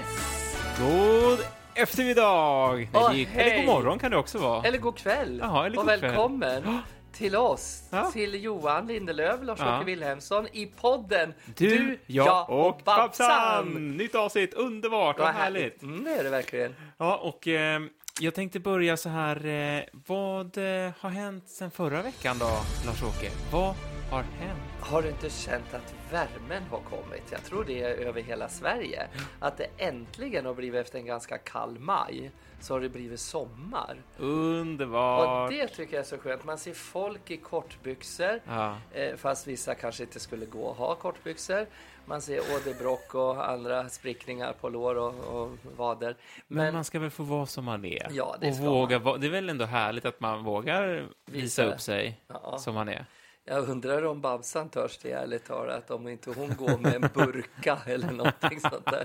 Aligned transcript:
Yes! 0.00 0.56
God 0.78 1.38
eftermiddag! 1.74 2.76
Nej, 2.76 2.86
är, 3.22 3.26
hej. 3.26 3.28
eller 3.50 3.56
god 3.56 3.66
morgon 3.66 3.98
kan 3.98 4.10
det 4.10 4.16
också 4.16 4.38
vara. 4.38 4.62
Eller 4.62 4.78
god 4.78 4.96
kväll. 4.98 5.38
Jaha, 5.42 5.66
eller 5.66 5.78
och 5.78 5.84
god 5.86 5.98
kväll. 5.98 6.00
välkommen 6.00 6.78
till 7.12 7.36
oss, 7.36 7.82
Ja. 7.90 8.10
till 8.12 8.42
Johan 8.44 8.86
Lindelöf, 8.86 9.40
Lars-Åke 9.42 9.68
Ja. 9.70 9.82
Wilhelmsson 9.82 10.46
i 10.52 10.66
podden 10.66 11.34
Du, 11.56 11.98
jag 12.06 12.50
och 12.50 12.80
Babsan! 12.84 13.96
Nytt 13.96 14.14
avsnitt, 14.14 14.54
underbart, 14.54 15.18
vad 15.18 15.28
härligt! 15.28 15.82
Mm, 15.82 16.04
det 16.04 16.10
är 16.10 16.24
det 16.24 16.30
verkligen. 16.30 16.74
Ja, 16.98 17.16
och 17.16 17.48
eh, 17.48 17.80
jag 18.20 18.34
tänkte 18.34 18.60
börja 18.60 18.96
så 18.96 19.08
här. 19.08 19.46
Eh, 19.46 19.82
vad 20.06 20.58
eh, 20.58 20.90
har 21.00 21.10
hänt 21.10 21.48
sen 21.48 21.70
förra 21.70 22.02
veckan 22.02 22.36
då, 22.38 22.50
Lars-Åke? 22.86 23.30
Vad 23.52 23.74
har 24.10 24.22
hänt? 24.22 24.69
Har 24.90 25.02
du 25.02 25.08
inte 25.08 25.30
känt 25.30 25.74
att 25.74 25.94
värmen 26.12 26.62
har 26.70 26.78
kommit? 26.78 27.22
Jag 27.32 27.44
tror 27.44 27.64
det 27.64 27.82
är 27.82 27.94
över 28.06 28.22
hela 28.22 28.48
Sverige. 28.48 29.06
Att 29.38 29.56
det 29.56 29.66
äntligen 29.78 30.46
har 30.46 30.54
blivit 30.54 30.80
efter 30.80 30.98
en 30.98 31.06
ganska 31.06 31.38
kall 31.38 31.78
maj 31.78 32.30
så 32.60 32.74
har 32.74 32.80
det 32.80 32.88
blivit 32.88 33.20
sommar. 33.20 33.96
Underbart! 34.18 35.44
Och 35.44 35.56
det 35.56 35.68
tycker 35.68 35.94
jag 35.96 36.00
är 36.00 36.08
så 36.08 36.18
skönt. 36.18 36.44
Man 36.44 36.58
ser 36.58 36.72
folk 36.74 37.30
i 37.30 37.36
kortbyxor. 37.36 38.40
Ja. 38.46 38.76
Eh, 38.92 39.16
fast 39.16 39.46
vissa 39.46 39.74
kanske 39.74 40.02
inte 40.02 40.20
skulle 40.20 40.46
gå 40.46 40.70
att 40.70 40.76
ha 40.76 40.94
kortbyxor. 40.94 41.66
Man 42.04 42.22
ser 42.22 42.38
åderbråck 42.40 43.14
och 43.14 43.50
andra 43.50 43.88
sprickningar 43.88 44.52
på 44.60 44.68
lår 44.68 44.94
och, 44.94 45.14
och 45.42 45.50
vader. 45.76 46.16
Men, 46.46 46.64
Men, 46.64 46.74
man 46.74 46.84
ska 46.84 46.98
väl 46.98 47.10
få 47.10 47.22
vara 47.22 47.46
som 47.46 47.64
man 47.64 47.84
är? 47.84 48.06
Ja, 48.10 48.36
det 48.40 48.48
och 48.48 48.54
ska 48.54 48.64
våga 48.70 48.98
vara. 48.98 49.16
Det 49.18 49.26
är 49.26 49.30
väl 49.30 49.48
ändå 49.48 49.64
härligt 49.64 50.04
att 50.04 50.20
man 50.20 50.44
vågar 50.44 51.08
visa 51.26 51.42
Visa. 51.42 51.64
upp 51.64 51.80
sig 51.80 52.20
Ja. 52.28 52.58
som 52.58 52.74
man 52.74 52.88
är? 52.88 53.04
Jag 53.44 53.68
undrar 53.68 54.02
om 54.02 54.20
Babsan 54.20 54.68
törs 54.68 54.98
det 54.98 55.12
ärligt 55.12 55.44
talat. 55.44 55.90
Om 55.90 56.08
inte 56.08 56.30
hon 56.30 56.56
går 56.56 56.78
med 56.78 56.94
en 56.94 57.10
burka 57.14 57.78
eller 57.86 58.10
någonting 58.10 58.60
sånt 58.60 58.86
där. 58.86 59.04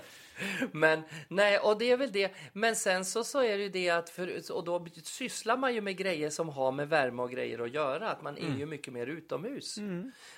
Men 0.71 1.01
nej, 1.27 1.59
och 1.59 1.77
det 1.77 1.91
är 1.91 1.97
väl 1.97 2.11
det. 2.11 2.31
Men 2.53 2.75
sen 2.75 3.05
så, 3.05 3.23
så 3.23 3.39
är 3.39 3.57
det 3.57 3.63
ju 3.63 3.69
det 3.69 3.89
att, 3.89 4.09
för, 4.09 4.51
och 4.51 4.63
då 4.63 4.87
sysslar 5.03 5.57
man 5.57 5.73
ju 5.73 5.81
med 5.81 5.97
grejer 5.97 6.29
som 6.29 6.49
har 6.49 6.71
med 6.71 6.89
värme 6.89 7.21
och 7.21 7.31
grejer 7.31 7.59
att 7.59 7.73
göra. 7.73 8.09
Att 8.09 8.21
man 8.21 8.37
är 8.37 8.57
ju 8.57 8.65
mycket 8.65 8.93
mer 8.93 9.07
utomhus. 9.07 9.77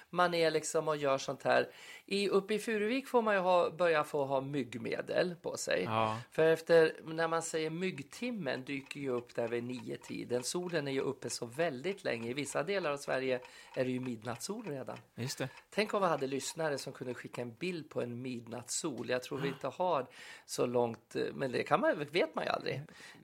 Man 0.09 0.33
är 0.33 0.51
liksom 0.51 0.87
och 0.87 0.97
gör 0.97 1.17
sånt 1.17 1.43
här. 1.43 1.69
I, 2.05 2.29
uppe 2.29 2.53
i 2.53 2.59
Furuvik 2.59 3.07
får 3.07 3.21
man 3.21 3.33
ju 3.35 3.39
ha, 3.39 3.69
börja 3.69 4.03
få 4.03 4.25
ha 4.25 4.41
myggmedel 4.41 5.35
på 5.41 5.57
sig. 5.57 5.83
Ja. 5.83 6.17
För 6.31 6.43
efter, 6.45 6.93
när 7.05 7.27
man 7.27 7.41
säger 7.41 7.69
myggtimmen 7.69 8.63
dyker 8.63 8.99
ju 8.99 9.09
upp 9.09 9.35
där 9.35 9.47
vid 9.47 9.63
nio 9.63 9.97
tiden. 9.97 10.43
Solen 10.43 10.87
är 10.87 10.91
ju 10.91 11.01
uppe 11.01 11.29
så 11.29 11.45
väldigt 11.45 12.03
länge. 12.03 12.29
I 12.29 12.33
vissa 12.33 12.63
delar 12.63 12.91
av 12.91 12.97
Sverige 12.97 13.39
är 13.75 13.85
det 13.85 13.91
ju 13.91 13.99
midnattssol 13.99 14.65
redan. 14.67 14.97
Just 15.15 15.37
det. 15.37 15.49
Tänk 15.69 15.93
om 15.93 16.01
vi 16.01 16.07
hade 16.07 16.27
lyssnare 16.27 16.77
som 16.77 16.93
kunde 16.93 17.13
skicka 17.13 17.41
en 17.41 17.53
bild 17.53 17.89
på 17.89 18.01
en 18.01 18.21
midnattssol. 18.21 19.09
Jag 19.09 19.23
tror 19.23 19.37
vi 19.37 19.47
inte 19.47 19.67
har 19.67 20.05
så 20.45 20.65
långt, 20.65 21.15
eh, 21.15 21.23
men 21.33 21.51
det 21.51 21.63
kan 21.63 21.79
man, 21.81 22.05
vet 22.11 22.35
man 22.35 22.43
ju 22.45 22.49
aldrig. 22.49 22.81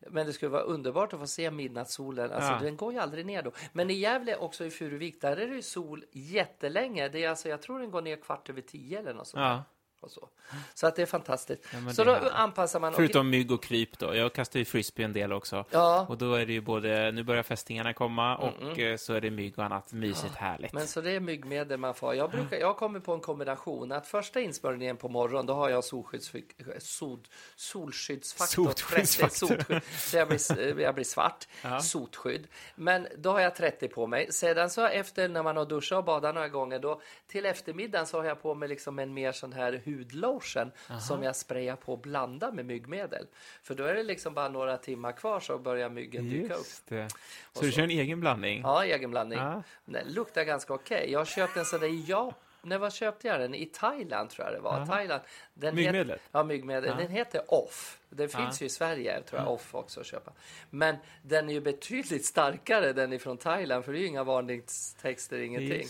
Men 0.07 0.25
det 0.27 0.33
skulle 0.33 0.49
vara 0.51 0.61
underbart 0.61 1.13
att 1.13 1.19
få 1.19 1.27
se 1.27 1.51
midnattssolen. 1.51 2.31
Alltså, 2.31 2.51
Ja. 2.51 2.59
Den 2.61 2.77
går 2.77 2.93
ju 2.93 2.99
aldrig 2.99 3.25
ner 3.25 3.41
då. 3.43 3.51
Men 3.73 3.89
i 3.89 3.93
Gävle, 3.93 4.35
också 4.35 4.65
i 4.65 4.69
Furuvik, 4.69 5.21
där 5.21 5.37
är 5.37 5.47
det 5.47 5.55
ju 5.55 5.61
sol 5.61 6.05
jättelänge. 6.11 6.72
Det 7.09 7.23
är 7.23 7.29
alltså, 7.29 7.49
jag 7.49 7.61
tror 7.61 7.79
den 7.79 7.91
går 7.91 8.01
ner 8.01 8.15
kvart 8.15 8.49
över 8.49 8.61
tio 8.61 8.99
eller 8.99 9.13
något 9.13 9.27
sånt. 9.27 9.41
Ja. 9.41 9.63
Och 10.03 10.11
så. 10.11 10.29
så 10.73 10.87
att 10.87 10.95
det 10.95 11.01
är 11.01 11.05
fantastiskt. 11.05 11.65
men 11.83 11.93
så 11.95 12.03
då 12.03 12.11
är 12.11 12.15
härligt. 12.15 12.33
anpassar 12.33 12.79
man. 12.79 12.93
Förutom 12.93 13.29
mygg 13.29 13.51
och 13.51 13.63
kryp 13.63 13.99
då. 13.99 14.15
Jag 14.15 14.33
kastar 14.33 14.59
ju 14.59 14.65
frisbee 14.65 15.03
en 15.05 15.13
del 15.13 15.33
också. 15.33 15.65
Ja. 15.71 16.05
Och 16.09 16.17
då 16.17 16.33
är 16.33 16.45
det 16.45 16.53
ju 16.53 16.61
både, 16.61 17.11
nu 17.11 17.23
börjar 17.23 17.43
fästingarna 17.43 17.93
komma 17.93 18.37
och 18.37 18.79
eh, 18.79 18.97
så 18.97 19.13
är 19.13 19.21
det 19.21 19.31
mygg 19.31 19.59
och 19.59 19.65
annat 19.65 19.93
mysigt 19.93 20.35
härligt. 20.35 20.73
Men 20.73 20.87
så 20.87 21.01
det 21.01 21.11
är 21.11 21.19
myggmedel 21.19 21.79
man 21.79 21.93
får. 21.93 22.15
Jag, 22.15 22.31
brukar, 22.31 22.57
jag 22.57 22.77
kommer 22.77 22.99
på 22.99 23.13
en 23.13 23.19
kombination 23.19 23.91
att 23.91 24.07
första 24.07 24.39
insmörjningen 24.41 24.97
på 24.97 25.09
morgonen 25.09 25.45
då 25.45 25.53
har 25.53 25.69
jag 25.69 25.83
solskydds, 25.83 26.31
sol, 26.79 27.19
solskyddsfaktor 27.55 28.65
30 28.65 28.81
Solskyddsfaktor. 29.07 29.47
sotskydd, 29.47 29.81
så 29.99 30.17
jag 30.17 30.27
blir, 30.27 30.79
jag 30.79 30.95
blir 30.95 31.05
svart. 31.05 31.47
Ja. 31.61 31.79
Sotskydd. 31.79 32.47
Men 32.75 33.07
då 33.17 33.31
har 33.31 33.39
jag 33.39 33.55
30 33.55 33.87
på 33.87 34.07
mig. 34.07 34.31
Sedan 34.31 34.69
så 34.69 34.85
efter 34.85 35.29
när 35.29 35.43
man 35.43 35.57
har 35.57 35.65
duschat 35.65 35.97
och 35.97 36.03
badat 36.03 36.35
några 36.35 36.49
gånger 36.49 36.79
då 36.79 37.01
till 37.27 37.45
eftermiddagen 37.45 38.07
så 38.07 38.17
har 38.17 38.25
jag 38.25 38.41
på 38.41 38.55
mig 38.55 38.69
liksom 38.69 38.99
en 38.99 39.13
mer 39.13 39.31
sån 39.31 39.53
här 39.53 39.81
hudlotion 39.97 40.71
som 41.01 41.23
jag 41.23 41.35
sprayar 41.35 41.75
på 41.75 41.93
och 41.93 41.99
blandar 41.99 42.51
med 42.51 42.65
myggmedel. 42.65 43.27
För 43.63 43.75
då 43.75 43.83
är 43.83 43.93
det 43.93 44.03
liksom 44.03 44.33
bara 44.33 44.49
några 44.49 44.77
timmar 44.77 45.11
kvar 45.11 45.39
så 45.39 45.57
börjar 45.57 45.89
myggen 45.89 46.29
dyka 46.29 46.53
upp. 46.53 46.59
Just 46.59 46.87
det. 46.87 47.09
Så, 47.09 47.17
Och 47.59 47.65
du 47.65 47.71
så. 47.71 47.75
kör 47.75 47.83
en 47.83 47.89
egen 47.89 48.19
blandning? 48.19 48.61
Ja, 48.61 48.83
egen 48.85 49.11
blandning. 49.11 49.39
Ja. 49.39 49.63
Den 49.85 50.07
luktar 50.07 50.43
ganska 50.43 50.73
okej. 50.73 51.07
Jag 51.11 51.19
har 51.19 51.25
köpt 51.25 51.57
en 51.57 51.65
sån 51.65 51.79
där 51.79 51.87
i 51.87 52.03
Japan. 52.07 52.33
När 52.65 52.77
var 52.77 52.89
köpte 52.89 53.27
jag 53.27 53.39
den? 53.39 53.55
I 53.55 53.65
Thailand 53.65 54.29
tror 54.29 54.47
jag 54.47 54.55
det 54.55 54.59
var. 54.61 54.73
Aha. 54.73 54.85
Thailand. 54.85 55.21
Den 55.53 55.75
Myggmedlet? 55.75 56.21
Het, 56.21 56.29
ja, 56.31 56.43
myggmedel. 56.43 56.89
Ja. 56.89 56.95
Den 56.95 57.11
heter 57.11 57.53
Off. 57.53 57.99
Den 58.09 58.29
Ja. 58.33 58.37
finns 58.37 58.61
ju 58.61 58.65
i 58.65 58.69
Sverige, 58.69 59.21
tror 59.21 59.41
jag, 59.41 59.51
Off 59.51 59.75
också 59.75 59.99
att 59.99 60.05
köpa. 60.05 60.31
Men 60.69 60.95
den 61.21 61.49
är 61.49 61.53
ju 61.53 61.61
betydligt 61.61 62.25
starkare 62.25 62.93
den 62.93 63.13
ifrån 63.13 63.37
Thailand, 63.37 63.85
för 63.85 63.91
det 63.91 63.97
är 63.97 64.01
ju 64.01 64.07
inga 64.07 64.23
varningstexter, 64.23 65.37
ingenting. 65.39 65.87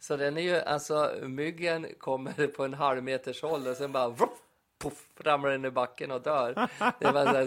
Så 0.00 0.16
den 0.16 0.36
är 0.38 0.42
ju, 0.42 0.56
alltså 0.56 1.14
myggen 1.22 1.86
kommer 1.98 2.46
på 2.46 2.64
en 2.64 2.74
halv 2.74 3.02
meters 3.02 3.42
håll 3.42 3.66
och 3.66 3.76
sen 3.76 3.92
bara 3.92 4.08
vroff, 4.08 4.38
puff, 4.78 5.08
ramlar 5.20 5.50
den 5.50 5.64
i 5.64 5.70
backen 5.70 6.10
och 6.10 6.22
dör. 6.22 6.68
Det 7.00 7.06
är 7.06 7.12
bara 7.12 7.24
så 7.24 7.36
här, 7.36 7.46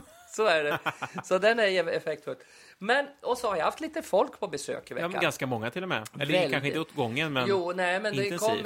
så 0.30 0.44
är 0.46 0.64
det. 0.64 0.78
Så 1.24 1.38
den 1.38 1.58
är 1.60 1.88
effektfull. 1.88 2.36
Men, 2.82 3.06
och 3.20 3.38
så 3.38 3.48
har 3.48 3.56
jag 3.56 3.64
haft 3.64 3.80
lite 3.80 4.02
folk 4.02 4.40
på 4.40 4.48
besök 4.48 4.90
i 4.90 4.94
Ja, 4.94 4.94
veckan. 4.94 5.10
men 5.10 5.20
ganska 5.20 5.46
många 5.46 5.70
till 5.70 5.82
och 5.82 5.88
med. 5.88 6.08
Eller 6.14 6.26
Väldigt. 6.26 6.50
kanske 6.50 6.68
inte 6.68 6.80
åt 6.80 6.94
gången, 6.94 7.32
men 7.32 7.48
Jo, 7.48 7.72
nej, 7.76 8.00
men 8.00 8.16
det. 8.16 8.26
Mm. 8.26 8.38
kom, 8.38 8.58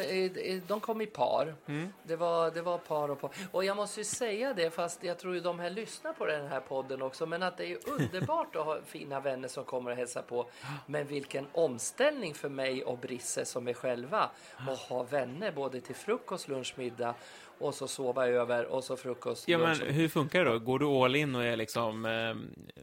de 0.66 0.80
kom 0.80 1.00
i 1.00 1.06
par. 1.06 1.54
Det, 2.02 2.16
var, 2.16 2.50
det 2.50 2.62
var 2.62 2.78
par 2.78 3.10
och 3.10 3.20
par. 3.20 3.30
Och 3.52 3.64
jag 3.64 3.76
måste 3.76 4.00
ju 4.00 4.04
säga 4.04 4.54
det, 4.54 4.70
fast 4.70 5.04
jag 5.04 5.18
tror 5.18 5.34
ju 5.34 5.40
de 5.40 5.58
här 5.58 5.70
lyssnar 5.70 6.12
på 6.12 6.26
den 6.26 6.46
här 6.46 6.60
podden 6.60 7.02
också, 7.02 7.26
men 7.26 7.42
att 7.42 7.56
det 7.56 7.66
är 7.66 7.78
underbart 7.88 8.56
att 8.56 8.64
ha 8.64 8.78
fina 8.86 9.20
vänner 9.20 9.48
som 9.48 9.64
kommer 9.64 9.90
och 9.90 9.96
hälsa 9.96 10.22
på. 10.22 10.46
Men 10.86 11.06
vilken 11.06 11.46
omställning 11.52 12.34
för 12.34 12.48
mig 12.48 12.84
och 12.84 12.98
Brisse 12.98 13.44
som 13.44 13.68
är 13.68 13.74
själva 13.74 14.30
att 14.68 14.78
ha 14.78 15.02
vänner 15.02 15.52
både 15.52 15.80
till 15.80 15.94
frukost, 15.94 16.48
lunch, 16.48 16.74
middag 16.76 17.14
och 17.58 17.74
så 17.74 17.88
sova 17.88 18.26
över 18.26 18.66
och 18.66 18.84
så 18.84 18.96
frukost, 18.96 19.48
Ja, 19.48 19.58
men 19.58 19.80
hur 19.80 20.08
funkar 20.08 20.44
det 20.44 20.50
då? 20.50 20.58
Går 20.58 20.78
du 20.78 20.86
all 20.86 21.16
in 21.16 21.34
och 21.34 21.44
är 21.44 21.56
liksom, 21.56 22.06
eh, 22.06 22.34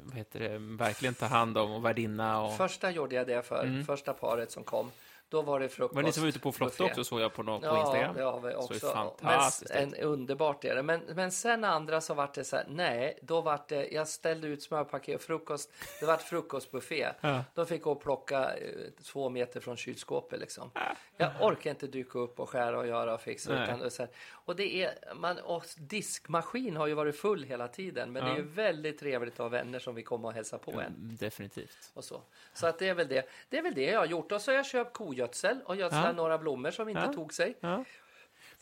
vad 0.04 0.18
heter 0.18 0.40
det, 0.40 0.58
verkligen 0.58 1.14
ta 1.14 1.26
hand 1.26 1.58
om 1.58 1.72
och 1.72 1.86
värdinna 1.86 2.42
och... 2.42 2.58
Första 2.58 2.92
gjorde 2.92 3.16
jag 3.16 3.28
det 3.28 3.42
för, 3.42 3.84
första 3.84 4.14
paret 4.14 4.52
som 4.52 4.64
kom. 4.64 4.92
Då 5.32 5.42
var 5.42 5.60
det 5.60 5.70
frukost. 5.70 5.96
Var 5.96 6.04
ni 6.04 6.12
som 6.12 6.24
var 6.24 6.30
ute 6.30 6.40
på 6.40 6.52
buffé. 6.60 6.84
också, 6.84 7.04
såg 7.04 7.22
jag 7.22 7.34
på, 7.34 7.44
någon, 7.44 7.62
på 7.62 7.68
Ja, 7.68 7.82
Instagram? 7.82 8.16
det 8.16 8.24
har 8.24 8.40
vi 8.40 8.52
Så 8.52 8.58
också. 8.58 8.88
är 8.88 8.94
fantastiskt. 8.94 9.74
Men, 9.74 9.84
en, 9.94 9.96
underbart 9.96 10.66
är 10.66 10.76
det. 10.76 10.84
Men, 10.84 11.00
men 11.16 11.32
sen 11.32 11.64
andra 11.64 12.02
så 12.02 12.14
vart 12.14 12.34
det 12.34 12.44
så 12.44 12.56
här, 12.56 12.66
nej, 12.70 13.20
då 13.22 13.42
vart 13.42 13.68
det, 13.68 13.88
jag 13.92 14.08
ställde 14.08 14.48
ut 14.48 14.64
smörpaket 14.64 15.16
och 15.16 15.22
frukost, 15.22 15.72
det 16.00 16.06
vart 16.06 16.22
frukostbuffé. 16.22 17.08
Ja. 17.22 17.44
Då 17.54 17.66
fick 17.66 17.86
jag 17.86 18.02
plocka 18.02 18.54
eh, 18.58 18.70
två 19.04 19.30
meter 19.30 19.60
från 19.60 19.78
kylskåpet 19.78 20.40
liksom. 20.40 20.72
Jag 21.18 21.32
orkar 21.42 21.70
inte 21.70 21.88
dyka 21.88 22.20
upp 22.20 22.40
och 22.40 22.50
skära 22.50 22.80
och 22.80 22.88
göra 22.88 23.14
och 23.14 23.22
fixa. 23.22 23.54
Nej. 23.54 23.64
Utan, 23.64 23.82
är 23.82 23.90
så 23.90 24.04
här, 24.04 24.12
och 24.32 24.56
det 24.56 24.84
är, 24.84 24.94
man, 25.16 25.40
och 25.40 25.66
diskmaskin 25.78 26.76
har 26.78 26.88
ju 26.88 26.94
varit 26.94 27.16
full 27.20 27.44
hela 27.44 27.68
tiden, 27.68 28.12
men 28.12 28.24
det 28.24 28.30
är 28.30 28.34
Ja. 28.34 28.38
ju 28.38 28.48
väldigt 28.48 29.00
trevligt 29.00 29.34
att 29.34 29.38
ha 29.40 29.48
vänner 29.50 29.80
som 29.80 29.96
vill 29.96 30.06
komma 30.06 30.28
och 30.28 30.34
hälsa 30.34 30.58
på 30.58 30.72
en. 30.72 31.18
Definitivt. 31.20 31.92
Och 31.94 32.04
så 32.04 32.22
så 32.54 32.68
att 32.68 32.80
det 32.80 32.90
är 32.90 32.94
väl 32.94 33.08
det. 33.08 33.30
Det 33.50 33.58
är 33.58 33.62
väl 33.62 33.74
det 33.74 33.86
jag 33.86 34.00
har 34.00 34.06
gjort. 34.06 34.32
Och 34.32 34.42
så 34.42 34.52
har 34.52 34.56
jag 34.56 34.66
köpt 34.66 34.94
kogödsel 35.22 35.60
och 35.66 35.76
gödslat 35.76 36.06
Ja. 36.06 36.12
några 36.12 36.38
blommor 36.38 36.72
som 36.72 36.90
inte 36.90 37.02
Ja. 37.02 37.14
tog 37.14 37.34
sig. 37.34 37.58
Ja. 37.60 37.84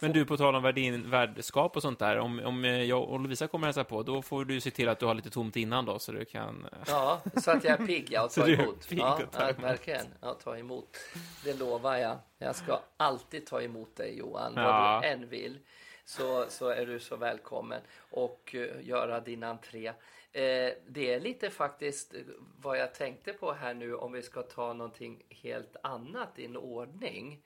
Men 0.02 0.12
du, 0.14 0.26
på 0.26 0.38
tal 0.38 0.56
om 0.56 0.64
värdin, 0.64 1.10
värdskap 1.10 1.76
och 1.76 1.82
sånt 1.82 2.00
där, 2.00 2.18
om, 2.20 2.40
om 2.46 2.64
jag 2.64 3.04
och 3.10 3.20
Lovisa 3.20 3.48
kommer 3.48 3.68
hälsa 3.68 3.84
på, 3.84 4.04
då 4.04 4.22
får 4.22 4.46
du 4.46 4.60
se 4.62 4.72
till 4.72 4.90
att 4.90 5.00
du 5.00 5.06
har 5.06 5.14
lite 5.14 5.30
tomt 5.30 5.56
innan 5.56 5.86
då, 5.86 6.00
så 6.00 6.12
du 6.12 6.26
kan... 6.26 6.68
Ja, 6.88 7.22
så 7.36 7.52
att 7.52 7.64
jag 7.64 7.82
är 7.82 7.86
pigg 7.86 8.08
ja, 8.12 8.24
och 8.26 8.32
tar 8.32 8.50
emot. 8.50 8.88
Ja, 8.90 9.20
ja, 9.40 9.52
verkligen. 9.62 10.06
Ja, 10.22 10.34
ta 10.34 10.58
emot. 10.58 10.98
Det 11.44 11.54
lovar 11.60 11.98
jag. 11.98 12.18
Jag 12.38 12.56
ska 12.56 12.80
alltid 12.98 13.46
ta 13.46 13.62
emot 13.62 13.96
dig 13.96 14.18
Johan, 14.18 14.54
Ja. 14.56 14.64
vad 14.64 15.02
du 15.04 15.08
än 15.08 15.30
vill. 15.30 15.60
Så, 16.06 16.46
så 16.50 16.70
är 16.70 16.86
du 16.86 17.00
så 17.00 17.16
välkommen 17.16 17.82
och 18.12 18.56
eh, 18.56 18.88
göra 18.88 19.20
din 19.20 19.44
entré. 19.44 19.94
Eh, 20.34 20.72
det 20.88 21.14
är 21.14 21.20
lite 21.20 21.50
faktiskt 21.50 22.14
eh, 22.14 22.20
vad 22.62 22.78
jag 22.80 22.94
tänkte 22.94 23.34
på 23.34 23.52
här 23.54 23.74
nu 23.74 23.96
om 23.96 24.12
vi 24.12 24.22
ska 24.22 24.42
ta 24.42 24.74
någonting 24.74 25.24
helt 25.30 25.76
annat 25.84 26.40
i 26.40 26.46
en 26.46 26.58
ordning. 26.58 27.40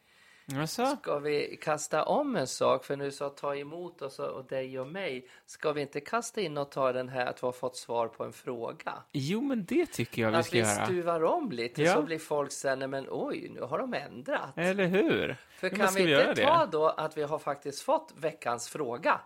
Jaså? 0.46 0.86
Ska 0.86 1.20
vi 1.20 1.58
kasta 1.62 2.04
om 2.06 2.36
en 2.36 2.48
sak? 2.48 2.86
För 2.86 2.96
nu 2.96 3.12
sa 3.12 3.30
ta 3.30 3.56
emot 3.56 4.02
oss 4.02 4.20
och 4.20 4.46
dig 4.46 4.80
och 4.80 4.88
mig. 4.88 5.30
Ska 5.46 5.72
vi 5.72 5.82
inte 5.82 6.00
kasta 6.00 6.42
in 6.42 6.58
och 6.58 6.72
ta 6.72 6.92
den 6.94 7.10
här 7.10 7.26
att 7.26 7.44
vi 7.44 7.46
har 7.48 7.52
fått 7.52 7.78
svar 7.78 8.08
på 8.08 8.24
en 8.24 8.34
fråga? 8.34 8.94
Jo, 9.12 9.42
men 9.42 9.66
det 9.66 9.86
tycker 9.86 10.22
jag 10.22 10.32
vi 10.32 10.38
Att 10.38 10.46
ska 10.46 10.54
vi 10.54 10.60
göra. 10.60 10.86
stuvar 10.86 11.24
om 11.24 11.52
lite 11.52 11.82
Ja. 11.84 11.94
så 11.94 12.02
blir 12.02 12.20
folk 12.20 12.52
sen, 12.52 12.80
"Nej, 12.80 12.88
men 12.88 13.08
oj, 13.10 13.50
nu 13.50 13.62
har 13.62 13.80
de 13.80 13.94
ändrat. 13.94 14.58
Eller 14.58 14.86
hur? 14.86 15.38
För 15.50 15.70
men 15.70 15.80
kan 15.80 15.94
vi 15.94 16.06
vi 16.06 16.12
inte 16.12 16.34
det? 16.34 16.44
ta 16.44 16.66
då 16.66 16.88
att 16.90 17.18
vi 17.18 17.24
har 17.24 17.40
faktiskt 17.40 17.82
fått 17.82 18.14
veckans 18.18 18.70
fråga? 18.70 19.22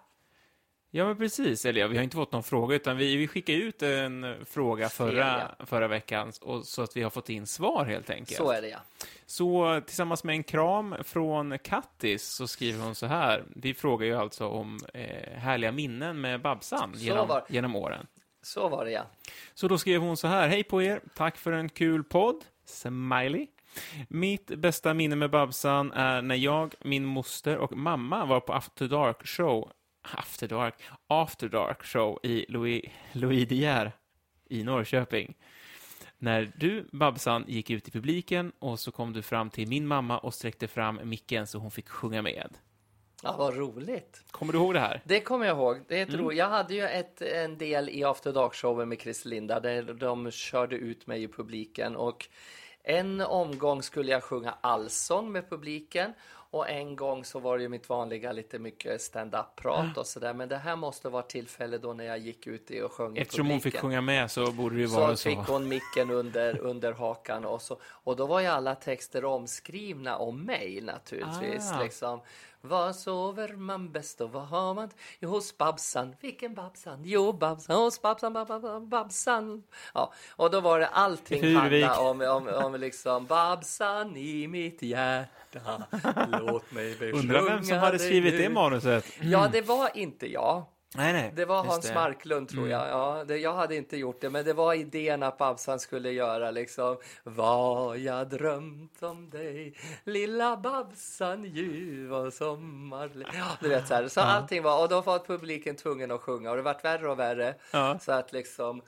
Ja, 0.97 1.05
men 1.05 1.17
precis. 1.17 1.65
Eller 1.65 1.81
ja, 1.81 1.87
vi 1.87 1.97
har 1.97 2.03
inte 2.03 2.15
fått 2.15 2.31
någon 2.31 2.43
fråga, 2.43 2.75
utan 2.75 2.97
vi, 2.97 3.15
vi 3.15 3.27
skickade 3.27 3.57
ut 3.57 3.81
en 3.81 4.45
fråga 4.45 4.89
förra, 4.89 5.55
förra 5.59 5.87
veckan, 5.87 6.31
och, 6.41 6.65
så 6.65 6.81
att 6.81 6.97
vi 6.97 7.01
har 7.01 7.09
fått 7.09 7.29
in 7.29 7.47
svar 7.47 7.85
helt 7.85 8.09
enkelt. 8.09 8.37
Så 8.37 8.51
är 8.51 8.61
det, 8.61 8.67
ja. 8.67 8.77
Så 9.25 9.81
tillsammans 9.85 10.23
med 10.23 10.33
en 10.33 10.43
kram 10.43 10.95
från 11.03 11.59
Kattis 11.59 12.27
så 12.27 12.47
skriver 12.47 12.83
hon 12.83 12.95
så 12.95 13.05
här. 13.05 13.43
Vi 13.55 13.73
frågar 13.73 14.07
ju 14.07 14.15
alltså 14.15 14.47
om 14.47 14.79
eh, 14.93 15.37
härliga 15.37 15.71
minnen 15.71 16.21
med 16.21 16.41
Babsan 16.41 16.93
genom, 16.95 17.41
genom 17.49 17.75
åren. 17.75 18.07
Så 18.41 18.69
var 18.69 18.85
det, 18.85 18.91
ja. 18.91 19.03
Så 19.53 19.67
då 19.67 19.77
skrev 19.77 20.01
hon 20.01 20.17
så 20.17 20.27
här. 20.27 20.47
Hej 20.47 20.63
på 20.63 20.81
er. 20.81 21.01
Tack 21.15 21.37
för 21.37 21.51
en 21.51 21.69
kul 21.69 22.03
podd. 22.03 22.43
Smiley. 22.65 23.47
Mitt 24.07 24.47
bästa 24.47 24.93
minne 24.93 25.15
med 25.15 25.29
Babsan 25.29 25.91
är 25.91 26.21
när 26.21 26.35
jag, 26.35 26.75
min 26.81 27.05
moster 27.05 27.57
och 27.57 27.77
mamma 27.77 28.25
var 28.25 28.39
på 28.39 28.53
After 28.53 28.87
Dark 28.87 29.27
show 29.27 29.71
After 30.15 30.47
Dark, 30.47 30.73
After 31.07 31.49
Dark 31.49 31.83
show 31.83 32.19
i 32.23 32.45
Louis, 32.49 32.81
Louis 33.11 33.47
De 33.47 33.55
Geer 33.55 33.91
i 34.49 34.63
Norrköping. 34.63 35.35
När 36.17 36.51
du, 36.55 36.87
Babsan, 36.91 37.45
gick 37.47 37.69
ut 37.69 37.87
i 37.87 37.91
publiken 37.91 38.51
och 38.59 38.79
så 38.79 38.91
kom 38.91 39.13
du 39.13 39.21
fram 39.21 39.49
till 39.49 39.67
min 39.67 39.87
mamma 39.87 40.17
och 40.17 40.33
sträckte 40.33 40.67
fram 40.67 40.99
micken 41.03 41.47
så 41.47 41.59
hon 41.59 41.71
fick 41.71 41.89
sjunga 41.89 42.21
med. 42.21 42.57
Ja, 43.23 43.35
vad 43.37 43.57
roligt. 43.57 44.23
Kommer 44.31 44.53
du 44.53 44.59
ihåg 44.59 44.73
det 44.73 44.79
här? 44.79 45.01
Det 45.05 45.21
kommer 45.21 45.45
jag 45.45 45.57
ihåg. 45.57 45.77
Det 45.87 46.01
är 46.01 46.13
mm. 46.13 46.37
Jag 46.37 46.49
hade 46.49 46.73
ju 46.73 46.83
ett, 46.83 47.21
en 47.21 47.57
del 47.57 47.89
i 47.89 48.03
After 48.03 48.33
Dark-showen 48.33 48.89
med 48.89 49.01
Chris 49.01 49.25
Linda 49.25 49.59
där 49.59 49.83
de 49.83 50.31
körde 50.31 50.75
ut 50.75 51.07
mig 51.07 51.23
i 51.23 51.27
publiken 51.27 51.95
och 51.95 52.27
en 52.83 53.21
omgång 53.21 53.83
skulle 53.83 54.11
jag 54.11 54.23
sjunga 54.23 54.57
allsång 54.61 55.31
med 55.31 55.49
publiken 55.49 56.13
och 56.49 56.69
en 56.69 56.95
gång 56.95 57.25
så 57.25 57.39
var 57.39 57.57
det 57.57 57.63
ju 57.63 57.69
mitt 57.69 57.89
vanliga 57.89 58.31
lite 58.31 58.59
mycket 58.59 59.01
stand-up-prat 59.01 59.97
och 59.97 60.07
sådär. 60.07 60.33
Men 60.33 60.49
det 60.49 60.57
här 60.57 60.75
måste 60.75 61.09
vara 61.09 61.23
tillfälle 61.23 61.77
då 61.77 61.93
när 61.93 62.03
jag 62.03 62.17
gick 62.17 62.47
ut 62.47 62.71
i 62.71 62.81
och 62.81 62.91
sjöng 62.91 63.17
Eftersom 63.17 63.49
hon 63.49 63.61
fick 63.61 63.77
sjunga 63.77 64.01
med 64.01 64.31
så 64.31 64.51
borde 64.51 64.75
det 64.75 64.81
ju 64.81 64.87
vara 64.87 65.09
så. 65.09 65.17
Så 65.17 65.29
fick 65.29 65.39
hon 65.39 65.67
micken 65.67 66.11
under, 66.11 66.57
under 66.57 66.93
hakan 66.93 67.45
och 67.45 67.61
så. 67.61 67.77
Och 67.83 68.15
då 68.15 68.25
var 68.25 68.39
ju 68.39 68.47
alla 68.47 68.75
texter 68.75 69.25
omskrivna 69.25 70.17
om 70.17 70.43
mig 70.43 70.81
naturligtvis. 70.81 71.71
Ah. 71.71 71.83
Liksom. 71.83 72.19
Var 72.67 72.93
sover 72.93 73.53
man 73.53 73.91
bäst 73.91 74.21
och 74.21 74.31
vad 74.31 74.47
har 74.47 74.73
man? 74.73 74.89
Jo, 75.19 75.29
hos 75.29 75.57
Babsan. 75.57 76.15
Vilken 76.21 76.53
Babsan? 76.53 77.01
Jo, 77.05 77.33
Babsan. 77.33 77.75
Hos 77.75 78.01
Babsan, 78.01 78.33
Babsan, 78.33 78.89
Babsan. 78.89 79.63
Ja, 79.93 80.13
och 80.35 80.51
då 80.51 80.59
var 80.59 80.79
det 80.79 80.87
allting 80.87 81.55
handla 81.55 81.99
om, 81.99 82.21
om, 82.21 82.47
om 82.47 82.75
liksom 82.75 83.25
Babsan 83.25 84.17
i 84.17 84.47
mitt 84.47 84.81
hjärta. 84.81 85.83
Låt 86.41 86.71
mig 86.71 86.91
besjunga 86.91 87.19
Undrar 87.19 87.41
vem 87.41 87.63
som 87.63 87.77
hade 87.77 87.99
skrivit 87.99 88.37
det 88.37 88.49
manuset? 88.49 89.05
Mm. 89.19 89.31
Ja, 89.31 89.49
det 89.51 89.61
var 89.61 89.97
inte 89.97 90.31
jag. 90.31 90.65
Nej, 90.95 91.13
nej. 91.13 91.33
Det 91.35 91.45
var 91.45 91.63
Hans 91.63 91.87
det. 91.87 91.93
Marklund 91.93 92.49
tror 92.49 92.69
jag. 92.69 92.81
Mm. 92.81 92.91
Ja, 92.91 93.23
det, 93.27 93.37
jag 93.37 93.53
hade 93.53 93.75
inte 93.75 93.97
gjort 93.97 94.21
det, 94.21 94.29
men 94.29 94.45
det 94.45 94.53
var 94.53 94.73
idén 94.73 95.23
att 95.23 95.37
Babsan 95.37 95.79
skulle 95.79 96.11
göra 96.11 96.51
liksom. 96.51 96.97
Vad 97.23 97.97
jag 97.97 98.29
drömt 98.29 99.03
om 99.03 99.29
dig, 99.29 99.75
lilla 100.03 100.57
Babsan 100.57 101.43
ljuv 101.43 102.29
sommar... 102.29 103.11
Ja, 103.33 103.57
du 103.61 103.69
vet 103.69 103.87
så 103.87 103.93
här. 103.93 104.07
Så 104.07 104.19
ja. 104.19 104.23
allting 104.23 104.63
var, 104.63 104.81
och 104.81 104.89
då 104.89 105.01
var 105.01 105.19
publiken 105.19 105.75
tvungen 105.75 106.11
att 106.11 106.21
sjunga 106.21 106.51
och 106.51 106.57
det 106.57 106.63
vart 106.63 106.85
värre 106.85 107.09
och 107.09 107.19
värre. 107.19 107.55
Ja. 107.71 107.99
Så 107.99 108.11
att 108.11 108.33
liksom, 108.33 108.81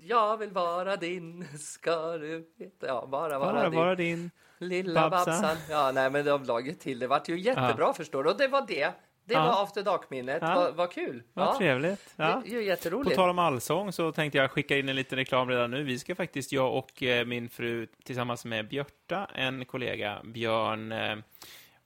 jag 0.00 0.36
vill 0.36 0.50
vara 0.50 0.96
din, 0.96 1.58
ska 1.58 2.18
du 2.18 2.50
veta. 2.58 2.86
Ja, 2.86 3.06
bara 3.10 3.38
vara, 3.38 3.52
bara 3.52 3.70
din. 3.70 3.78
Vara 3.78 3.94
din. 3.94 4.30
Lilla 4.58 5.10
Babsan. 5.10 5.42
Babsan. 5.42 5.56
Ja, 5.70 5.92
nej, 5.92 6.10
men 6.10 6.24
de 6.24 6.44
la 6.44 6.60
ju 6.60 6.72
till. 6.72 6.98
Det 6.98 7.06
vart 7.06 7.28
ju 7.28 7.38
jättebra 7.38 7.86
ja. 7.86 7.92
förstår 7.92 8.24
du. 8.24 8.30
Och 8.30 8.36
det 8.36 8.48
var 8.48 8.66
det. 8.66 8.92
Det 9.28 9.34
ja. 9.34 9.44
var 9.44 9.62
After 9.62 9.82
Dark-minnet. 9.82 10.38
Ja. 10.42 10.54
Vad, 10.54 10.74
vad 10.74 10.92
kul! 10.92 11.22
Vad 11.32 11.46
ja. 11.46 11.58
trevligt. 11.58 12.14
Ja. 12.16 12.42
Det 12.46 12.56
är 12.56 12.60
jätteroligt. 12.60 13.16
På 13.16 13.22
tal 13.22 13.30
om 13.30 13.38
allsång 13.38 13.92
så 13.92 14.12
tänkte 14.12 14.38
jag 14.38 14.50
skicka 14.50 14.78
in 14.78 14.88
en 14.88 14.96
liten 14.96 15.18
reklam 15.18 15.48
redan 15.48 15.70
nu. 15.70 15.82
Vi 15.82 15.98
ska 15.98 16.14
faktiskt, 16.14 16.52
jag 16.52 16.76
och 16.76 17.02
eh, 17.02 17.26
min 17.26 17.48
fru 17.48 17.86
tillsammans 18.04 18.44
med 18.44 18.68
Björta, 18.68 19.26
en 19.34 19.64
kollega, 19.64 20.20
Björn 20.24 20.92
eh, 20.92 21.16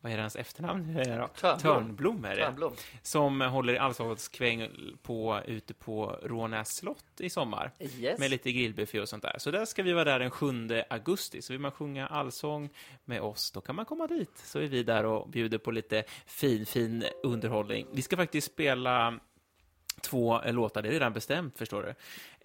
vad 0.03 0.13
är 0.13 0.19
hans 0.19 0.37
efternamn? 0.37 0.95
Törnblom. 1.05 1.59
Törnblom 1.59 2.25
är 2.25 2.37
det. 2.37 2.45
Törnblom. 2.45 2.73
Som 3.03 3.41
håller 3.41 3.75
allsångskväll 3.75 4.97
på, 5.03 5.41
ute 5.47 5.75
på 5.75 6.19
Rånäs 6.23 6.77
slott 6.77 7.21
i 7.21 7.31
sommar. 7.31 7.73
Yes. 7.81 8.19
Med 8.19 8.31
lite 8.31 8.53
grillbuffé 8.53 9.01
och 9.01 9.09
sånt 9.09 9.23
där. 9.23 9.39
Så 9.39 9.51
där 9.51 9.65
ska 9.65 9.83
vi 9.83 9.93
vara 9.93 10.05
där 10.05 10.19
den 10.19 10.31
7 10.31 10.69
augusti. 10.91 11.43
Så 11.43 11.53
vill 11.53 11.61
man 11.61 11.73
sjunga 11.73 12.07
allsång 12.07 12.71
med 13.05 13.21
oss, 13.21 13.51
då 13.51 13.61
kan 13.61 13.75
man 13.75 13.85
komma 13.85 14.07
dit. 14.07 14.39
Så 14.45 14.59
är 14.59 14.67
vi 14.67 14.83
där 14.83 15.05
och 15.05 15.29
bjuder 15.29 15.59
på 15.59 15.71
lite 15.71 16.05
fin, 16.27 16.67
fin 16.67 17.05
underhållning. 17.23 17.87
Vi 17.93 18.03
ska 18.03 18.17
faktiskt 18.17 18.53
spela 18.53 19.21
två 20.01 20.41
låtar, 20.45 20.83
det 20.83 20.89
är 20.89 20.93
redan 20.93 21.13
bestämt 21.13 21.59
förstår 21.59 21.83
du. 21.83 21.95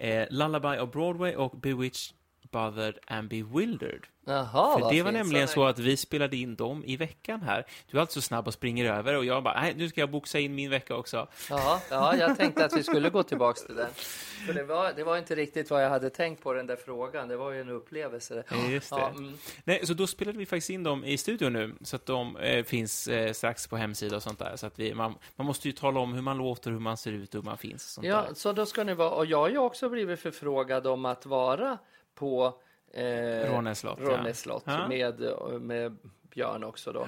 Eh, 0.06 0.28
Lullaby 0.30 0.80
of 0.80 0.92
Broadway 0.92 1.36
och 1.36 1.60
Bewitched 1.60 2.18
Bothered 2.52 3.00
and 3.08 3.30
Bewildered. 3.30 4.08
Jaha, 4.28 4.80
För 4.80 4.92
det 4.92 5.04
var 5.04 5.12
nämligen 5.12 5.48
så 5.48 5.66
att 5.66 5.80
vi 5.80 5.98
spelade 5.98 6.38
in 6.38 6.56
dem 6.56 6.84
i 6.86 6.98
veckan 6.98 7.42
här. 7.42 7.66
Du 7.92 7.98
är 7.98 8.02
alltså 8.02 8.22
snabb 8.22 8.48
och 8.48 8.54
springer 8.54 8.94
över 8.94 9.18
och 9.18 9.26
jag 9.26 9.44
bara, 9.44 9.62
nej, 9.62 9.74
nu 9.78 9.90
ska 9.90 10.02
jag 10.02 10.12
boxa 10.12 10.40
in 10.40 10.56
min 10.56 10.70
vecka 10.70 10.96
också. 10.96 11.28
Ja, 11.50 11.82
ja 11.90 12.16
jag 12.16 12.38
tänkte 12.38 12.66
att 12.66 12.78
vi 12.78 12.84
skulle 12.84 13.10
gå 13.10 13.24
tillbaks 13.24 13.66
till 13.66 13.76
den. 13.76 13.90
För 14.46 14.54
det 14.54 14.64
var, 14.64 14.94
det 14.94 15.04
var 15.04 15.18
inte 15.18 15.36
riktigt 15.36 15.70
vad 15.70 15.84
jag 15.84 15.90
hade 15.90 16.10
tänkt 16.10 16.44
på 16.44 16.54
den 16.54 16.68
där 16.68 16.76
frågan. 16.76 17.28
Det 17.28 17.38
var 17.38 17.52
ju 17.52 17.62
en 17.62 17.70
upplevelse. 17.70 18.44
Just 18.70 18.90
det. 18.90 18.96
Ja, 18.96 19.10
mm. 19.10 19.38
Nej, 19.64 19.86
så 19.86 19.94
då 19.94 20.08
spelade 20.08 20.38
vi 20.38 20.46
faktiskt 20.46 20.70
in 20.70 20.84
dem 20.84 21.06
i 21.06 21.18
studion 21.18 21.54
nu, 21.54 21.76
så 21.82 21.96
att 21.96 22.06
de 22.06 22.38
eh, 22.38 22.64
finns 22.64 23.08
eh, 23.08 23.34
strax 23.34 23.68
på 23.68 23.78
hemsida 23.78 24.16
och 24.16 24.24
sånt 24.24 24.40
där. 24.40 24.56
Så 24.56 24.68
att 24.68 24.80
vi, 24.80 24.94
man, 24.94 25.16
man 25.36 25.48
måste 25.48 25.68
ju 25.68 25.72
tala 25.72 26.00
om 26.00 26.14
hur 26.14 26.22
man 26.22 26.38
låter, 26.38 26.72
hur 26.72 26.80
man 26.80 26.98
ser 26.98 27.12
ut 27.12 27.36
och 27.36 27.42
hur 27.42 27.50
man 27.50 27.58
finns. 27.58 27.84
Sånt 27.84 28.08
ja, 28.08 28.22
där. 28.28 28.34
så 28.34 28.54
då 28.54 28.66
ska 28.66 28.84
ni 28.84 28.94
vara, 28.94 29.12
och 29.12 29.26
jag 29.26 29.38
har 29.38 29.50
ju 29.50 29.58
också 29.58 29.90
blivit 29.90 30.20
förfrågad 30.20 30.88
om 30.88 31.06
att 31.06 31.26
vara 31.26 31.78
på 32.18 32.60
eh, 32.94 33.04
Rånäs 33.52 33.80
slott, 34.40 34.64
ja. 34.66 34.88
med, 34.88 35.22
med 35.62 35.98
Björn 36.30 36.64
också 36.64 36.92
då. 36.92 37.08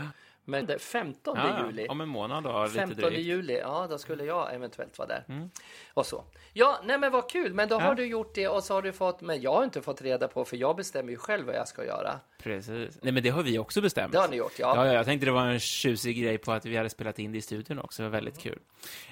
Men 0.50 0.65
det 0.65 0.79
15 0.79 1.38
ja, 1.38 1.65
juli. 1.65 1.88
Om 1.88 2.01
en 2.01 2.09
månad 2.09 2.44
då, 2.44 2.67
15 2.67 2.95
drygt. 2.95 3.19
juli, 3.19 3.57
ja 3.57 3.88
då 3.89 3.97
skulle 3.97 4.23
jag 4.23 4.53
eventuellt 4.53 4.97
vara 4.97 5.07
där. 5.07 5.23
Mm. 5.27 5.50
Och 5.94 6.06
så. 6.06 6.23
Ja, 6.53 6.79
nej 6.83 7.00
men 7.00 7.11
vad 7.11 7.29
kul, 7.29 7.53
men 7.53 7.69
då 7.69 7.75
ja. 7.75 7.79
har 7.79 7.95
du 7.95 8.06
gjort 8.06 8.35
det 8.35 8.47
och 8.47 8.63
så 8.63 8.73
har 8.73 8.81
du 8.81 8.91
fått, 8.91 9.21
men 9.21 9.41
jag 9.41 9.53
har 9.53 9.63
inte 9.63 9.81
fått 9.81 10.01
reda 10.01 10.28
på 10.28 10.45
för 10.45 10.57
jag 10.57 10.75
bestämmer 10.75 11.11
ju 11.11 11.18
själv 11.18 11.45
vad 11.45 11.56
jag 11.56 11.68
ska 11.68 11.85
göra. 11.85 12.19
Precis. 12.44 12.99
Nej 13.01 13.13
men 13.13 13.23
det 13.23 13.30
har 13.30 13.44
vi 13.44 13.59
också 13.59 13.81
bestämt. 13.81 14.11
Det 14.11 14.19
har 14.19 14.28
ni 14.28 14.35
gjort, 14.35 14.59
ja. 14.59 14.75
Ja, 14.75 14.85
ja 14.85 14.94
jag 14.94 15.06
tänkte 15.06 15.25
det 15.25 15.31
var 15.31 15.45
en 15.45 15.59
tjusig 15.59 16.21
grej 16.23 16.37
på 16.37 16.51
att 16.51 16.66
vi 16.66 16.78
hade 16.78 16.89
spelat 16.89 17.19
in 17.19 17.31
det 17.31 17.37
i 17.37 17.42
studion 17.42 17.80
också, 17.80 18.04
det 18.04 18.09
var 18.09 18.13
väldigt 18.13 18.39
kul. 18.39 18.59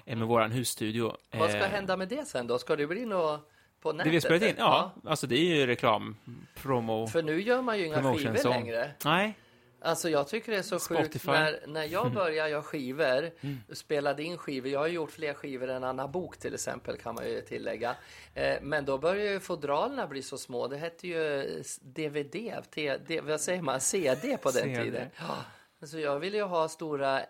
Mm. 0.05 0.19
Med 0.19 0.27
våran 0.27 0.51
husstudio. 0.51 1.13
Vad 1.31 1.49
ska 1.49 1.59
eh... 1.59 1.69
hända 1.69 1.97
med 1.97 2.07
det 2.07 2.27
sen 2.27 2.47
då? 2.47 2.59
Ska 2.59 2.75
det 2.75 2.87
bli 2.87 3.05
något 3.05 3.49
på 3.81 3.91
nätet? 3.91 4.05
Det 4.05 4.15
vi 4.15 4.21
spelat 4.21 4.41
in? 4.41 4.55
Ja, 4.57 4.91
ja, 5.03 5.09
alltså 5.09 5.27
det 5.27 5.35
är 5.35 5.55
ju 5.55 5.67
reklam, 5.67 6.17
promo. 6.55 7.07
För 7.07 7.23
nu 7.23 7.41
gör 7.41 7.61
man 7.61 7.79
ju 7.79 7.85
inga 7.85 8.15
skivor 8.15 8.49
längre. 8.49 8.91
Nej. 9.05 9.37
Alltså 9.81 10.09
jag 10.09 10.27
tycker 10.27 10.51
det 10.51 10.57
är 10.57 10.61
så 10.61 10.79
Spotify. 10.79 11.03
sjukt 11.03 11.25
när, 11.25 11.59
när 11.67 11.83
jag 11.83 12.13
började 12.13 12.49
göra 12.49 12.63
skivor, 12.63 13.31
mm. 13.41 13.57
spelade 13.71 14.23
in 14.23 14.37
skivor. 14.37 14.71
Jag 14.71 14.79
har 14.79 14.87
gjort 14.87 15.11
fler 15.11 15.33
skivor 15.33 15.69
än 15.69 15.83
Anna 15.83 16.07
Bok 16.07 16.37
till 16.37 16.53
exempel 16.53 16.97
kan 16.97 17.15
man 17.15 17.29
ju 17.29 17.41
tillägga. 17.41 17.95
Eh, 18.33 18.57
men 18.61 18.85
då 18.85 18.97
började 18.97 19.31
ju 19.31 19.39
fodralerna 19.39 20.07
bli 20.07 20.21
så 20.21 20.37
små. 20.37 20.67
Det 20.67 20.77
hette 20.77 21.07
ju 21.07 21.43
DVD, 21.81 22.63
t, 22.71 22.97
d, 23.07 23.21
vad 23.23 23.41
säger 23.41 23.61
man, 23.61 23.81
CD 23.81 24.37
på 24.37 24.51
den 24.51 24.63
CD. 24.63 24.83
tiden. 24.83 25.07
Ja. 25.17 25.35
Alltså 25.81 25.99
jag 25.99 26.19
ville 26.19 26.37
ju 26.37 26.43
ha 26.43 26.67
stora 26.67 27.21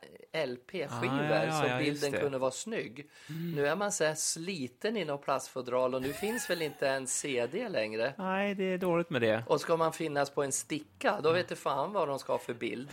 LP-skivor 0.46 1.32
ah, 1.32 1.34
ja, 1.34 1.46
ja, 1.46 1.80
så 1.80 1.84
bilden 1.84 2.12
kunde 2.12 2.38
vara 2.38 2.52
snygg. 2.52 3.10
Mm. 3.30 3.52
Nu 3.52 3.68
är 3.68 3.76
man 3.76 3.92
så 3.92 4.04
här 4.04 4.16
sliten 4.16 4.98
i 4.98 5.06
något 5.06 5.24
plastfodral 5.24 5.96
och 5.96 6.02
nu 6.02 6.14
finns 6.14 6.50
väl 6.50 6.62
inte 6.62 6.90
en 6.90 7.08
CD 7.08 7.70
längre. 7.70 8.14
Nej, 8.18 8.56
det 8.56 8.64
är 8.64 8.78
dåligt 8.78 9.10
med 9.10 9.22
det. 9.22 9.44
Och 9.48 9.62
ska 9.62 9.78
man 9.78 9.94
finnas 9.94 10.30
på 10.30 10.44
en 10.44 10.52
sticka, 10.52 11.20
då 11.24 11.32
vet 11.32 11.50
du 11.50 11.56
fan 11.56 11.94
vad 11.94 12.08
de 12.08 12.20
ska 12.20 12.34
ha 12.34 12.40
för 12.40 12.54
bild. 12.54 12.90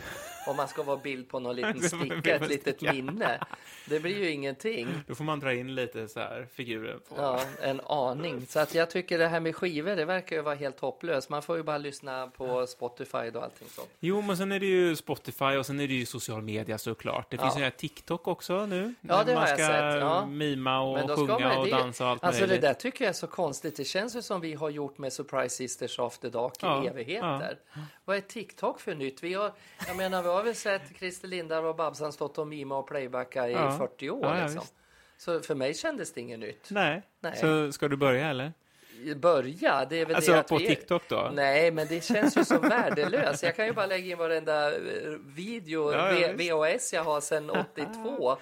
Om 0.47 0.55
man 0.57 0.67
ska 0.67 0.83
vara 0.83 0.97
bild 0.97 1.29
på 1.29 1.39
någon 1.39 1.55
liten 1.55 1.81
sticka, 1.89 2.35
ett 2.35 2.49
litet 2.49 2.81
minne. 2.81 3.39
Det 3.89 3.99
blir 3.99 4.17
ju 4.17 4.29
ingenting. 4.29 4.87
Då 5.07 5.15
får 5.15 5.23
man 5.23 5.39
dra 5.39 5.53
in 5.53 5.75
lite 5.75 6.07
så 6.07 6.19
här 6.19 6.47
figurer. 6.53 6.97
På. 7.09 7.15
Ja, 7.17 7.41
en 7.61 7.81
aning. 7.81 8.45
Så 8.47 8.59
att 8.59 8.75
jag 8.75 8.89
tycker 8.89 9.17
det 9.17 9.27
här 9.27 9.39
med 9.39 9.55
skivor, 9.55 9.95
det 9.95 10.05
verkar 10.05 10.35
ju 10.35 10.41
vara 10.41 10.55
helt 10.55 10.79
hopplöst. 10.79 11.29
Man 11.29 11.41
får 11.41 11.57
ju 11.57 11.63
bara 11.63 11.77
lyssna 11.77 12.27
på 12.27 12.67
Spotify 12.67 13.17
och 13.17 13.43
allting 13.43 13.67
sånt. 13.67 13.89
Jo, 13.99 14.21
men 14.21 14.37
sen 14.37 14.51
är 14.51 14.59
det 14.59 14.65
ju 14.65 14.95
Spotify 14.95 15.44
och 15.57 15.65
sen 15.65 15.79
är 15.79 15.87
det 15.87 15.93
ju 15.93 16.05
social 16.05 16.41
media 16.41 16.77
såklart. 16.77 17.31
Det 17.31 17.37
finns 17.37 17.57
ju 17.57 17.61
här 17.61 17.69
TikTok 17.69 18.27
också 18.27 18.65
nu. 18.65 18.93
Ja, 19.01 19.23
det 19.23 19.33
har 19.33 19.47
jag 19.47 19.57
sett. 19.57 20.01
Ja. 20.01 20.25
mima 20.25 20.79
och 20.79 21.09
sjunga 21.09 21.39
man, 21.39 21.57
och 21.57 21.67
dansa 21.67 22.03
och 22.03 22.09
allt 22.09 22.23
alltså 22.23 22.41
möjligt. 22.41 22.61
Det 22.61 22.67
där 22.67 22.73
tycker 22.73 23.05
jag 23.05 23.09
är 23.09 23.13
så 23.13 23.27
konstigt. 23.27 23.77
Det 23.77 23.83
känns 23.83 24.15
ju 24.15 24.21
som 24.21 24.41
vi 24.41 24.53
har 24.53 24.69
gjort 24.69 24.97
med 24.97 25.13
Surprise 25.13 25.55
Sisters 25.55 25.99
After 25.99 26.29
Dark 26.29 26.53
i 26.53 26.65
ja. 26.65 26.85
evigheter. 26.85 27.59
Ja. 27.73 27.81
Vad 28.05 28.17
är 28.17 28.21
TikTok 28.21 28.79
för 28.79 28.95
nytt? 28.95 29.23
Vi 29.23 29.33
har, 29.33 29.51
jag 29.87 29.97
menar, 29.97 30.23
vi 30.23 30.29
har 30.29 30.43
väl 30.43 30.55
sett 30.55 30.81
Christer 30.97 31.27
Lindar 31.27 31.63
och 31.63 31.75
Babsan 31.75 32.13
stått 32.13 32.37
och 32.37 32.47
mima 32.47 32.77
och 32.77 32.87
playbacka 32.87 33.49
i 33.49 33.51
ja. 33.51 33.77
40 33.77 34.09
år. 34.09 34.25
Ja, 34.25 34.43
liksom. 34.43 34.63
Så 35.17 35.39
för 35.39 35.55
mig 35.55 35.73
kändes 35.73 36.13
det 36.13 36.21
inget 36.21 36.39
nytt. 36.39 36.67
Nej. 36.69 37.01
Nej. 37.19 37.37
Så 37.37 37.71
ska 37.71 37.87
du 37.87 37.97
börja 37.97 38.29
eller? 38.29 38.53
Börja. 39.15 39.85
Det 39.85 40.01
är 40.01 40.05
väl 40.05 40.15
alltså 40.15 40.31
det 40.31 40.39
att 40.39 40.47
på 40.47 40.57
vi... 40.57 40.67
TikTok 40.67 41.03
då? 41.07 41.31
Nej, 41.33 41.71
men 41.71 41.87
det 41.87 42.03
känns 42.03 42.37
ju 42.37 42.45
så 42.45 42.59
värdelöst. 42.69 43.43
Jag 43.43 43.55
kan 43.55 43.65
ju 43.65 43.73
bara 43.73 43.85
lägga 43.85 44.11
in 44.11 44.17
varenda 44.17 44.75
eh, 44.75 44.79
video, 45.25 45.91
ja, 45.93 46.11
ja, 46.13 46.33
VHS 46.33 46.93
jag 46.93 47.03
har 47.03 47.21
sedan 47.21 47.49
82. 47.73 48.37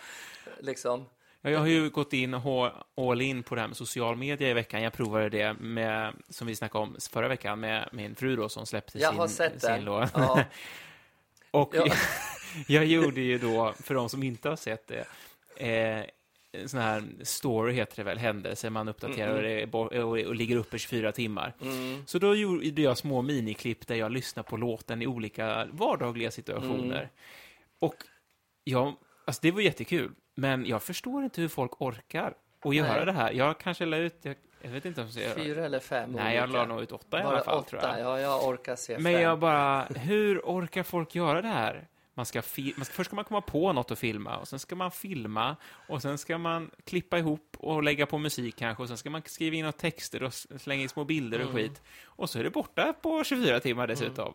liksom. 0.59 1.05
Ja, 1.41 1.49
Jag 1.49 1.59
har 1.59 1.67
ju 1.67 1.89
gått 1.89 2.13
in 2.13 2.33
och 2.33 2.71
all 2.97 3.21
in 3.21 3.43
på 3.43 3.55
det 3.55 3.61
här 3.61 3.67
med 3.67 3.77
social 3.77 4.15
media 4.15 4.49
i 4.49 4.53
veckan. 4.53 4.81
Jag 4.81 4.93
provade 4.93 5.29
det 5.29 5.53
med, 5.53 6.13
som 6.29 6.47
vi 6.47 6.55
snackade 6.55 6.83
om 6.83 6.95
förra 7.11 7.27
veckan, 7.27 7.59
med 7.59 7.89
min 7.91 8.15
fru 8.15 8.35
då 8.35 8.49
som 8.49 8.65
släppte 8.65 8.99
Jag 8.99 9.09
sin, 9.11 9.19
har 9.19 9.27
sett 9.27 9.61
sin 9.63 9.85
låt. 9.85 10.09
Ja. 10.13 10.43
Och 11.51 11.75
Ja. 11.75 11.85
jag 12.67 12.85
gjorde 12.85 13.21
ju 13.21 13.37
då, 13.37 13.73
för 13.83 13.93
de 13.93 14.09
som 14.09 14.23
inte 14.23 14.49
har 14.49 14.55
sett 14.55 14.87
det, 14.87 15.05
eh, 15.67 16.05
sån 16.65 16.79
här 16.79 17.03
story 17.23 17.73
heter 17.73 17.95
det 17.95 18.03
väl, 18.03 18.17
händelse, 18.17 18.69
man 18.69 18.87
uppdaterar 18.87 19.35
och, 19.35 19.41
det 19.41 19.61
är 19.61 19.65
bo- 19.67 19.87
och, 20.03 20.17
och 20.27 20.35
ligger 20.35 20.55
uppe 20.55 20.77
24 20.77 21.11
timmar. 21.11 21.53
Mm. 21.61 22.03
Så 22.07 22.19
då 22.19 22.35
gjorde 22.35 22.81
jag 22.81 22.97
små 22.97 23.21
miniklipp 23.21 23.87
där 23.87 23.95
jag 23.95 24.11
lyssnar 24.11 24.43
på 24.43 24.57
låten 24.57 25.01
i 25.01 25.07
olika 25.07 25.67
vardagliga 25.71 26.31
situationer. 26.31 26.97
Mm. 26.97 27.07
Och 27.79 27.95
ja, 28.63 28.95
alltså 29.25 29.39
det 29.41 29.51
var 29.51 29.61
jättekul, 29.61 30.11
men 30.35 30.65
jag 30.65 30.83
förstår 30.83 31.23
inte 31.23 31.41
hur 31.41 31.47
folk 31.47 31.81
orkar 31.81 32.33
att 32.65 32.75
göra 32.75 33.05
det 33.05 33.11
här. 33.11 33.31
Jag 33.31 33.57
kanske 33.59 33.85
la 33.85 33.97
ut, 33.97 34.15
jag, 34.21 34.35
jag 34.61 34.69
vet 34.71 34.85
inte 34.85 35.01
om 35.01 35.07
jag 35.15 35.31
ska 35.31 35.41
Fyra 35.43 35.65
eller 35.65 35.79
fem 35.79 36.11
Nej, 36.11 36.35
jag 36.35 36.43
olika. 36.43 36.57
la 36.59 36.65
nog 36.65 36.81
ut 36.81 36.91
åtta 36.91 37.19
i 37.19 37.23
Bara 37.23 37.33
alla 37.33 37.43
fall, 37.43 37.57
åtta, 37.59 37.69
tror 37.69 37.81
jag. 37.83 37.99
ja, 37.99 38.19
jag 38.19 38.47
orkar 38.47 38.75
se 38.75 38.93
Men 38.99 39.13
fem. 39.13 39.21
jag 39.21 39.39
bara, 39.39 39.83
hur 39.83 40.39
orkar 40.39 40.83
folk 40.83 41.15
göra 41.15 41.41
det 41.41 41.47
här? 41.47 41.87
Man 42.15 42.25
ska 42.25 42.41
man 42.77 42.85
ska, 42.85 42.93
först 42.93 43.07
ska 43.07 43.15
man 43.15 43.25
komma 43.25 43.41
på 43.41 43.73
något 43.73 43.91
att 43.91 43.99
filma, 43.99 44.37
och 44.37 44.47
sen 44.47 44.59
ska 44.59 44.75
man 44.75 44.91
filma, 44.91 45.55
och 45.87 46.01
sen 46.01 46.17
ska 46.17 46.37
man 46.37 46.71
klippa 46.83 47.17
ihop 47.17 47.55
och 47.59 47.83
lägga 47.83 48.05
på 48.05 48.17
musik 48.17 48.55
kanske, 48.55 48.83
och 48.83 48.87
sen 48.89 48.97
ska 48.97 49.09
man 49.09 49.21
skriva 49.25 49.55
in 49.55 49.61
några 49.61 49.71
texter 49.71 50.23
och 50.23 50.33
slänga 50.33 50.81
in 50.83 50.89
små 50.89 51.03
bilder 51.05 51.39
och 51.39 51.49
Mm. 51.49 51.55
skit. 51.55 51.81
Och 52.05 52.29
så 52.29 52.39
är 52.39 52.43
det 52.43 52.49
borta 52.49 52.93
på 52.93 53.23
24 53.23 53.59
timmar 53.59 53.87
dessutom. 53.87 54.33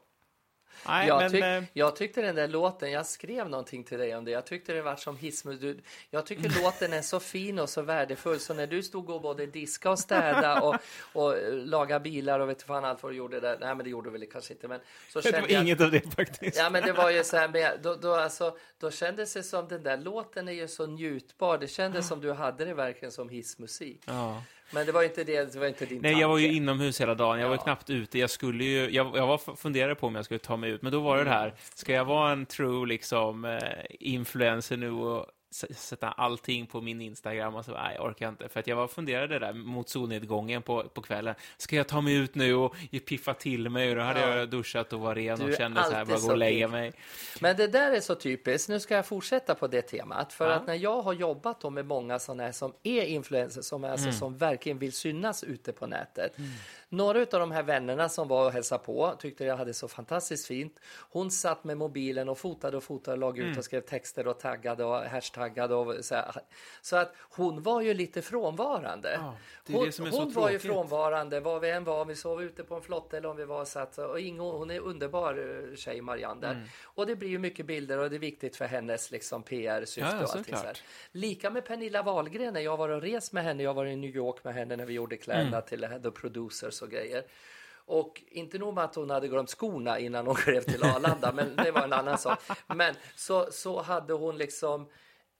Nej, 0.87 1.09
jag, 1.09 1.19
men... 1.19 1.31
tyck, 1.31 1.43
eh, 1.43 1.63
jag 1.73 1.97
tyckte 1.97 2.23
den 2.23 2.35
där 2.35 2.49
låten, 2.49 2.91
jag 2.91 3.07
skrev 3.07 3.49
någonting 3.49 3.85
till 3.85 3.99
dig 3.99 4.17
om 4.17 4.25
det, 4.25 4.31
jag 4.31 4.47
tyckte 4.47 4.73
det 4.73 4.83
var 4.83 4.97
som 4.97 5.17
hissmus. 5.17 5.61
Du, 5.61 5.81
jag 6.11 6.27
tycker 6.27 6.63
låten 6.63 6.93
är 6.93 7.03
så 7.03 7.21
fin 7.21 7.59
och 7.59 7.69
så 7.69 7.83
värdefull, 7.83 8.41
så 8.41 8.55
när 8.55 8.67
du 8.67 8.83
stod 8.83 9.11
och 9.11 9.23
både 9.23 9.47
diska 9.47 9.91
och 9.91 9.99
städa 9.99 10.61
och, 10.61 10.77
och 11.13 11.37
eh, 11.37 11.53
laga 11.53 12.01
bilar 12.01 12.41
och 12.41 12.49
vet 12.49 12.63
fan 12.63 12.85
allt 12.85 13.03
vad 13.03 13.13
du 13.13 13.17
gjorde 13.17 13.41
där, 13.41 13.57
nej 13.61 13.75
men 13.75 13.85
det 13.85 13.91
gjorde 13.91 14.09
du 14.11 14.19
väl 14.19 14.29
kanske 14.33 14.53
inte, 14.53 14.69
men 14.69 14.81
så 15.09 15.21
det 15.21 15.23
kände 15.23 15.41
var 15.41 15.49
jag... 15.49 15.63
inget 15.63 15.81
av 15.81 15.91
det 15.91 16.15
faktiskt. 16.15 16.59
Ja 16.59 16.71
men 16.71 16.83
det 16.83 16.93
var 16.93 17.11
ju 17.11 17.25
så 17.25 17.37
här 17.37 17.49
med, 17.49 17.79
då, 17.83 17.95
då, 17.95 18.15
alltså, 18.15 18.57
då 18.79 18.91
kändes 18.91 19.33
det 19.33 19.43
som 19.43 19.69
den 19.69 19.83
där 19.83 19.97
låten 19.97 20.49
är 20.49 20.53
ju 20.53 20.69
så 20.69 20.87
njutbar, 20.87 21.59
det 21.59 21.69
kändes 21.69 22.09
som 22.09 22.21
du 22.21 22.33
hade 22.33 22.65
det 22.65 22.75
verkligen 22.75 23.13
som 23.13 23.29
hissmusik. 23.29 24.03
Ja. 24.07 24.43
Men 24.71 24.87
det 24.87 24.93
var 24.93 25.03
inte 25.03 25.25
det, 25.25 25.53
det 25.53 25.59
var 25.59 25.67
inte 25.67 25.87
din 25.87 25.99
Nej, 26.03 26.13
tanke. 26.13 26.21
jag 26.23 26.29
var 26.29 26.39
ju 26.39 26.53
inomhus 26.53 27.01
hela 27.01 27.15
dagen. 27.15 27.41
Jag 27.41 27.49
var 27.49 27.57
Ja. 27.57 27.63
knappt 27.63 27.91
ute. 27.91 28.19
Jag 28.19 28.31
skulle 28.31 28.65
ju, 28.65 28.91
jag, 28.91 29.17
jag 29.17 29.27
var 29.27 29.57
funderade 29.57 29.95
på 29.95 30.07
om 30.07 30.15
jag 30.15 30.25
skulle 30.25 30.39
ta 30.39 30.57
mig 30.57 30.71
ut, 30.71 30.83
men 30.83 30.93
då 30.93 31.01
var 31.01 31.19
det 31.19 31.25
det 31.25 31.31
här, 31.31 31.55
ska 31.75 31.93
jag 31.93 32.05
vara 32.05 32.33
en 32.33 32.47
true 32.47 32.87
liksom 32.87 33.45
eh, 33.45 33.59
influencer 34.01 34.77
nu 34.77 34.91
och 34.91 35.27
sätta 35.51 36.09
allting 36.11 36.67
på 36.67 36.81
min 36.81 37.01
Instagram 37.01 37.55
och 37.55 37.65
så, 37.65 37.73
nej, 37.73 37.95
jag 37.97 38.05
orkar 38.07 38.29
inte. 38.29 38.49
För 38.49 38.61
att 38.61 38.67
jag 38.67 38.77
var 38.77 38.89
funderade 38.89 39.39
där 39.39 39.53
mot 39.53 39.89
solnedgången 39.89 40.63
på, 40.63 40.83
på 40.83 41.03
kvällen. 41.03 41.35
Ska 41.57 41.77
jag 41.77 41.89
ta 41.89 42.01
mig 42.01 42.15
ut 42.15 42.35
nu 42.35 42.55
och 42.55 42.75
piffa 43.07 43.35
till 43.35 43.69
mig? 43.69 43.91
Och 43.91 43.97
då 43.97 44.03
hade 44.03 44.21
Ja. 44.21 44.37
jag 44.37 44.51
duschat 44.51 44.93
och 44.93 45.01
var 45.01 45.15
ren 45.15 45.43
och 45.43 45.55
kände 45.57 45.85
så 45.85 45.91
här, 45.91 46.05
bara 46.05 46.19
gå 46.19 46.31
och 46.31 46.39
lägga 46.39 46.69
mig. 46.69 46.93
Men 47.41 47.57
det 47.57 47.67
där 47.67 47.93
är 47.93 48.01
så 48.01 48.15
typiskt. 48.15 48.69
Nu 48.69 48.81
ska 48.81 48.95
jag 48.95 49.07
fortsätta 49.07 49.55
på 49.55 49.67
det 49.67 49.83
temat. 49.83 50.33
För 50.33 50.47
Ja. 50.47 50.53
att 50.53 50.67
när 50.67 50.75
jag 50.75 51.03
har 51.03 51.13
jobbat 51.13 51.61
då 51.61 51.71
med 51.71 51.87
många 51.87 52.19
sådana 52.19 52.43
här 52.43 52.53
som 52.53 52.73
är 52.83 53.03
influencers, 53.05 53.65
som, 53.65 53.85
är 53.85 53.89
alltså, 53.91 54.13
som 54.13 54.37
verkligen 54.37 54.79
vill 54.79 54.93
synas 54.93 55.45
ute 55.45 55.73
på 55.73 55.87
nätet. 55.87 56.33
Några 56.91 57.21
av 57.21 57.27
de 57.27 57.51
här 57.51 57.63
vännerna 57.63 58.09
som 58.09 58.29
var 58.29 58.47
och 58.47 58.53
hälsade 58.53 58.85
på 58.85 59.15
tyckte 59.19 59.45
jag 59.45 59.57
hade 59.57 59.75
så 59.75 59.89
fantastiskt 59.89 60.47
fint. 60.47 60.81
Hon 61.11 61.31
satt 61.31 61.65
med 61.65 61.77
mobilen 61.77 62.29
och 62.29 62.39
fotade 62.39 62.77
och 62.77 62.83
fotade 62.83 63.13
och 63.13 63.19
lagade 63.19 63.51
ut 63.51 63.59
och 63.59 63.65
skrev 63.65 63.81
texter 63.81 64.27
och 64.27 64.41
taggade 64.41 64.85
och 64.85 64.97
hashtaggade. 64.97 65.75
Och 65.75 66.05
så, 66.05 66.15
här. 66.15 66.43
så 66.83 66.97
att 66.97 67.15
hon 67.19 67.63
var 67.63 67.81
ju 67.81 67.95
lite 67.95 68.23
frånvarande. 68.23 69.13
Ja, 69.15 69.35
det 69.67 69.73
hon 69.73 69.87
det 69.87 69.93
så 69.93 70.05
hon 70.09 70.33
var 70.33 70.51
ju 70.51 70.59
frånvarande 70.59 71.41
var 71.41 71.61
vi 71.61 71.71
än 71.71 71.85
var, 71.85 72.03
om 72.03 72.09
vi 72.09 72.17
sov 72.17 72.43
ute 72.43 72.65
på 72.65 72.75
en 72.75 72.83
flotte 72.83 73.17
eller 73.17 73.29
om 73.29 73.37
vi 73.37 73.45
var 73.45 73.65
satt. 73.65 73.99
Och 73.99 74.21
Ingo, 74.21 74.59
hon 74.59 74.71
är 74.71 74.81
underbar 74.81 75.69
eh, 75.71 75.77
tjej 75.77 76.01
Marianne 76.01 76.41
där. 76.41 76.53
Mm. 76.53 76.65
Och 76.83 77.07
det 77.07 77.17
blir 77.17 77.29
ju 77.29 77.39
mycket 77.39 77.67
bilder 77.67 77.99
och 77.99 78.11
det 78.11 78.17
är 78.17 78.21
viktigt 78.21 78.57
för 78.57 78.65
hennes 78.65 79.11
liksom, 79.11 79.43
PR-syfte. 79.43 80.17
Ja, 80.17 80.25
och 80.25 80.31
allting 80.37 80.45
så 80.45 80.51
här. 80.51 80.75
såklart. 80.75 80.83
Lika 81.13 81.51
med 81.51 81.65
Pernilla 81.65 82.03
Wahlgren 82.03 82.55
när 82.55 82.61
jag 82.61 82.77
var 82.77 82.89
och 82.89 83.03
rest 83.03 83.33
med 83.33 83.45
henne. 83.45 83.63
Jag 83.63 83.75
var 83.75 83.87
i 83.87 83.97
New 83.97 84.17
York 84.17 84.45
med 84.45 84.55
henne 84.55 84.77
när 84.77 84.87
vi 84.87 84.93
gjorde 84.93 85.17
kläderna 85.17 85.49
Mm. 85.49 85.63
till 85.63 86.03
The 86.03 86.11
Producers 86.11 86.78
och 86.83 86.91
grejer. 86.91 87.25
Och 87.89 88.23
inte 88.29 88.59
nog 88.59 88.75
med 88.75 88.85
att 88.85 88.95
hon 88.95 89.11
hade 89.11 89.29
glömt 89.29 89.51
skorna 89.51 89.99
innan 89.99 90.27
hon 90.27 90.35
klev 90.45 90.61
till 90.61 90.85
Arlanda, 90.85 91.33
men 91.33 91.57
det 91.57 91.71
var 91.71 91.83
en 91.83 91.93
annan 91.93 92.19
sak. 92.19 92.39
Men 92.67 92.95
så, 93.17 93.49
så 93.51 93.83
hade 93.83 94.13
hon 94.13 94.39
liksom, 94.39 94.89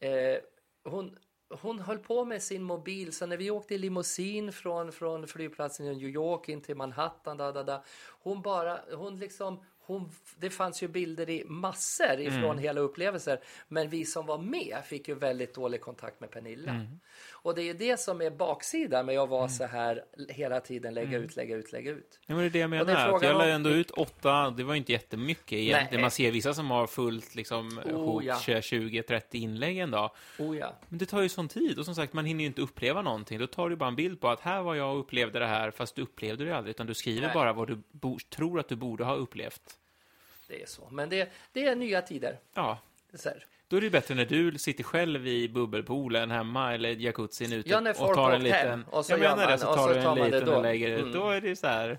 eh, 0.01 0.39
hon, 0.85 1.19
hon 1.63 1.79
höll 1.79 1.99
på 1.99 2.25
med 2.25 2.43
sin 2.43 2.63
mobil, 2.63 3.13
så 3.13 3.27
när 3.27 3.37
vi 3.37 3.51
åkte 3.51 3.75
i 3.75 3.79
limousin 3.79 4.53
från, 4.53 4.93
från 4.93 5.27
flygplatsen 5.27 5.87
i 5.87 5.95
New 5.95 6.09
York 6.09 6.49
in 6.49 6.61
till 6.61 6.77
Manhattan, 6.77 7.37
da, 7.37 7.53
da, 7.53 7.63
da, 7.63 7.85
hon 8.21 8.43
bara, 8.43 8.81
hon 8.93 9.19
liksom, 9.19 9.65
hon, 9.89 10.11
det 10.39 10.51
fanns 10.51 10.83
ju 10.83 10.89
bilder 10.89 11.31
i 11.31 11.45
massor 11.45 12.21
ifrån 12.21 12.59
hela 12.59 12.81
upplevelser, 12.81 13.41
men 13.69 13.91
vi 13.91 14.05
som 14.05 14.27
var 14.27 14.39
med 14.39 14.77
fick 14.87 15.09
ju 15.09 15.15
väldigt 15.15 15.55
dålig 15.55 15.81
kontakt 15.81 16.21
med 16.21 16.31
Pernilla. 16.31 16.87
Och 17.33 17.55
det 17.55 17.63
är 17.63 17.65
ju 17.65 17.73
det 17.73 18.01
som 18.01 18.21
är 18.23 18.31
baksidan 18.31 19.07
med 19.07 19.19
att 19.19 19.29
vara 19.29 19.49
så 19.49 19.65
här 19.67 20.05
hela 20.29 20.61
tiden, 20.61 20.95
lägga 20.95 21.19
ut, 21.19 21.37
lägga 21.37 21.57
ut, 21.57 21.73
lägga 21.73 21.91
ut. 21.91 22.21
Ja, 22.27 22.35
men 22.35 22.39
det 22.39 22.45
är 22.47 22.51
det 22.51 22.59
jag 22.59 22.71
menar. 22.71 23.15
att 23.15 23.23
jag 23.23 23.37
la 23.39 23.45
om- 23.45 23.51
ändå 23.51 23.71
ut 23.71 23.91
åtta, 23.91 24.51
det 24.51 24.65
var 24.65 24.75
inte 24.75 24.93
jättemycket 24.93 25.53
egentligen. 25.53 25.89
Nej. 25.93 26.01
Man 26.01 26.11
ser 26.11 26.31
vissa 26.31 26.55
som 26.55 26.71
har 26.71 26.87
fullt 26.87 27.35
liksom, 27.35 27.81
Oh, 27.85 28.25
ja. 28.25 28.35
20-30 28.35 29.23
inlägg 29.33 29.79
en 29.79 29.91
dag. 29.91 30.11
Oh 30.39 30.59
ja. 30.59 30.75
Men 30.89 30.99
det 30.99 31.07
tar 31.07 31.23
ju 31.23 31.29
sån 31.29 31.49
tid 31.49 31.79
och 31.79 31.85
som 31.85 31.95
sagt, 31.95 32.13
man 32.13 32.25
hinner 32.25 32.41
ju 32.41 32.47
inte 32.47 32.63
uppleva 32.63 33.03
någonting. 33.03 33.39
Då 33.39 33.47
tar 33.47 33.69
du 33.71 33.77
bara 33.77 33.89
en 33.89 33.97
bild 33.97 34.21
på 34.21 34.29
att 34.29 34.41
här 34.41 34.63
var 34.63 34.75
jag 34.75 34.93
och 34.95 35.01
upplevde 35.01 35.39
det 35.39 35.47
här, 35.47 35.71
fast 35.71 35.95
du 35.97 36.03
upplevde 36.03 36.45
det 36.45 36.57
aldrig, 36.57 36.71
utan 36.71 36.87
du 36.87 36.95
skriver 36.95 37.27
Nej. 37.27 37.35
bara 37.35 37.53
vad 37.53 37.69
du 37.69 37.83
tror 38.37 38.61
att 38.61 38.69
du 38.69 38.77
borde 38.77 39.05
ha 39.05 39.15
upplevt. 39.15 39.78
Det 40.49 40.63
är 40.63 40.67
så. 40.67 40.89
Men 40.91 41.09
det, 41.09 41.33
det 41.53 41.65
är 41.65 41.75
nya 41.77 42.03
tider. 42.03 42.39
Ja, 42.55 42.79
Så 43.15 43.29
här. 43.29 43.45
då 43.69 43.77
är 43.77 43.81
det 43.81 43.91
bättre 43.91 44.15
när 44.15 44.25
du 44.25 44.59
sitter 44.59 44.85
själv 44.85 45.27
i 45.27 45.49
bubbelpoolen 45.49 46.31
hemma 46.31 46.75
eller 46.75 46.89
jacuzzin 46.89 47.53
ute 47.53 47.69
Ja, 47.69 47.81
när 47.81 47.91
och 47.91 47.97
folk 47.97 48.15
tar 48.15 48.31
en 48.33 48.43
åkt 48.43 48.51
hem, 48.55 48.79
liten... 48.79 48.93
och 48.93 49.05
så 49.07 49.13
jag 49.13 49.21
menar 49.21 49.37
det, 49.37 49.49
man- 49.49 49.59
så 49.59 49.69
och 49.69 49.77
tar 49.77 49.89
så 49.89 49.95
du 49.95 50.03
tar 50.03 50.11
en 50.11 50.17
det 50.17 50.25
liten 50.25 50.45
då. 50.49 50.55
och 50.57 50.63
lägger 50.63 50.89
ut. 50.89 51.01
Mm. 51.01 51.13
Då 51.13 51.31
är 51.31 51.41
det 51.41 51.57
så 51.57 51.67
här, 51.67 51.99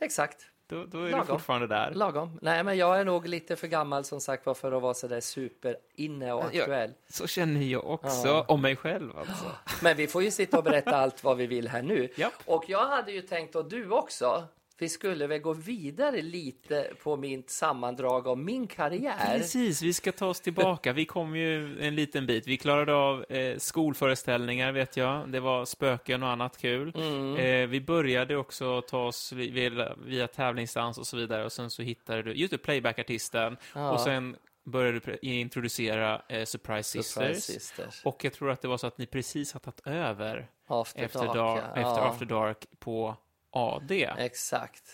Exakt. 0.00 0.46
då, 0.66 0.84
då 0.84 0.98
är 1.00 1.04
du 1.04 1.10
Lagom. 1.10 1.26
fortfarande 1.26 1.66
där. 1.66 1.90
Lagom. 1.94 2.38
Nej, 2.42 2.64
men 2.64 2.76
jag 2.76 3.00
är 3.00 3.04
nog 3.04 3.26
lite 3.28 3.56
för 3.56 3.66
gammal 3.66 4.04
som 4.04 4.20
sagt 4.20 4.46
var 4.46 4.54
för 4.54 4.72
att 4.72 4.82
vara 4.82 4.94
så 4.94 5.08
där 5.08 5.20
superinne 5.20 6.32
och 6.32 6.44
Ja. 6.52 6.60
aktuell. 6.62 6.92
Så 7.08 7.26
känner 7.26 7.60
jag 7.66 7.84
också 7.90 8.28
Ja. 8.28 8.44
om 8.48 8.62
mig 8.62 8.76
själv 8.76 9.18
alltså. 9.18 9.44
Men 9.82 9.96
vi 9.96 10.06
får 10.06 10.22
ju 10.22 10.30
sitta 10.30 10.58
och 10.58 10.64
berätta 10.64 10.96
allt 10.96 11.24
vad 11.24 11.36
vi 11.36 11.46
vill 11.46 11.68
här 11.68 11.82
nu. 11.82 12.08
Japp. 12.16 12.32
Och 12.44 12.64
jag 12.68 12.86
hade 12.86 13.12
ju 13.12 13.22
tänkt, 13.22 13.56
och 13.56 13.68
du 13.68 13.90
också, 13.90 14.44
vi 14.78 14.88
skulle 14.88 15.26
väl 15.26 15.40
gå 15.40 15.52
vidare 15.52 16.22
lite 16.22 16.90
på 17.02 17.16
mitt 17.16 17.50
sammandrag 17.50 18.28
av 18.28 18.38
min 18.38 18.66
karriär. 18.66 19.38
Precis, 19.38 19.82
vi 19.82 19.92
ska 19.92 20.12
ta 20.12 20.26
oss 20.26 20.40
tillbaka. 20.40 20.92
Vi 20.92 21.04
kom 21.04 21.36
ju 21.36 21.80
en 21.80 21.94
liten 21.94 22.26
bit. 22.26 22.46
Vi 22.46 22.56
klarade 22.56 22.94
av 22.94 23.24
eh, 23.28 23.58
skolföreställningar, 23.58 24.72
vet 24.72 24.96
jag. 24.96 25.28
Det 25.28 25.40
var 25.40 25.64
spöken 25.64 26.22
och 26.22 26.28
annat 26.28 26.58
kul. 26.58 26.92
Mm. 26.96 27.36
Eh, 27.36 27.68
vi 27.68 27.80
började 27.80 28.36
också 28.36 28.82
ta 28.82 29.06
oss 29.06 29.32
vi- 29.32 29.50
via, 29.50 29.94
via 30.06 30.26
tävlingsdans 30.28 30.98
och 30.98 31.06
så 31.06 31.16
vidare. 31.16 31.44
Och 31.44 31.52
sen 31.52 31.70
så 31.70 31.82
hittade 31.82 32.22
du, 32.22 32.32
just 32.32 32.62
playback-artisten. 32.62 33.56
Ja. 33.74 33.92
Och 33.92 34.00
sen 34.00 34.36
började 34.64 35.26
introducera 35.26 36.22
eh, 36.28 36.44
Surprise, 36.44 37.02
Surprise 37.02 37.40
Sisters. 37.40 37.44
Sisters. 37.44 38.02
Och 38.04 38.24
jag 38.24 38.32
tror 38.32 38.50
att 38.50 38.62
det 38.62 38.68
var 38.68 38.76
så 38.78 38.86
att 38.86 38.98
ni 38.98 39.06
precis 39.06 39.52
har 39.52 39.60
tagit 39.60 39.86
över 39.86 40.48
After, 40.66 41.02
efter, 41.02 41.18
Dark, 41.20 41.34
dark, 41.34 41.62
ja. 41.74 41.80
efter. 41.80 42.08
After 42.08 42.26
Dark 42.26 42.66
på 42.78 43.16
AD. 43.50 43.92
Exakt. 44.18 44.84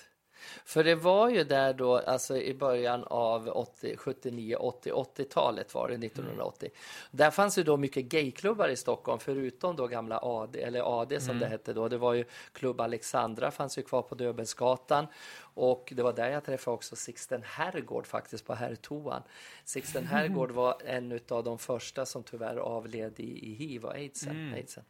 För 0.64 0.84
det 0.84 0.94
var 0.94 1.28
ju 1.28 1.44
där 1.44 1.74
då, 1.74 1.98
alltså 1.98 2.36
i 2.36 2.54
början 2.54 3.04
av 3.04 3.48
80, 3.48 3.96
79, 3.96 4.56
80, 4.56 4.90
80-talet 4.92 5.74
var 5.74 5.88
det, 5.88 6.06
1980. 6.06 6.70
Där 7.10 7.30
fanns 7.30 7.58
ju 7.58 7.62
då 7.62 7.76
mycket 7.76 8.04
gayklubbar 8.04 8.68
i 8.68 8.76
Stockholm, 8.76 9.18
förutom 9.18 9.76
då 9.76 9.86
gamla 9.86 10.18
AD, 10.22 10.62
eller 10.62 11.00
AD 11.00 11.20
som 11.20 11.38
det 11.38 11.46
hette 11.46 11.72
då. 11.72 11.88
Det 11.88 11.98
var 11.98 12.14
ju 12.14 12.24
Klubb 12.52 12.80
Alexandra, 12.80 13.50
fanns 13.50 13.78
ju 13.78 13.82
kvar 13.82 14.02
på 14.02 14.14
Döbelnsgatan. 14.14 15.06
Och 15.36 15.92
det 15.96 16.02
var 16.02 16.12
där 16.12 16.30
jag 16.30 16.44
träffade 16.44 16.74
också 16.74 16.96
Sixten 16.96 17.42
Herrgård 17.42 18.06
faktiskt, 18.06 18.46
på 18.46 18.54
herrtoan. 18.54 19.22
Sixten 19.64 20.06
Herrgård 20.06 20.50
var 20.50 20.76
en 20.84 21.20
av 21.28 21.44
de 21.44 21.58
första 21.58 22.06
som 22.06 22.22
tyvärr 22.22 22.56
avled 22.56 23.20
i, 23.20 23.50
i 23.50 23.54
hiv 23.54 23.84
och 23.84 23.92
aidsen. 23.94 24.54
aidsen. 24.54 24.84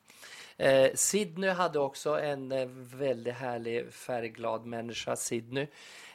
Eh, 0.57 0.91
Sydney 0.95 1.51
hade 1.51 1.79
också 1.79 2.21
en 2.21 2.53
eh, 2.53 2.69
väldigt 2.77 3.35
härlig 3.35 3.93
färgglad 3.93 4.67
människa, 4.67 5.17
Sydney. 5.17 5.67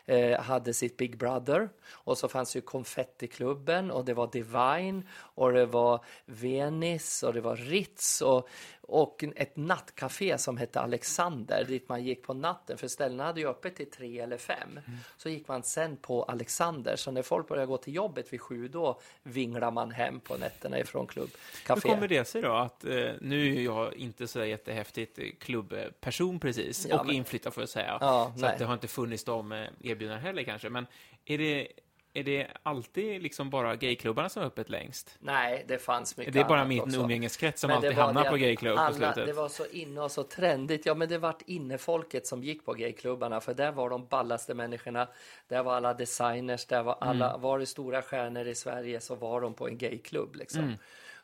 Eh, 0.06 0.42
hade 0.42 0.74
sitt 0.74 0.98
Big 0.98 1.18
Brother. 1.18 1.70
Och 1.92 2.18
så 2.18 2.28
fanns 2.28 2.56
ju 2.56 2.62
Konfettiklubben 2.62 3.92
och 3.92 4.06
det 4.06 4.14
var 4.14 4.28
Divine 4.28 5.04
och 5.16 5.54
det 5.54 5.66
var 5.66 6.06
Venice 6.26 7.28
och 7.28 7.34
det 7.34 7.42
var 7.42 7.56
Ritz 7.56 8.22
och, 8.22 8.50
och 8.90 9.24
ett 9.36 9.56
nattcafé 9.58 10.38
som 10.38 10.58
hette 10.58 10.80
Alexander 10.80 11.66
dit 11.68 11.90
man 11.90 12.04
gick 12.04 12.24
på 12.24 12.34
natten 12.34 12.78
för 12.78 12.88
ställena 12.88 13.24
hade 13.24 13.40
ju 13.42 13.48
öppet 13.48 13.76
till 13.76 13.90
tre 13.92 14.20
eller 14.20 14.38
fem. 14.38 14.70
Mm. 14.72 15.00
Så 15.18 15.30
gick 15.30 15.48
man 15.48 15.64
sen 15.64 15.98
på 15.98 16.24
Alexander 16.24 16.96
så 16.96 17.12
när 17.12 17.22
folk 17.22 17.48
började 17.48 17.68
gå 17.68 17.78
till 17.78 17.96
jobbet 17.96 18.34
vid 18.34 18.42
sju 18.42 18.68
då 18.68 19.00
vinglar 19.24 19.72
man 19.72 19.92
hem 19.92 20.20
på 20.20 20.38
nätterna 20.38 20.80
ifrån 20.80 21.02
Hur 21.02 21.08
klubbcafé. 21.08 21.90
kommer 21.90 22.08
det 22.08 22.26
sig 22.26 22.42
då 22.42 22.52
att, 22.54 22.86
eh, 22.86 23.10
nu 23.22 23.56
är 23.58 23.62
jag 23.62 23.94
inte 23.94 24.28
så 24.28 24.46
jättehäftigt 24.46 25.20
eh, 25.20 25.26
klubbperson 25.40 26.40
precis, 26.40 26.88
Ja, 26.90 27.00
och 27.00 27.06
men- 27.06 27.16
inflyttad 27.16 27.54
får 27.54 27.62
jag 27.62 27.70
säga, 27.70 27.98
Ja, 28.02 28.34
så 28.38 28.50
det 28.58 28.66
har 28.66 28.74
inte 28.74 28.88
funnits 28.88 29.24
de 29.24 29.52
eh, 29.52 29.58
erbjudandena 29.82 30.20
heller 30.28 30.44
kanske, 30.44 30.70
men 30.70 30.88
är 31.26 31.38
det, 31.38 31.68
är 32.14 32.24
det 32.24 32.48
alltid 32.64 33.22
liksom 33.22 33.50
bara 33.50 33.76
gayklubbarna 33.76 34.30
som 34.30 34.44
är 34.44 34.48
öppet 34.48 34.70
längst? 34.70 35.18
Nej, 35.20 35.66
det 35.68 35.78
fanns 35.78 36.18
mycket 36.18 36.34
Det 36.34 36.40
är 36.40 36.46
bara 36.46 36.66
min 36.66 36.96
umgängeskrets 36.96 37.62
som 37.62 37.68
Men 37.68 37.78
alltid 37.78 37.94
hamnar 37.94 38.30
på 38.30 38.38
gayklubb 38.38 38.78
på 38.88 38.94
slutet. 38.94 39.26
Det 39.26 39.34
var 39.34 39.50
så 39.50 39.66
inne 39.66 40.02
och 40.02 40.12
så 40.12 40.24
trendigt. 40.24 40.86
Ja, 40.86 40.94
men 40.94 41.10
det 41.10 41.18
vart 41.18 41.42
innefolket 41.42 42.28
som 42.28 42.44
gick 42.44 42.66
på 42.66 42.74
gayklubbarna, 42.74 43.42
för 43.42 43.54
där 43.54 43.72
var 43.72 43.90
de 43.90 44.06
ballaste 44.06 44.54
människorna. 44.54 45.08
Där 45.48 45.64
var 45.64 45.76
alla 45.76 45.94
designers, 45.94 46.66
där 46.66 46.84
var 46.84 46.98
alla, 47.02 47.30
Mm. 47.30 47.42
var 47.42 47.60
det 47.60 47.66
stora 47.66 48.02
stjärnor 48.02 48.48
i 48.48 48.56
Sverige 48.56 49.00
så 49.00 49.16
var 49.16 49.42
de 49.42 49.54
på 49.54 49.68
en 49.68 49.78
gayklubb 49.78 50.36
liksom. 50.36 50.64
Mm. 50.64 50.78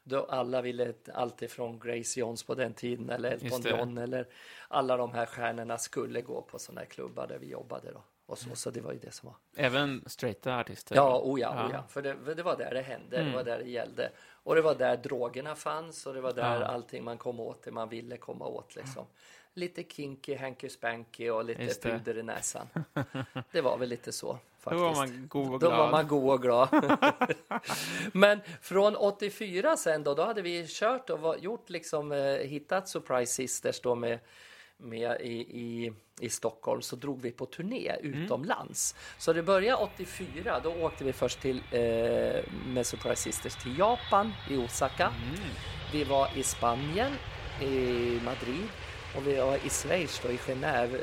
Då 0.03 0.23
alla 0.29 0.61
ville, 0.61 0.93
allt 1.13 1.41
ifrån 1.41 1.79
Grace 1.79 2.19
Jones 2.19 2.43
på 2.43 2.55
den 2.55 2.73
tiden 2.73 3.09
eller 3.09 3.31
Elton. 3.31 3.61
John 3.63 3.97
eller 3.97 4.27
alla 4.67 4.97
de 4.97 5.13
här 5.13 5.25
stjärnorna 5.25 5.77
skulle 5.77 6.21
gå 6.21 6.41
på 6.41 6.59
sådana 6.59 6.81
här 6.81 6.87
klubbar 6.87 7.27
där 7.27 7.37
vi 7.37 7.47
jobbade 7.49 7.91
då. 7.91 8.03
Och 8.27 8.37
så, 8.37 8.55
så 8.55 8.69
det 8.71 8.81
var 8.81 8.91
ju 8.91 8.99
det 8.99 9.11
som 9.11 9.29
var. 9.29 9.35
Även 9.65 10.03
straighta 10.05 10.57
artister? 10.59 10.95
Ja, 10.95 11.21
oh 11.23 11.39
ja, 11.39 11.47
Ja. 11.55 11.59
Mm. 11.59 11.65
oh 11.67 11.71
ja. 11.73 11.83
För 11.89 12.01
det, 12.01 12.35
det 12.35 12.43
var 12.43 12.57
där 12.57 12.73
det 12.73 12.81
hände, 12.81 13.23
det 13.23 13.33
var 13.35 13.43
där 13.43 13.57
det 13.57 13.69
gällde. 13.69 14.09
Och 14.31 14.55
det 14.55 14.61
var 14.61 14.75
där 14.75 14.97
drogerna 14.97 15.55
fanns 15.55 16.05
och 16.05 16.13
det 16.13 16.21
var 16.21 16.33
där 16.33 16.61
Ja. 16.61 16.65
allting 16.67 17.03
man 17.03 17.17
kom 17.17 17.39
åt, 17.39 17.63
det 17.63 17.71
man 17.71 17.89
ville 17.89 18.17
komma 18.17 18.45
åt 18.47 18.75
liksom. 18.75 19.05
Lite 19.53 19.83
kinky, 19.83 20.35
hanky 20.35 20.69
spanky 20.69 21.29
och 21.29 21.45
lite 21.45 21.89
puder 21.89 22.17
i 22.17 22.23
näsan. 22.23 22.67
Det 23.51 23.61
var 23.61 23.77
väl 23.77 23.89
lite 23.89 24.11
så 24.11 24.27
Då 24.63 24.69
faktiskt. 24.71 24.81
var 24.81 24.95
man 24.95 25.27
god 25.27 25.53
och 25.53 25.59
Då 25.59 25.67
glad. 25.67 25.77
var 25.79 25.91
man 25.91 26.07
god 26.07 26.33
och 26.33 26.41
glad. 26.41 26.69
Men 28.13 28.39
från 28.61 28.95
84 28.95 29.77
sen 29.77 30.03
då, 30.03 30.13
då 30.13 30.23
hade 30.23 30.41
vi 30.41 30.65
kört 30.67 31.09
och 31.09 31.19
var, 31.19 31.35
gjort 31.35 31.69
liksom, 31.69 32.11
eh, 32.11 32.35
hittat 32.37 32.89
Surprise 32.89 33.33
Sisters 33.33 33.81
då 33.81 33.95
med, 33.95 34.19
med 34.77 35.21
i, 35.21 35.31
i, 35.33 35.93
i 36.19 36.29
Stockholm 36.29 36.81
så 36.81 36.95
drog 36.95 37.21
vi 37.21 37.31
på 37.31 37.45
turné 37.45 37.95
utomlands. 38.01 38.95
Så 39.17 39.33
det 39.33 39.43
började 39.43 39.83
84, 39.83 40.59
då 40.63 40.69
åkte 40.75 41.03
vi 41.03 41.13
först 41.13 41.41
till 41.41 41.57
eh, 41.71 41.81
med 42.67 42.85
Surprise 42.85 43.21
Sisters 43.21 43.55
till 43.63 43.77
Japan 43.79 44.33
i 44.49 44.57
Osaka. 44.57 45.13
Vi 45.93 46.03
var 46.03 46.29
i 46.37 46.43
Spanien, 46.43 47.11
i 47.61 48.19
Madrid 48.25 48.67
och 49.17 49.27
vi 49.27 49.35
var 49.35 49.55
i 49.65 49.69
Schweiz 49.69 50.19
då, 50.23 50.31
i 50.31 50.37
Genève. 50.37 50.99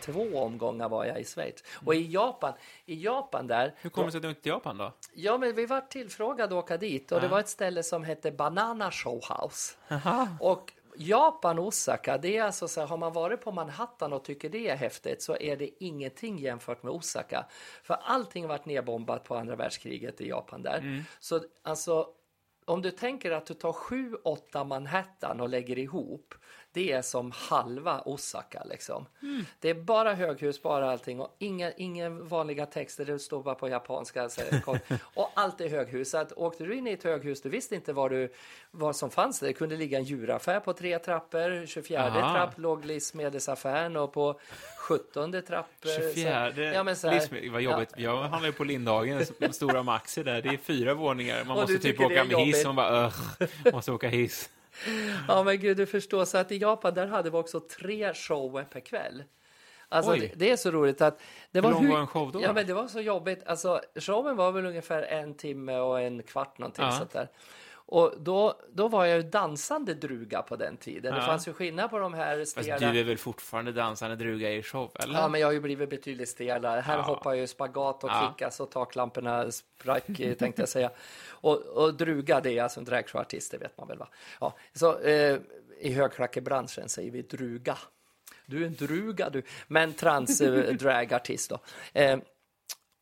Två 0.00 0.38
omgångar 0.42 0.88
var 0.88 1.04
jag 1.04 1.20
i 1.20 1.24
Schweiz. 1.24 1.64
Och 1.84 1.94
i 1.94 2.12
Japan, 2.12 2.52
i 2.86 3.04
Japan 3.04 3.46
där, 3.46 3.74
Hur 3.80 3.90
kommer 3.90 4.06
det 4.06 4.12
sig 4.12 4.18
att 4.18 4.22
du 4.22 4.28
inte 4.28 4.40
till 4.42 4.50
Japan 4.50 4.78
då? 4.78 4.92
Ja, 5.14 5.38
men 5.38 5.54
vi 5.54 5.66
var 5.66 5.80
tillfrågade 5.80 6.44
att 6.58 6.64
åka 6.64 6.76
dit 6.76 7.12
och 7.12 7.20
det 7.20 7.26
Ja. 7.26 7.30
var 7.30 7.40
ett 7.40 7.48
ställe 7.48 7.82
som 7.82 8.04
hette 8.04 8.30
Banana 8.32 8.90
Show 8.90 9.20
House. 9.28 9.74
Och 10.40 10.72
Japan, 11.02 11.58
Osaka, 11.58 12.18
det 12.18 12.36
är 12.36 12.42
alltså 12.42 12.68
så 12.68 12.80
här, 12.80 12.86
har 12.86 12.96
man 12.96 13.12
varit 13.12 13.40
på 13.40 13.52
Manhattan 13.52 14.12
och 14.12 14.24
tycker 14.24 14.48
det 14.48 14.68
är 14.68 14.76
häftigt 14.76 15.22
så 15.22 15.36
är 15.36 15.56
det 15.56 15.84
ingenting 15.84 16.38
jämfört 16.38 16.82
med 16.82 16.92
Osaka. 16.92 17.46
För 17.82 17.94
allting 17.94 18.48
varit 18.48 18.66
nedbombat 18.66 19.24
på 19.24 19.36
andra 19.36 19.56
världskriget 19.56 20.20
i 20.20 20.28
Japan 20.28 20.62
där. 20.62 21.04
Så 21.20 21.40
alltså, 21.62 22.06
om 22.64 22.82
du 22.82 22.90
tänker 22.90 23.30
att 23.30 23.46
du 23.46 23.54
tar 23.54 23.72
sju, 23.72 24.14
åtta 24.14 24.64
Manhattan 24.64 25.40
och 25.40 25.48
lägger 25.48 25.78
ihop, 25.78 26.34
det 26.72 26.92
är 26.92 27.02
som 27.02 27.30
halva 27.34 28.00
Osaka 28.00 28.62
liksom. 28.64 29.06
Det 29.60 29.70
är 29.70 29.74
bara 29.74 30.14
höghus, 30.14 30.62
bara 30.62 30.90
allting 30.92 31.20
och 31.20 31.36
inga, 31.38 31.72
inga 31.72 32.10
vanliga 32.10 32.66
texter, 32.66 33.04
det 33.04 33.18
står 33.18 33.42
bara 33.42 33.54
på 33.54 33.68
japanska. 33.68 34.28
Så, 34.28 34.42
och 35.14 35.30
allt 35.34 35.60
är 35.60 35.68
höghus. 35.68 36.10
Så 36.10 36.18
att, 36.18 36.32
åkte 36.32 36.64
du 36.64 36.74
in 36.76 36.86
i 36.86 36.92
ett 36.92 37.04
höghus, 37.04 37.42
du 37.42 37.48
visste 37.48 37.74
inte 37.74 37.92
vad, 37.92 38.10
du, 38.10 38.32
vad 38.70 38.96
som 38.96 39.10
fanns 39.10 39.40
där. 39.40 39.46
Det 39.46 39.52
kunde 39.52 39.76
ligga 39.76 39.98
en 39.98 40.04
djuraffär 40.04 40.60
på 40.60 40.72
tre 40.72 40.98
trappor, 40.98 41.66
24 41.66 42.00
Aha. 42.06 42.32
trapp 42.34 42.58
låg 42.58 42.84
livsmedelsaffären 42.84 43.96
och 43.96 44.12
på 44.12 44.40
17 44.78 45.32
trapp... 45.42 45.66
eh, 45.84 45.90
så- 45.90 46.00
24 46.14 46.52
ja, 46.74 46.82
men 46.82 46.96
så 46.96 47.08
här- 47.08 47.14
livsmedel, 47.14 47.50
vad 47.50 47.62
jobbigt. 47.62 47.90
Jag 47.96 48.16
handlar 48.16 48.46
ju 48.48 48.52
på 48.52 48.64
Lindhagen, 48.64 49.22
stora 49.50 49.82
Maxi 49.82 50.22
där. 50.22 50.42
Det 50.42 50.48
är 50.48 50.56
fyra 50.56 50.94
våningar. 50.94 51.44
Man 51.44 51.56
Och 51.56 51.62
måste 51.62 51.78
typ 51.78 52.00
åka 52.00 52.24
med 52.24 52.36
hiss. 52.36 52.64
Man 52.64 52.76
bara, 52.76 53.06
"Ugh, 53.06 53.48
måste 53.72 53.92
åka 53.92 54.08
hiss. 54.08 54.50
Ja 55.28 55.42
men 55.42 55.60
gud, 55.60 55.76
du 55.76 55.86
förstår. 55.86 56.24
Så 56.24 56.38
att 56.38 56.52
i 56.52 56.56
Japan 56.56 56.94
där 56.94 57.06
hade 57.06 57.30
vi 57.30 57.36
också 57.36 57.60
tre 57.60 58.14
shower 58.14 58.64
per 58.64 58.80
kväll. 58.80 59.24
Alltså 59.88 60.12
det, 60.12 60.32
det 60.36 60.50
är 60.50 60.56
så 60.56 60.70
roligt 60.70 61.00
att... 61.00 61.20
Det 61.50 61.58
Hur 61.58 61.62
var 61.62 61.70
lång 61.70 61.88
var 61.88 62.00
en 62.00 62.06
show 62.06 62.32
då? 62.32 62.42
Ja 62.42 62.52
men 62.52 62.66
det 62.66 62.74
var 62.74 62.86
så 62.86 63.00
jobbigt. 63.00 63.42
Alltså 63.46 63.80
showen 63.94 64.36
var 64.36 64.52
väl 64.52 64.66
ungefär 64.66 65.02
en 65.02 65.34
timme 65.34 65.78
och 65.78 66.00
en 66.00 66.22
kvart 66.22 66.58
någonting 66.58 66.84
Ja. 66.84 66.92
sånt 66.92 67.12
där. 67.12 67.28
Och 67.92 68.14
då, 68.18 68.54
då 68.72 68.88
var 68.88 69.04
jag 69.04 69.16
ju 69.16 69.22
dansande 69.22 69.94
druga 69.94 70.42
på 70.42 70.56
den 70.56 70.76
tiden. 70.76 71.14
Det 71.14 71.20
Ja. 71.20 71.26
fanns 71.26 71.48
ju 71.48 71.52
skillnad 71.52 71.90
på 71.90 71.98
de 71.98 72.14
här 72.14 72.38
Fast 72.38 72.50
stela... 72.52 72.92
du 72.92 73.00
är 73.00 73.04
väl 73.04 73.18
fortfarande 73.18 73.72
dansande 73.72 74.16
druga 74.16 74.50
i 74.52 74.62
show, 74.62 74.92
eller? 74.94 75.14
Ja, 75.14 75.28
men 75.28 75.40
jag 75.40 75.48
har 75.48 75.52
ju 75.52 75.60
blivit 75.60 75.90
betydligt 75.90 76.28
stelare. 76.28 76.80
Här 76.80 76.96
Ja. 76.96 77.02
hoppar 77.02 77.30
jag 77.30 77.40
ju 77.40 77.46
spagat 77.46 78.04
och 78.04 78.10
Ja. 78.10 78.34
kickas 78.36 78.60
och 78.60 78.70
taklamporna 78.70 79.50
sprack, 79.50 80.06
tänkte 80.38 80.62
jag 80.62 80.68
säga. 80.68 80.90
Och, 81.30 81.56
och 81.56 81.94
druga, 81.94 82.40
det 82.40 82.58
är 82.58 82.62
alltså 82.62 82.80
en 82.80 82.84
dragshowartist, 82.84 83.50
det 83.50 83.58
vet 83.58 83.78
man 83.78 83.88
väl 83.88 83.98
va? 83.98 84.08
Ja, 84.40 84.56
så 84.72 84.98
eh, 85.00 85.38
i 85.80 85.92
högklackebranschen 85.92 86.88
säger 86.88 87.10
vi 87.10 87.22
druga. 87.22 87.78
Du 88.46 88.62
är 88.62 88.66
en 88.66 88.74
druga 88.74 89.30
du, 89.30 89.42
men 89.68 89.92
trans 89.92 90.40
eh, 90.40 90.74
då. 91.48 91.58
Eh, 91.92 92.18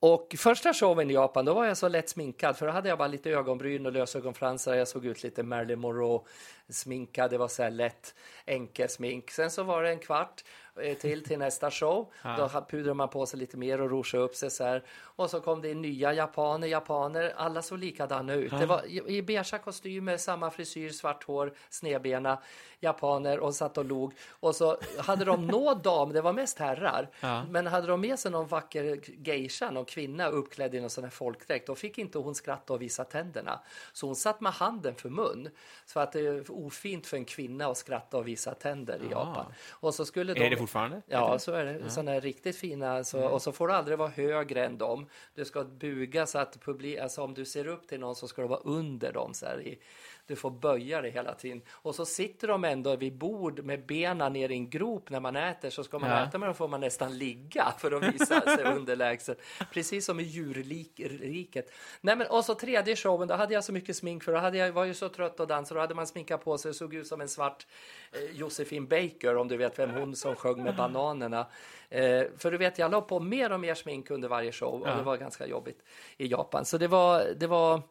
och 0.00 0.34
första 0.38 0.74
showen 0.74 1.10
i 1.10 1.14
Japan, 1.14 1.44
då 1.44 1.54
var 1.54 1.64
jag 1.64 1.76
så 1.76 1.88
lätt 1.88 2.08
sminkad, 2.08 2.56
för 2.56 2.66
då 2.66 2.72
hade 2.72 2.88
jag 2.88 2.98
bara 2.98 3.08
lite 3.08 3.30
ögonbryn 3.30 3.86
och 3.86 3.92
lösögonfransar. 3.92 4.74
Jag 4.74 4.88
såg 4.88 5.06
ut 5.06 5.22
lite 5.22 5.42
Marilyn 5.42 5.80
Monroe 5.80 6.20
sminkad. 6.68 7.30
Det 7.30 7.38
var 7.38 7.48
så 7.48 7.62
här 7.62 7.70
lätt 7.70 8.14
enkel 8.46 8.88
smink. 8.88 9.30
Sen 9.30 9.50
så 9.50 9.62
var 9.62 9.82
det 9.82 9.90
en 9.90 9.98
kvart 9.98 10.44
eh, 10.82 10.96
till 10.96 11.24
till 11.24 11.38
nästa 11.38 11.70
show. 11.70 12.12
Då 12.38 12.48
pudrade 12.70 12.94
man 12.94 13.08
på 13.08 13.26
sig 13.26 13.38
lite 13.38 13.56
mer 13.56 13.80
och 13.80 13.90
rougeade 13.90 14.24
upp 14.24 14.34
sig 14.34 14.50
så 14.50 14.64
här. 14.64 14.84
Och 15.18 15.30
så 15.30 15.40
kom 15.40 15.62
det 15.62 15.70
in 15.70 15.82
nya 15.82 16.12
japaner, 16.12 16.68
japaner. 16.68 17.32
Alla 17.36 17.62
såg 17.62 17.78
likadana 17.78 18.34
ut. 18.34 18.50
Det 18.50 18.66
var 18.66 18.86
i 18.86 19.22
beiga 19.22 19.58
kostymer, 19.58 20.16
samma 20.16 20.50
frisyr, 20.50 20.90
svart 20.90 21.24
hår, 21.24 21.52
snedbena 21.70 22.38
japaner 22.80 23.38
och 23.40 23.54
satt 23.54 23.78
och 23.78 23.84
log. 23.84 24.14
Och 24.40 24.54
så 24.54 24.78
hade 24.98 25.24
de 25.24 25.46
någon 25.46 25.82
dam, 25.82 26.12
det 26.12 26.20
var 26.20 26.32
mest 26.32 26.58
herrar, 26.58 27.10
Ja. 27.20 27.44
men 27.50 27.66
hade 27.66 27.86
de 27.86 28.00
med 28.00 28.18
sig 28.18 28.30
någon 28.30 28.46
vacker 28.46 29.00
geisha, 29.26 29.70
någon 29.70 29.84
kvinna 29.84 30.28
uppklädd 30.28 30.74
i 30.74 30.80
någon 30.80 30.90
sån 30.90 31.04
här 31.04 31.10
folkdräkt, 31.10 31.66
då 31.66 31.74
fick 31.74 31.98
inte 31.98 32.18
hon 32.18 32.34
skratta 32.34 32.72
och 32.72 32.82
visa 32.82 33.04
tänderna. 33.04 33.60
Så 33.92 34.06
hon 34.06 34.16
satt 34.16 34.40
med 34.40 34.52
handen 34.52 34.94
för 34.94 35.08
mun. 35.08 35.48
Så 35.86 36.00
att 36.00 36.12
det 36.12 36.20
är 36.20 36.50
ofint 36.50 37.06
för 37.06 37.16
en 37.16 37.24
kvinna 37.24 37.66
att 37.66 37.76
skratta 37.76 38.16
och 38.16 38.28
visa 38.28 38.54
tänder 38.54 39.00
i 39.08 39.10
Japan. 39.10 39.52
Och 39.70 39.94
så 39.94 40.04
skulle 40.04 40.34
de... 40.34 40.40
Är 40.46 40.50
det 40.50 40.56
fortfarande? 40.56 41.02
Ja, 41.06 41.38
så 41.38 41.52
är 41.52 41.64
det. 41.64 41.90
Sådana 41.90 42.10
här 42.10 42.20
riktigt 42.20 42.56
fina. 42.56 43.04
Så, 43.04 43.28
Och 43.28 43.42
så 43.42 43.52
får 43.52 43.68
du 43.68 43.74
aldrig 43.74 43.98
vara 43.98 44.08
högre 44.08 44.64
än 44.66 44.78
dem. 44.78 45.06
Du 45.34 45.44
ska 45.44 45.64
buga 45.64 46.26
så 46.26 46.38
att 46.38 46.60
publik, 46.60 46.98
alltså 46.98 47.22
om 47.22 47.34
du 47.34 47.44
ser 47.44 47.66
upp 47.66 47.88
till 47.88 48.00
någon 48.00 48.16
så 48.16 48.28
ska 48.28 48.42
du 48.42 48.48
vara 48.48 48.60
under 48.60 49.12
dem. 49.12 49.34
Så 49.34 49.46
här 49.46 49.60
i, 49.60 49.78
du 50.28 50.36
får 50.36 50.50
böja 50.50 51.02
dig 51.02 51.10
hela 51.10 51.34
tiden. 51.34 51.62
Och 51.70 51.94
så 51.94 52.04
sitter 52.06 52.48
de 52.48 52.64
ändå 52.64 52.96
vid 52.96 53.14
bord 53.18 53.64
med 53.64 53.86
benen 53.86 54.32
ner 54.32 54.48
i 54.48 54.54
en 54.54 54.70
grop 54.70 55.10
när 55.10 55.20
man 55.20 55.36
äter. 55.36 55.70
Så 55.70 55.84
ska 55.84 55.98
man 55.98 56.10
Ja. 56.10 56.24
äta 56.24 56.38
med 56.38 56.48
dem 56.48 56.54
får 56.54 56.68
man 56.68 56.80
nästan 56.80 57.18
ligga 57.18 57.72
för 57.78 57.92
att 57.92 58.14
visa 58.14 58.40
sig 58.56 58.64
underlägsen. 58.64 59.36
Precis 59.72 60.04
som 60.06 60.20
i 60.20 60.22
djurriket. 60.22 61.72
Nej, 62.00 62.16
men, 62.16 62.26
och 62.26 62.44
så 62.44 62.54
tredje 62.54 62.96
showen, 62.96 63.28
då 63.28 63.34
hade 63.34 63.54
jag 63.54 63.64
så 63.64 63.72
mycket 63.72 63.96
smink 63.96 64.24
för 64.24 64.32
då 64.32 64.38
hade 64.38 64.58
jag, 64.58 64.72
var 64.72 64.84
ju 64.84 64.94
så 64.94 65.08
trött 65.08 65.40
att 65.40 65.48
dansa. 65.48 65.74
Då 65.74 65.80
hade 65.80 65.94
man 65.94 66.06
sminkat 66.06 66.44
på 66.44 66.58
sig 66.58 66.68
och 66.68 66.76
såg 66.76 66.94
ut 66.94 67.06
som 67.06 67.20
en 67.20 67.28
svart 67.28 67.66
eh, 68.12 68.36
Josefin 68.36 68.86
Baker, 68.86 69.36
om 69.36 69.48
du 69.48 69.56
vet 69.56 69.78
vem 69.78 69.90
hon 69.90 70.16
som 70.16 70.36
sjöng 70.36 70.62
med 70.62 70.76
bananerna. 70.76 71.46
Eh, 71.90 72.22
för 72.38 72.50
du 72.50 72.56
vet, 72.58 72.78
jag 72.78 72.90
la 72.90 73.00
på 73.00 73.20
mer 73.20 73.52
och 73.52 73.60
mer 73.60 73.74
smink 73.74 74.10
under 74.10 74.28
varje 74.28 74.52
show 74.52 74.82
och 74.82 74.88
Ja. 74.88 74.94
det 74.94 75.02
var 75.02 75.16
ganska 75.16 75.46
jobbigt 75.46 75.82
i 76.16 76.26
Japan. 76.26 76.64
Så 76.64 76.78
det 76.78 76.88
var, 76.88 77.24
det 77.36 77.46
var, 77.46 77.82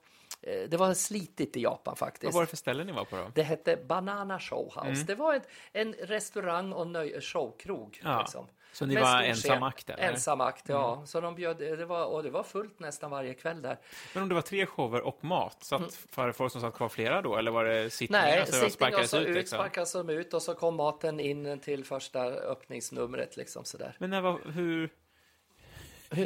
det 0.70 0.78
var 0.78 0.94
slitigt 0.94 1.58
i 1.58 1.62
Japan 1.62 1.96
faktiskt. 1.96 2.24
Vad 2.24 2.34
var 2.34 2.42
det 2.42 2.48
för 2.48 2.58
ställe 2.58 2.84
ni 2.84 2.92
var 2.92 3.06
på 3.06 3.16
då? 3.16 3.32
Det 3.36 3.44
hette 3.44 3.78
Banana 3.88 4.40
Show 4.40 4.74
House. 4.76 5.04
Det 5.04 5.16
var 5.16 5.36
ett, 5.36 5.50
en 5.74 5.94
restaurang 5.94 6.74
och 6.74 6.88
nöj, 6.88 7.22
showkrog. 7.22 8.00
Ja. 8.04 8.20
Liksom. 8.20 8.48
Så 8.74 8.86
ni 8.86 8.94
Med 8.94 9.04
var 9.04 9.10
stor 9.10 9.24
ensam 9.24 9.50
scen. 9.50 9.64
akt, 9.64 9.90
eller? 9.90 10.04
Mm. 10.04 10.56
Ja. 10.68 11.04
Så 11.06 11.22
de 11.22 11.36
bjöd, 11.36 11.58
det 11.58 11.86
var, 11.86 12.06
och 12.06 12.24
det 12.24 12.30
var 12.30 12.44
fullt 12.44 12.80
nästan 12.80 13.12
varje 13.12 13.34
kväll 13.34 13.62
där. 13.62 13.78
Men 14.14 14.24
om 14.24 14.30
det 14.30 14.36
var 14.36 14.42
tre 14.42 14.66
shower 14.66 15.02
och 15.02 15.24
mat, 15.24 15.64
satt 15.64 15.94
för 15.94 16.32
folk 16.32 16.52
som 16.52 16.62
satt 16.62 16.74
kvar 16.74 16.90
flera 16.90 17.22
då? 17.22 17.36
Eller 17.38 17.52
var 17.52 17.66
det 17.66 17.90
sittningar 17.90 18.22
Nej, 18.24 18.46
så 18.46 18.52
sittning 18.52 18.66
och 18.66 18.72
sparkades 18.72 19.10
så 19.10 19.20
ut? 19.20 19.36
Liksom? 19.36 19.58
sparkas 19.58 19.94
de 19.94 20.10
ut 20.10 20.34
och 20.34 20.42
så 20.42 20.54
kom 20.54 20.76
maten 20.76 21.20
in 21.20 21.60
till 21.60 21.86
första 21.86 22.24
öppningsnumret 22.24 23.38
liksom 23.38 23.64
sådär. 23.66 23.96
Men 24.00 24.10
när 24.10 24.22
var, 24.22 24.40
hur... 24.46 24.90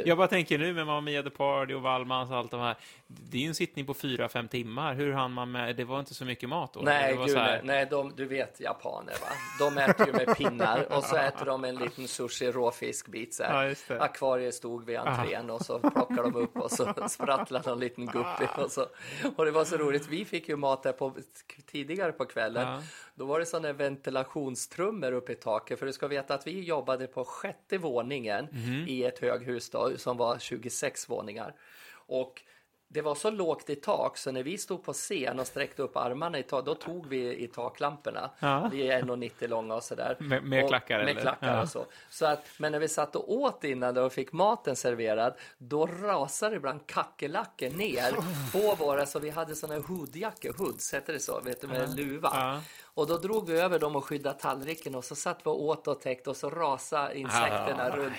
Jag 0.04 0.18
bara 0.18 0.28
tänker 0.28 0.58
nu 0.58 0.72
med 0.74 0.86
Mamma 0.86 1.00
Mia 1.00 1.22
The 1.22 1.30
Party 1.30 1.74
och 1.74 1.82
Wallmans 1.82 2.30
och 2.30 2.36
allt 2.36 2.50
de 2.50 2.60
här. 2.60 2.76
Det 3.06 3.36
är 3.36 3.40
ju 3.42 3.48
en 3.48 3.54
sittning 3.54 3.86
på 3.86 3.94
fyra, 3.94 4.28
fem 4.28 4.48
timmar. 4.48 4.94
Hur 4.94 5.12
hann 5.12 5.32
man 5.32 5.50
med? 5.50 5.76
Det 5.76 5.84
var 5.84 6.00
inte 6.00 6.14
så 6.14 6.24
mycket 6.24 6.48
mat 6.48 6.72
då? 6.74 6.80
Nej, 6.80 7.16
gud, 7.26 7.36
här- 7.36 7.60
nej, 7.64 7.86
de, 7.90 8.12
du 8.16 8.24
vet 8.26 8.60
japaner 8.60 9.12
va? 9.12 9.26
De 9.58 9.78
äter 9.78 10.06
ju 10.06 10.12
med 10.12 10.36
pinnar 10.36 10.92
och 10.96 11.04
så 11.04 11.16
äter 11.16 11.46
de 11.46 11.64
en 11.64 11.76
liten 11.76 12.08
sushi 12.08 12.50
råfiskbit 12.52 13.34
så 13.34 13.42
här. 13.42 13.76
Ja. 13.88 13.98
Akvariet 14.00 14.54
stod 14.54 14.86
vid 14.86 14.96
entrén 14.98 15.50
och 15.50 15.62
så 15.62 15.78
plockar 15.78 16.22
de 16.22 16.34
upp 16.36 16.56
och 16.56 16.70
så 16.70 16.94
sprattlar 17.08 17.62
någon 17.66 17.80
liten 17.80 18.06
guppy 18.06 18.46
och 18.56 18.72
så. 18.72 18.86
Och 19.36 19.44
det 19.44 19.50
var 19.50 19.64
så 19.64 19.76
roligt, 19.76 20.06
vi 20.08 20.24
fick 20.24 20.48
ju 20.48 20.56
mat 20.56 20.82
där 20.82 20.92
på, 20.92 21.14
tidigare 21.72 22.12
på 22.12 22.24
kvällen. 22.24 22.68
Ja. 22.68 22.82
Då 23.22 23.26
var 23.26 23.38
det 23.40 23.46
sådana 23.46 23.72
ventilationstrummor 23.72 25.12
uppe 25.12 25.32
i 25.32 25.34
taket 25.34 25.78
för 25.78 25.86
du 25.86 25.92
ska 25.92 26.08
veta 26.08 26.34
att 26.34 26.46
vi 26.46 26.60
jobbade 26.60 27.06
på 27.06 27.24
sjätte 27.24 27.78
våningen 27.78 28.48
Mhm. 28.52 28.84
i 28.88 29.04
ett 29.04 29.18
höghus 29.18 29.70
då, 29.70 29.90
som 29.98 30.16
var 30.16 30.38
26 30.38 31.10
våningar. 31.10 31.54
Och 32.06 32.42
det 32.88 33.00
var 33.02 33.14
så 33.14 33.30
lågt 33.30 33.70
i 33.70 33.76
tak 33.76 34.16
så 34.18 34.32
när 34.32 34.42
vi 34.42 34.58
stod 34.58 34.84
på 34.84 34.92
scen 34.92 35.40
och 35.40 35.46
sträckte 35.46 35.82
upp 35.82 35.96
armarna 35.96 36.38
i 36.38 36.42
tak, 36.42 36.64
då 36.66 36.74
tog 36.74 37.06
vi 37.06 37.36
i 37.44 37.46
taklamporna. 37.48 38.30
Ja. 38.38 38.68
Vi 38.72 38.88
är 38.88 38.98
1,90 39.02 39.48
långa 39.48 39.74
och 39.74 39.82
sådär. 39.82 40.16
Med- 40.20 40.44
med 40.44 40.62
och, 40.64 40.68
klackar, 40.68 40.98
Med 40.98 41.08
eller? 41.08 41.20
klackar 41.20 41.54
Ja. 41.56 41.62
och 41.62 41.68
så. 41.68 41.84
så 42.10 42.26
att, 42.26 42.46
men 42.58 42.72
när 42.72 42.78
vi 42.78 42.88
satt 42.88 43.16
och 43.16 43.32
åt 43.32 43.64
innan 43.64 43.96
och 43.96 44.12
fick 44.12 44.32
maten 44.32 44.76
serverad, 44.76 45.34
då 45.58 45.86
rasade 45.86 46.56
ibland 46.56 46.86
kackerlackor 46.86 47.70
ner 47.70 48.12
på 48.52 48.74
våra, 48.84 49.06
så 49.06 49.18
vi 49.18 49.30
hade 49.30 49.54
här 49.68 49.80
hoodjackor, 49.80 50.52
hoods 50.58 50.94
heter 50.94 51.12
det 51.12 51.20
så, 51.20 51.40
vet 51.40 51.60
du, 51.60 51.66
med 51.66 51.96
luva. 51.96 52.60
Och 52.94 53.06
då 53.06 53.16
drog 53.16 53.48
vi 53.50 53.60
över 53.60 53.78
dem 53.78 53.96
och 53.96 54.04
skyddade 54.04 54.38
tallriken 54.38 54.94
och 54.94 55.04
så 55.04 55.14
satt 55.14 55.38
vi 55.44 55.50
och 55.50 55.62
åt 55.62 55.88
och 55.88 56.00
täckte 56.00 56.30
och 56.30 56.36
så 56.36 56.50
rasade 56.50 57.18
insekterna 57.18 57.82
Ah, 57.92 57.96
runt. 57.96 58.14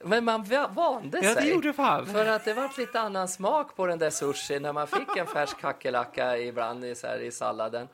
Men 0.00 0.24
man 0.24 0.44
va- 0.44 0.70
vande 0.74 1.18
Ja, 1.22 1.34
det 1.34 1.40
sig. 1.40 1.50
gjorde 1.50 1.72
fan. 1.72 2.06
För 2.06 2.26
att 2.26 2.44
det 2.44 2.54
var 2.54 2.78
lite 2.80 3.00
annan 3.00 3.28
smak 3.28 3.76
på 3.76 3.86
den 3.86 3.98
där 3.98 4.10
sushi 4.10 4.60
när 4.60 4.72
man 4.72 4.86
fick 4.86 5.16
en 5.16 5.26
färsk 5.26 5.60
kackerlacka 5.60 6.38
ibland 6.38 6.84
i, 6.84 6.94
så 6.94 7.06
här, 7.06 7.18
i 7.18 7.32
salladen. 7.32 7.88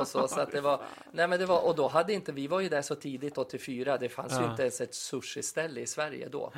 Och 0.00 0.08
så, 0.08 0.28
så 0.28 0.40
att 0.40 0.52
det 0.52 0.60
var, 0.60 0.82
nej 1.12 1.28
men 1.28 1.38
det 1.38 1.46
var, 1.46 1.66
och 1.66 1.76
då 1.76 1.88
hade 1.88 2.12
inte, 2.12 2.32
vi 2.32 2.46
var 2.46 2.60
ju 2.60 2.68
där 2.68 2.82
så 2.82 2.94
tidigt 2.94 3.38
84, 3.38 3.98
det 3.98 4.08
fanns 4.08 4.32
ju 4.32 4.36
Ja. 4.36 4.50
inte 4.50 4.62
ens 4.62 4.80
ett 4.80 4.94
sushi-ställe 4.94 5.80
i 5.80 5.86
Sverige 5.86 6.28
då. 6.28 6.52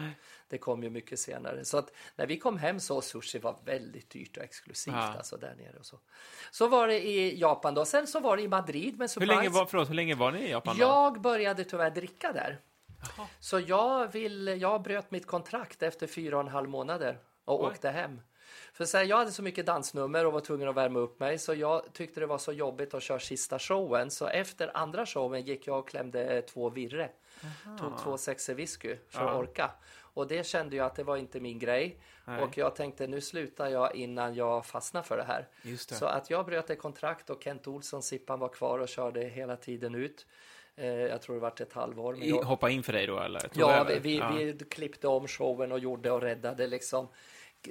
Det 0.49 0.59
kom 0.59 0.83
ju 0.83 0.91
mycket 0.91 1.19
senare. 1.19 1.65
Så 1.65 1.79
att 1.79 1.93
när 2.17 2.27
vi 2.27 2.39
kom 2.39 2.59
hem 2.59 2.81
så 2.81 3.01
sushi 3.01 3.39
var 3.39 3.57
väldigt 3.65 4.11
dyrt 4.11 4.37
och 4.37 4.43
exklusivt 4.43 4.95
Ja. 4.95 5.15
alltså 5.17 5.37
där 5.37 5.55
nere 5.55 5.79
och 5.79 5.87
så. 5.87 5.99
Så 6.51 6.69
var 6.69 6.89
det 6.89 7.07
i 7.07 7.39
Japan 7.41 7.75
då, 7.75 7.85
sen 7.85 8.07
så 8.07 8.21
var 8.21 8.37
det 8.37 8.43
i 8.43 8.49
Madrid 8.49 8.99
med 8.99 9.01
Hur 9.05 9.09
surprise. 9.09 9.35
länge, 9.35 9.49
var, 9.49 9.67
förlåt, 9.67 9.89
hur 9.91 9.95
länge 9.95 10.15
var 10.15 10.33
ni 10.33 10.39
i 10.43 10.51
Japan 10.51 10.77
då? 10.79 10.83
Jag 10.85 11.21
började 11.21 11.65
tyvärr 11.65 11.91
dricka 11.91 12.33
där. 12.33 12.61
Så 13.41 13.61
jag, 13.61 14.13
vill, 14.13 14.47
jag 14.61 14.83
bröt 14.83 15.11
mitt 15.11 15.27
kontrakt 15.27 15.83
efter 15.83 16.07
fyra 16.07 16.37
och 16.37 16.43
en 16.43 16.49
halv 16.49 16.69
månader 16.69 17.19
och 17.45 17.65
Oj. 17.65 17.71
åkte 17.71 17.91
hem. 17.91 18.21
För 18.73 18.85
så 18.85 18.97
här, 18.97 19.05
jag 19.05 19.17
hade 19.17 19.33
så 19.33 19.43
mycket 19.43 19.67
dansnummer 19.67 20.27
och 20.27 20.33
var 20.33 20.41
tvungen 20.41 20.69
att 20.69 20.77
värma 20.77 20.99
upp 20.99 21.21
mig 21.21 21.39
så 21.39 21.55
jag 21.55 21.83
tyckte 21.93 22.21
det 22.21 22.27
var 22.27 22.39
så 22.39 22.53
jobbigt 22.53 22.95
att 22.95 23.03
köra 23.03 23.19
sista 23.19 23.59
showen. 23.59 24.11
Så 24.11 24.27
efter 24.27 24.77
andra 24.77 25.07
showen 25.07 25.43
gick 25.43 25.67
jag 25.67 25.79
och 25.79 25.89
klämde 25.89 26.43
två 26.43 26.71
virre. 26.71 27.11
Tog 27.81 27.99
två 27.99 28.19
sexer 28.19 28.55
whisky 28.55 28.97
för 29.09 29.21
att 29.21 29.31
Ja. 29.31 29.39
orka. 29.39 29.71
Och 30.15 30.29
det 30.29 30.47
kände 30.47 30.77
jag 30.77 30.87
att 30.87 30.95
det 30.95 31.05
var 31.05 31.17
inte 31.17 31.41
min 31.41 31.59
grej. 31.59 31.99
Nej. 32.25 32.43
Och 32.43 32.59
jag 32.59 32.77
tänkte 32.77 33.07
nu 33.07 33.21
slutar 33.21 33.69
jag 33.69 33.95
innan 33.95 34.35
jag 34.35 34.67
fastnar 34.67 35.03
för 35.03 35.17
det 35.17 35.25
här. 35.25 35.49
Det. 35.63 35.77
Så 35.77 36.07
att 36.07 36.31
jag 36.31 36.47
bröt 36.47 36.71
ett 36.71 36.79
kontrakt 36.79 37.31
och 37.31 37.43
Kent 37.43 37.67
Olsson, 37.67 38.03
Sippan, 38.03 38.39
var 38.39 38.49
kvar 38.49 38.79
och 38.79 38.89
körde 38.89 39.21
hela 39.21 39.57
tiden 39.57 39.95
ut. 39.95 40.27
Eh, 40.77 40.87
jag 40.87 41.23
tror 41.23 41.35
det 41.37 41.41
var 41.41 41.63
ett 41.63 41.73
halvår. 41.73 42.17
Men 42.17 42.29
jag, 42.29 42.43
hoppa 42.43 42.71
in 42.71 42.83
för 42.83 42.93
dig 42.93 43.07
då 43.07 43.19
eller? 43.19 43.41
Tog 43.41 43.63
ja, 43.63 43.85
vi, 43.85 43.99
vi, 43.99 44.19
ja. 44.19 44.33
vi 44.33 44.59
klippte 44.71 45.09
om 45.09 45.29
showen 45.29 45.73
och 45.73 45.79
gjorde 45.79 46.11
och 46.11 46.21
räddade 46.21 46.67
liksom. 46.67 47.09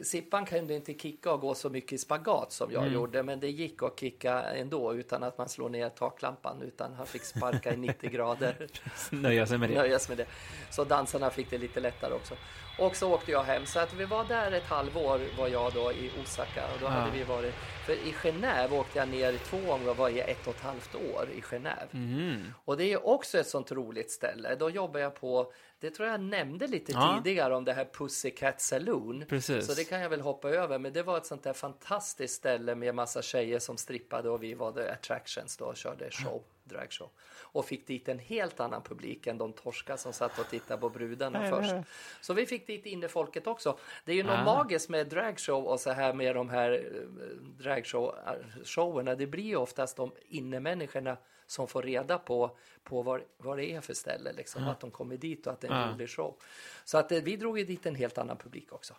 Sippan 0.03 0.45
kunde 0.45 0.73
inte 0.75 0.93
kicka 0.93 1.33
och 1.33 1.39
gå 1.41 1.55
så 1.55 1.69
mycket 1.69 1.91
i 1.93 1.97
spagat 1.97 2.51
som 2.51 2.69
Mm. 2.69 2.83
jag 2.83 2.93
gjorde, 2.93 3.23
men 3.23 3.39
det 3.39 3.49
gick 3.49 3.83
att 3.83 3.99
kicka 3.99 4.41
ändå 4.43 4.93
utan 4.93 5.23
att 5.23 5.37
man 5.37 5.49
slår 5.49 5.69
ner 5.69 5.89
taklampan, 5.89 6.61
utan 6.61 6.93
han 6.93 7.05
fick 7.07 7.23
sparka 7.23 7.73
i 7.73 7.77
90 7.77 8.09
grader. 8.09 8.67
Nöja 9.09 9.45
sig 9.47 9.57
med 9.57 9.69
det. 9.69 9.75
Nöjas 9.75 10.09
med 10.09 10.17
det. 10.17 10.25
Så 10.69 10.83
dansarna 10.83 11.29
fick 11.29 11.49
det 11.49 11.57
lite 11.57 11.79
lättare 11.79 12.13
också. 12.13 12.35
Och 12.81 12.95
så 12.95 13.13
åkte 13.13 13.31
jag 13.31 13.43
hem, 13.43 13.65
så 13.65 13.79
att 13.79 13.93
vi 13.93 14.05
var 14.05 14.25
där 14.25 14.51
ett 14.51 14.63
halvår 14.65 15.21
var 15.37 15.47
jag 15.47 15.73
då 15.73 15.91
i 15.91 16.11
Osaka 16.23 16.63
och 16.73 16.79
då 16.81 16.87
hade 16.87 17.11
vi 17.11 17.23
varit, 17.23 17.53
för 17.85 17.93
i 17.93 18.11
Genève 18.11 18.79
åkte 18.79 18.99
jag 18.99 19.09
ner 19.09 19.37
två 19.37 19.57
gånger 19.57 19.89
och 19.89 19.97
var 19.97 20.09
i 20.09 20.19
ett 20.19 20.47
och 20.47 20.55
ett 20.55 20.61
halvt 20.61 20.95
år 20.95 21.29
i 21.35 21.41
Genève. 21.41 21.87
Mhm. 21.91 22.53
Och 22.65 22.77
det 22.77 22.93
är 22.93 23.07
också 23.07 23.37
ett 23.37 23.47
sånt 23.47 23.71
roligt 23.71 24.11
ställe. 24.11 24.55
Då 24.55 24.69
jobbar 24.69 24.99
jag 24.99 25.15
på, 25.15 25.53
det 25.79 25.89
tror 25.91 26.09
jag 26.09 26.19
nämnde 26.21 26.67
lite 26.67 26.91
Ja. 26.91 27.21
tidigare 27.23 27.55
om 27.55 27.65
det 27.65 27.73
här 27.73 27.85
Pussycat 27.93 28.61
Saloon. 28.61 29.25
Precis. 29.29 29.67
Så 29.67 29.73
det 29.73 29.83
kan 29.83 30.01
jag 30.01 30.09
väl 30.09 30.21
hoppa 30.21 30.49
över. 30.49 30.79
Men 30.79 30.93
det 30.93 31.03
var 31.03 31.17
ett 31.17 31.25
sånt 31.25 31.43
där 31.43 31.53
fantastiskt 31.53 32.35
ställe 32.35 32.75
med 32.75 32.95
massa 32.95 33.21
tjejer 33.21 33.59
som 33.59 33.77
strippade 33.77 34.29
och 34.29 34.43
vi 34.43 34.53
var 34.53 34.71
the 34.71 34.89
attractions 34.89 35.57
då 35.57 35.65
och 35.65 35.77
körde 35.77 36.11
show, 36.11 36.43
dragshow. 36.71 37.09
Och 37.53 37.65
fick 37.65 37.87
dit 37.87 38.07
en 38.09 38.19
helt 38.19 38.59
annan 38.59 38.81
publik 38.83 39.27
än 39.27 39.37
de 39.37 39.53
torskar 39.53 39.97
som 39.97 40.13
satt 40.13 40.39
och 40.39 40.47
tittade 40.49 40.81
på 40.81 40.89
brudarna 40.89 41.49
först. 41.49 41.73
Så 42.21 42.33
vi 42.33 42.45
fick 42.45 42.67
dit 42.67 42.85
innefolket 42.85 43.47
också. 43.47 43.77
Det 44.05 44.11
är 44.11 44.15
ju 44.15 44.23
något 44.23 44.39
Ah. 44.39 44.43
magiskt 44.43 44.89
med 44.89 45.07
dragshow 45.07 45.65
och 45.65 45.79
så 45.79 45.91
här 45.91 46.13
med 46.13 46.35
de 46.35 46.49
här 46.49 46.71
eh, 46.71 47.63
dragshow-showerna. 47.63 49.15
Det 49.15 49.27
blir 49.27 49.43
ju 49.43 49.55
oftast 49.55 49.97
de 49.97 50.11
innemänniskorna 50.27 51.17
som 51.45 51.67
får 51.67 51.81
reda 51.83 52.17
på, 52.17 52.57
på 52.83 53.01
vad, 53.01 53.21
vad 53.37 53.57
det 53.57 53.65
är 53.71 53.81
för 53.81 53.93
ställe, 53.93 54.33
liksom, 54.33 54.67
att 54.67 54.79
de 54.79 54.91
kommer 54.91 55.17
dit 55.17 55.47
och 55.47 55.53
att 55.53 55.61
det 55.61 55.67
är 55.67 55.71
en 55.71 55.77
Ah. 55.89 55.93
rolig 55.93 56.09
show. 56.09 56.35
Så 56.83 56.97
att 56.97 57.11
eh, 57.11 57.21
vi 57.21 57.35
drog 57.37 57.59
ju 57.59 57.65
dit 57.65 57.85
en 57.85 57.95
helt 57.95 58.17
annan 58.17 58.37
publik 58.37 58.73
också. 58.73 58.93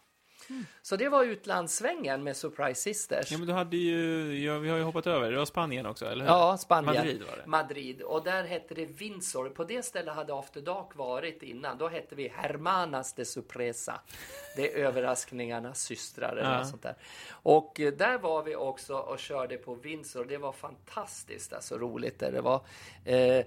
Så 0.82 0.96
det 0.96 1.08
var 1.08 1.24
utlandssvängen 1.24 2.22
med 2.24 2.36
Surprise 2.36 2.80
Sisters. 2.82 3.30
Ja, 3.32 3.38
men 3.38 3.46
du 3.46 3.52
hade 3.52 3.76
ju, 3.76 4.38
ja, 4.44 4.58
vi 4.58 4.68
har 4.68 4.76
ju 4.76 4.82
hoppat 4.82 5.06
över, 5.06 5.30
det 5.30 5.38
var 5.38 5.44
Spanien 5.44 5.86
också, 5.86 6.06
eller 6.06 6.24
hur? 6.24 6.30
Ja, 6.32 6.56
Spanien. 6.56 6.96
Madrid 6.96 7.22
var 7.30 7.36
det. 7.36 7.46
Madrid. 7.46 8.02
Och 8.02 8.24
där 8.24 8.44
hette 8.44 8.74
det 8.74 8.84
Windsor. 8.86 9.48
På 9.48 9.64
det 9.64 9.82
stället 9.84 10.14
hade 10.14 10.34
After 10.34 10.60
Dark 10.60 10.96
varit 10.96 11.42
innan. 11.42 11.78
Då 11.78 11.88
hette 11.88 12.14
vi 12.14 12.28
Hermanas 12.28 13.12
de 13.14 13.24
Sorpresa. 13.24 14.00
Det 14.56 14.72
är 14.72 14.84
överraskningarnas 14.86 15.82
systrar 15.82 16.36
eller 16.36 16.58
Ja. 16.58 16.64
sånt 16.64 16.82
där. 16.82 16.94
Och 17.30 17.80
eh, 17.80 17.92
där 17.92 18.18
var 18.18 18.42
vi 18.42 18.56
också 18.56 18.96
och 18.96 19.18
körde 19.18 19.56
på 19.56 19.74
Windsor. 19.74 20.24
Det 20.24 20.38
var 20.38 20.52
fantastiskt, 20.52 21.52
alltså 21.52 21.78
roligt 21.78 22.18
det 22.18 22.40
var. 22.40 22.60
Eh, 23.04 23.44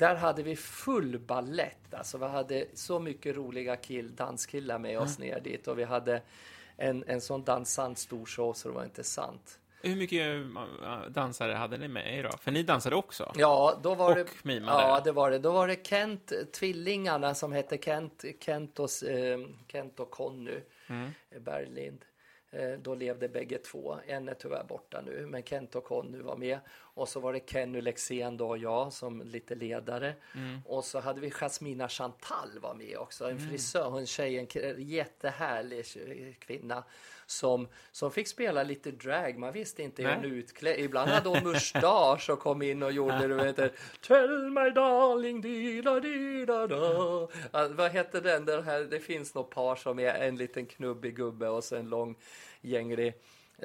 där 0.00 0.14
hade 0.14 0.42
vi 0.42 0.56
full 0.56 1.18
ballett. 1.18 1.94
Alltså 1.94 2.18
vi 2.18 2.26
hade 2.26 2.66
så 2.74 2.98
mycket 2.98 3.36
roliga 3.36 3.76
kill, 3.76 4.14
danskillar 4.16 4.78
med 4.78 4.98
oss 4.98 5.18
ner 5.18 5.40
dit. 5.40 5.68
Och 5.68 5.78
vi 5.78 5.84
hade 5.84 6.22
en, 6.76 7.04
en 7.06 7.20
sån 7.20 7.44
dansant 7.44 7.98
stor 7.98 8.26
show 8.26 8.52
så 8.52 8.68
det 8.68 8.74
var 8.74 8.84
inte 8.84 9.04
sant. 9.04 9.58
Hur 9.82 9.96
mycket 9.96 10.26
äh, 10.82 11.00
dansare 11.08 11.52
hade 11.52 11.78
ni 11.78 11.88
med 11.88 12.18
er 12.18 12.22
då? 12.22 12.30
För 12.36 12.50
ni 12.50 12.62
dansade 12.62 12.96
också? 12.96 13.32
Ja, 13.36 13.80
då 13.82 13.94
var 13.94 14.10
Och 14.10 14.16
det... 14.16 14.26
mimade. 14.44 14.82
Ja, 14.82 15.00
det 15.04 15.12
var 15.12 15.30
det. 15.30 15.38
Då 15.38 15.52
var 15.52 15.68
det 15.68 15.86
Kent, 15.86 16.32
tvillingarna 16.52 17.34
som 17.34 17.52
hette 17.52 17.78
Kent, 17.78 18.24
Kent 18.40 18.78
och, 18.78 19.02
eh, 19.08 19.38
Kent 19.72 20.00
och 20.00 20.10
Conny 20.10 20.60
Mm. 20.86 21.10
Berglind. 21.40 22.04
Eh, 22.52 22.72
då 22.72 22.94
levde 22.94 23.28
bägge 23.28 23.58
två. 23.58 23.96
En 24.06 24.28
är 24.28 24.34
tyvärr 24.34 24.64
borta 24.64 25.00
nu, 25.06 25.26
men 25.26 25.42
Kent 25.42 25.74
och 25.74 25.84
Conny 25.84 26.18
var 26.18 26.36
med. 26.36 26.58
Och 26.70 27.08
så 27.08 27.20
var 27.20 27.32
det 27.32 27.50
Kenny 27.50 27.80
Lexén 27.80 28.36
då 28.36 28.48
och 28.48 28.58
jag 28.58 28.92
som 28.92 29.22
lite 29.22 29.54
ledare. 29.54 30.14
Mm. 30.34 30.60
Och 30.66 30.84
så 30.84 31.00
hade 31.00 31.20
vi 31.20 31.30
Jasmina 31.30 31.88
Chantal 31.88 32.58
var 32.62 32.74
med 32.74 32.96
också, 32.98 33.30
en 33.30 33.50
frisör, 33.50 33.98
en 33.98 34.06
tjej, 34.06 34.38
en 34.38 34.82
jättehärlig 34.82 35.84
kvinna 36.38 36.84
som, 37.30 37.68
som 37.92 38.10
fick 38.10 38.28
spela 38.28 38.62
lite 38.62 38.90
drag. 38.90 39.38
Man 39.38 39.52
visste 39.52 39.82
inte 39.82 40.02
hur 40.02 40.14
hon 40.14 40.24
utklädd. 40.24 40.78
Ibland 40.78 41.10
hade 41.10 41.28
hon 41.28 41.44
mustasch 41.52 42.30
och 42.30 42.38
kom 42.38 42.62
in 42.62 42.82
och 42.82 42.92
gjorde 42.92 43.28
du 43.28 43.34
vet, 43.34 43.56
Tell 44.00 44.50
my 44.50 44.70
darling 44.70 45.40
di 45.40 45.82
da 45.82 46.00
di 46.00 46.44
da 46.44 46.66
da. 46.66 47.28
Vad 47.68 47.90
hette 47.90 48.20
den? 48.20 48.44
den 48.44 48.64
här, 48.64 48.80
det 48.80 49.00
finns 49.00 49.34
något 49.34 49.50
par 49.50 49.76
som 49.76 49.98
är 49.98 50.14
en 50.14 50.36
liten 50.36 50.66
knubbig 50.66 51.16
gubbe 51.16 51.48
och 51.48 51.64
så 51.64 51.76
en 51.76 51.88
lång 51.88 52.16
gänglig 52.60 53.14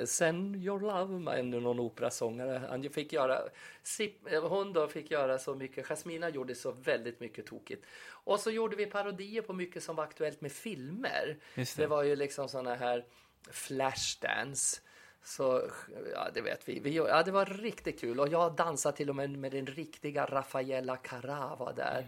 Send 0.03 0.55
your 0.55 0.79
love, 0.79 1.39
en 1.39 1.49
någon 1.49 1.79
operasångare. 1.79 2.61
Han 2.69 2.89
fick 2.89 3.13
göra, 3.13 3.41
Sip- 3.83 4.39
hon 4.41 4.73
då 4.73 4.87
fick 4.87 5.11
göra 5.11 5.39
så 5.39 5.55
mycket, 5.55 5.85
Jasmina 5.85 6.29
gjorde 6.29 6.55
så 6.55 6.71
väldigt 6.71 7.19
mycket 7.19 7.45
tokigt. 7.45 7.85
Och 8.07 8.39
så 8.39 8.51
gjorde 8.51 8.75
vi 8.75 8.85
parodier 8.85 9.41
på 9.41 9.53
mycket 9.53 9.83
som 9.83 9.95
var 9.95 10.03
aktuellt 10.03 10.41
med 10.41 10.51
filmer. 10.51 11.37
Det. 11.55 11.77
det. 11.77 11.87
var 11.87 12.03
ju 12.03 12.15
liksom 12.15 12.49
såna 12.49 12.75
här 12.75 13.05
Flashdance. 13.51 14.81
Så, 15.23 15.61
ja 16.13 16.27
det 16.33 16.41
vet 16.41 16.69
vi. 16.69 16.79
vi. 16.79 16.95
Ja, 16.95 17.23
det 17.23 17.31
var 17.31 17.45
riktigt 17.45 17.99
kul. 18.01 18.19
Och 18.19 18.27
jag 18.27 18.55
dansade 18.55 18.97
till 18.97 19.09
och 19.09 19.15
med 19.15 19.29
med 19.29 19.51
den 19.51 19.65
riktiga 19.67 20.25
Raffaella 20.25 20.95
Carrà 20.95 21.55
var 21.59 21.73
där. 21.73 22.05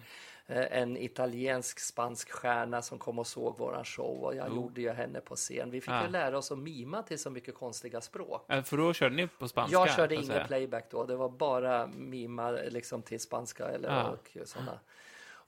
Eh, 0.47 0.81
En 0.81 0.97
italiensk 0.97 1.79
spansk 1.79 2.31
stjärna 2.31 2.81
som 2.81 2.99
kom 2.99 3.19
och 3.19 3.27
såg 3.27 3.57
våran 3.57 3.85
show 3.85 4.23
och 4.23 4.35
jag 4.35 4.55
gjorde 4.55 4.81
ju 4.81 4.89
henne 4.89 5.19
på 5.21 5.35
scen. 5.35 5.71
Vi 5.71 5.81
fick 5.81 5.89
Ah. 5.91 6.03
ju 6.03 6.09
lära 6.09 6.37
oss 6.37 6.51
att 6.51 6.57
mima 6.59 7.03
till 7.03 7.19
så 7.19 7.29
mycket 7.29 7.55
konstiga 7.55 8.01
språk. 8.01 8.45
Äh, 8.51 8.63
För 8.63 8.77
då 8.77 8.93
körde 8.93 9.15
ni 9.15 9.27
på 9.27 9.47
spanska? 9.47 9.73
Jag 9.73 9.95
körde 9.95 10.15
ingen 10.15 10.27
säga. 10.27 10.47
playback 10.47 10.91
då, 10.91 11.05
det 11.05 11.15
var 11.15 11.29
bara 11.29 11.87
mima 11.87 12.51
liksom 12.51 13.01
till 13.01 13.19
spanska 13.19 13.65
eller 13.67 13.89
Ah. 13.89 14.07
och 14.09 14.37
sådana. 14.45 14.79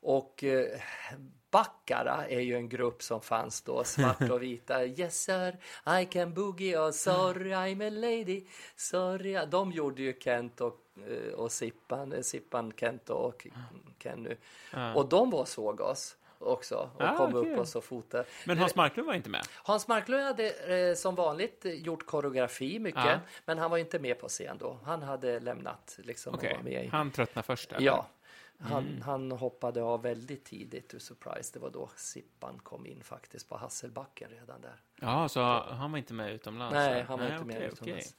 Och 0.01 0.43
eh, 0.43 0.79
Baccara 1.51 2.27
är 2.27 2.39
ju 2.39 2.55
en 2.55 2.69
grupp 2.69 3.03
som 3.03 3.21
fanns 3.21 3.61
då, 3.61 3.83
svart 3.83 4.29
och 4.31 4.43
vita. 4.43 4.85
Yes 4.99 5.23
sir, 5.23 5.57
I 6.01 6.05
can 6.05 6.33
boogie 6.33 6.79
och 6.79 6.95
sorry 6.95 7.51
I'm 7.51 7.87
a 7.87 7.89
lady. 7.89 8.43
Sorry. 8.75 9.39
De 9.51 9.71
gjorde 9.71 10.01
ju 10.01 10.13
Kent 10.19 10.61
och, 10.61 10.79
eh, 11.09 11.33
och 11.33 11.51
Sippan, 11.51 12.13
eh, 12.13 12.21
Sippan, 12.21 12.73
Kent 12.77 13.09
och 13.09 13.47
Kenny. 14.03 14.35
Och 14.95 15.09
de 15.09 15.29
var 15.29 15.45
såg 15.45 15.81
oss 15.81 16.15
också 16.41 16.89
och 16.95 17.01
Ah, 17.01 17.17
kom 17.17 17.35
okej. 17.35 17.53
upp 17.53 17.75
och 17.75 17.83
fotade. 17.83 18.25
Men 18.45 18.57
Hans 18.57 18.75
Marklund 18.75 19.07
var 19.07 19.13
inte 19.13 19.29
med? 19.29 19.41
Hans 19.63 19.87
Marklund 19.87 20.23
hade 20.23 20.49
eh, 20.89 20.95
som 20.95 21.15
vanligt 21.15 21.65
eh, 21.65 21.73
gjort 21.73 22.05
koreografi 22.05 22.79
mycket, 22.79 23.03
Ja. 23.05 23.19
men 23.45 23.57
han 23.57 23.71
var 23.71 23.77
inte 23.77 23.99
med 23.99 24.19
på 24.19 24.27
scen 24.27 24.57
då. 24.57 24.79
Han 24.85 25.01
hade 25.01 25.39
lämnat 25.39 25.99
liksom 26.03 26.39
i. 26.67 26.89
han 26.91 27.11
tröttnade 27.11 27.45
först? 27.45 27.71
eller? 27.71 27.85
Ja, 27.85 28.07
han, 28.59 29.01
han 29.05 29.31
hoppade 29.31 29.83
av 29.83 30.01
väldigt 30.01 30.45
tidigt 30.45 30.93
ur 30.93 30.99
Surprise. 30.99 31.53
Det 31.53 31.59
var 31.59 31.69
då 31.69 31.89
Sippan 31.95 32.59
kom 32.63 32.85
in 32.85 33.03
faktiskt 33.03 33.49
på 33.49 33.57
Hasselbacken 33.57 34.29
redan 34.29 34.61
där. 34.61 34.81
Ja, 35.01 35.29
så 35.29 35.41
han 35.69 35.91
var 35.91 35.97
inte 35.99 36.13
med 36.13 36.33
utomlands? 36.33 36.73
Nej, 36.73 37.03
han 37.03 37.19
var 37.19 37.25
inte 37.25 37.37
okej, 37.37 37.47
med 37.47 37.57
okej. 37.57 37.67
utomlands. 37.73 38.15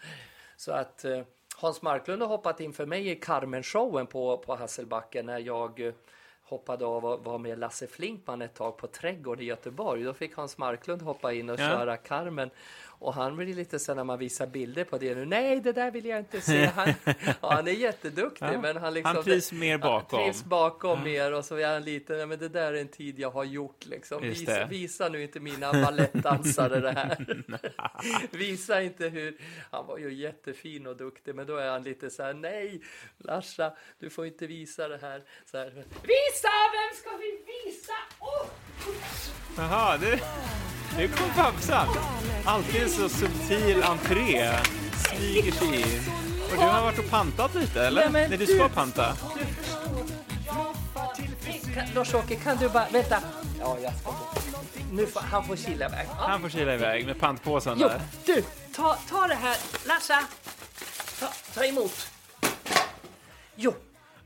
Så 0.57 0.73
att 0.73 1.05
eh, 1.05 1.23
Hans 1.57 1.83
Marklund 1.83 2.23
har 2.23 2.29
hoppat 2.29 2.61
in 2.61 2.73
för 2.73 2.87
mig 2.87 3.09
i 3.09 3.15
Carmen-showen 3.15 4.07
på, 4.07 4.39
på 4.39 4.57
Hasselbacken 4.57 5.27
när 5.27 5.39
jag 5.39 5.81
eh, 5.81 5.95
hoppade 6.43 6.87
av 6.87 7.05
och 7.07 7.25
var 7.25 7.39
med 7.39 7.59
Lasse 7.59 7.87
Flinkman 7.87 8.43
ett 8.43 8.55
tag 8.55 8.77
på 8.77 8.87
Trädgård 8.87 9.41
i 9.41 9.45
Göteborg. 9.45 10.03
Då 10.03 10.15
fick 10.15 10.37
Hans 10.37 10.59
Marklund 10.59 11.03
hoppa 11.03 11.33
in 11.33 11.51
och 11.51 11.61
Ja. 11.61 11.69
köra 11.71 11.97
Carmen. 11.97 12.51
Och 13.01 13.15
han 13.15 13.37
blir 13.37 13.55
lite 13.55 13.79
så 13.79 13.95
när 13.95 14.05
man 14.05 14.19
visar 14.19 14.47
bilder 14.47 14.85
på 14.85 14.99
det 14.99 15.15
nu. 15.15 15.25
Nej, 15.25 15.61
det 15.61 15.73
där 15.73 15.91
vill 15.91 16.05
jag 16.05 16.19
inte 16.19 16.41
se. 16.41 16.65
Han, 16.67 16.95
ja, 17.05 17.35
han 17.41 17.69
är 17.69 17.73
jätteduktig, 17.73 18.47
Ja. 18.47 18.61
men 18.61 18.77
han 18.77 18.95
liksom... 18.95 19.15
Han 19.15 19.25
trivs 19.25 19.53
mer 19.53 19.79
bakom. 19.79 20.19
Han 20.19 20.33
trivs 20.33 20.45
bakom 20.45 21.03
mer 21.03 21.33
och 21.33 21.45
så 21.45 21.57
är 21.57 21.73
han 21.73 21.85
lite, 21.85 22.13
nej, 22.13 22.27
men 22.27 22.39
det 22.39 22.49
där 22.49 22.73
är 22.73 22.81
en 22.81 22.89
tid 22.89 23.19
jag 23.19 23.31
har 23.31 23.45
gjort 23.45 23.87
liksom. 23.87 24.23
Visa, 24.23 24.67
visa 24.67 25.09
nu 25.09 25.23
inte 25.23 25.41
mina 25.41 25.73
balettdansare 25.73 26.81
det 26.81 26.93
här. 26.93 27.43
visa 28.37 28.83
inte 28.83 29.09
hur, 29.09 29.37
han 29.71 29.87
var 29.87 29.99
ju 29.99 30.15
jättefin 30.15 30.87
och 30.87 30.97
duktig, 30.97 31.35
men 31.35 31.47
då 31.47 31.57
är 31.57 31.71
han 31.71 31.83
lite 31.83 32.11
så 32.11 32.23
här, 32.23 32.35
nej, 32.35 32.81
Larsa, 33.19 33.73
du 33.99 34.11
får 34.11 34.27
inte 34.27 34.47
visa 34.47 34.89
det 34.89 34.99
här. 35.03 35.23
Så 35.51 35.59
här 35.59 35.71
visa, 36.03 36.49
vem 36.73 36.97
ska 36.97 37.11
vi 37.17 37.43
visa? 37.47 37.93
Oh! 38.21 38.47
Jaha, 39.57 39.97
det, 39.99 40.21
nu 40.97 41.09
kom 41.09 41.27
Babsan. 41.37 41.89
Alltid 42.45 42.83
en 42.83 42.91
så 42.91 43.09
subtil 43.09 43.83
entré. 43.83 44.51
Smyger 45.09 45.53
sig 45.53 45.81
in. 45.81 46.01
Och 46.51 46.57
du 46.57 46.63
har 46.67 46.83
varit 46.83 46.99
och 46.99 47.11
pantat 47.11 47.55
lite, 47.55 47.87
eller? 47.87 48.01
Nej, 48.03 48.11
men 48.13 48.31
Nej, 48.31 48.39
du 48.39 48.47
du- 48.47 48.55
ska 48.55 48.69
panta. 48.69 49.15
Kan- 51.75 51.87
Lars-Åke, 51.95 52.37
kan 52.37 52.57
du 52.57 52.69
bara, 52.69 52.87
vänta. 52.93 53.21
Ja, 53.61 53.77
jag 53.83 53.93
ska. 54.01 54.13
Nu 54.93 55.07
får, 55.07 55.21
han 55.21 55.45
får 55.47 55.57
kila 55.57 55.87
iväg. 55.87 56.07
Ja. 56.19 56.27
Han 56.29 56.41
får 56.41 56.49
kila 56.49 56.75
iväg 56.75 57.07
med 57.07 57.21
pantpåsen 57.21 57.79
Jo, 57.81 57.89
där. 57.89 58.01
du, 58.27 58.45
ta, 58.77 58.95
ta 59.09 59.27
det 59.27 59.35
här. 59.35 59.57
Larsa, 59.87 60.23
ta, 61.21 61.27
ta 61.55 61.65
emot. 61.65 62.07
Jo, 63.57 63.75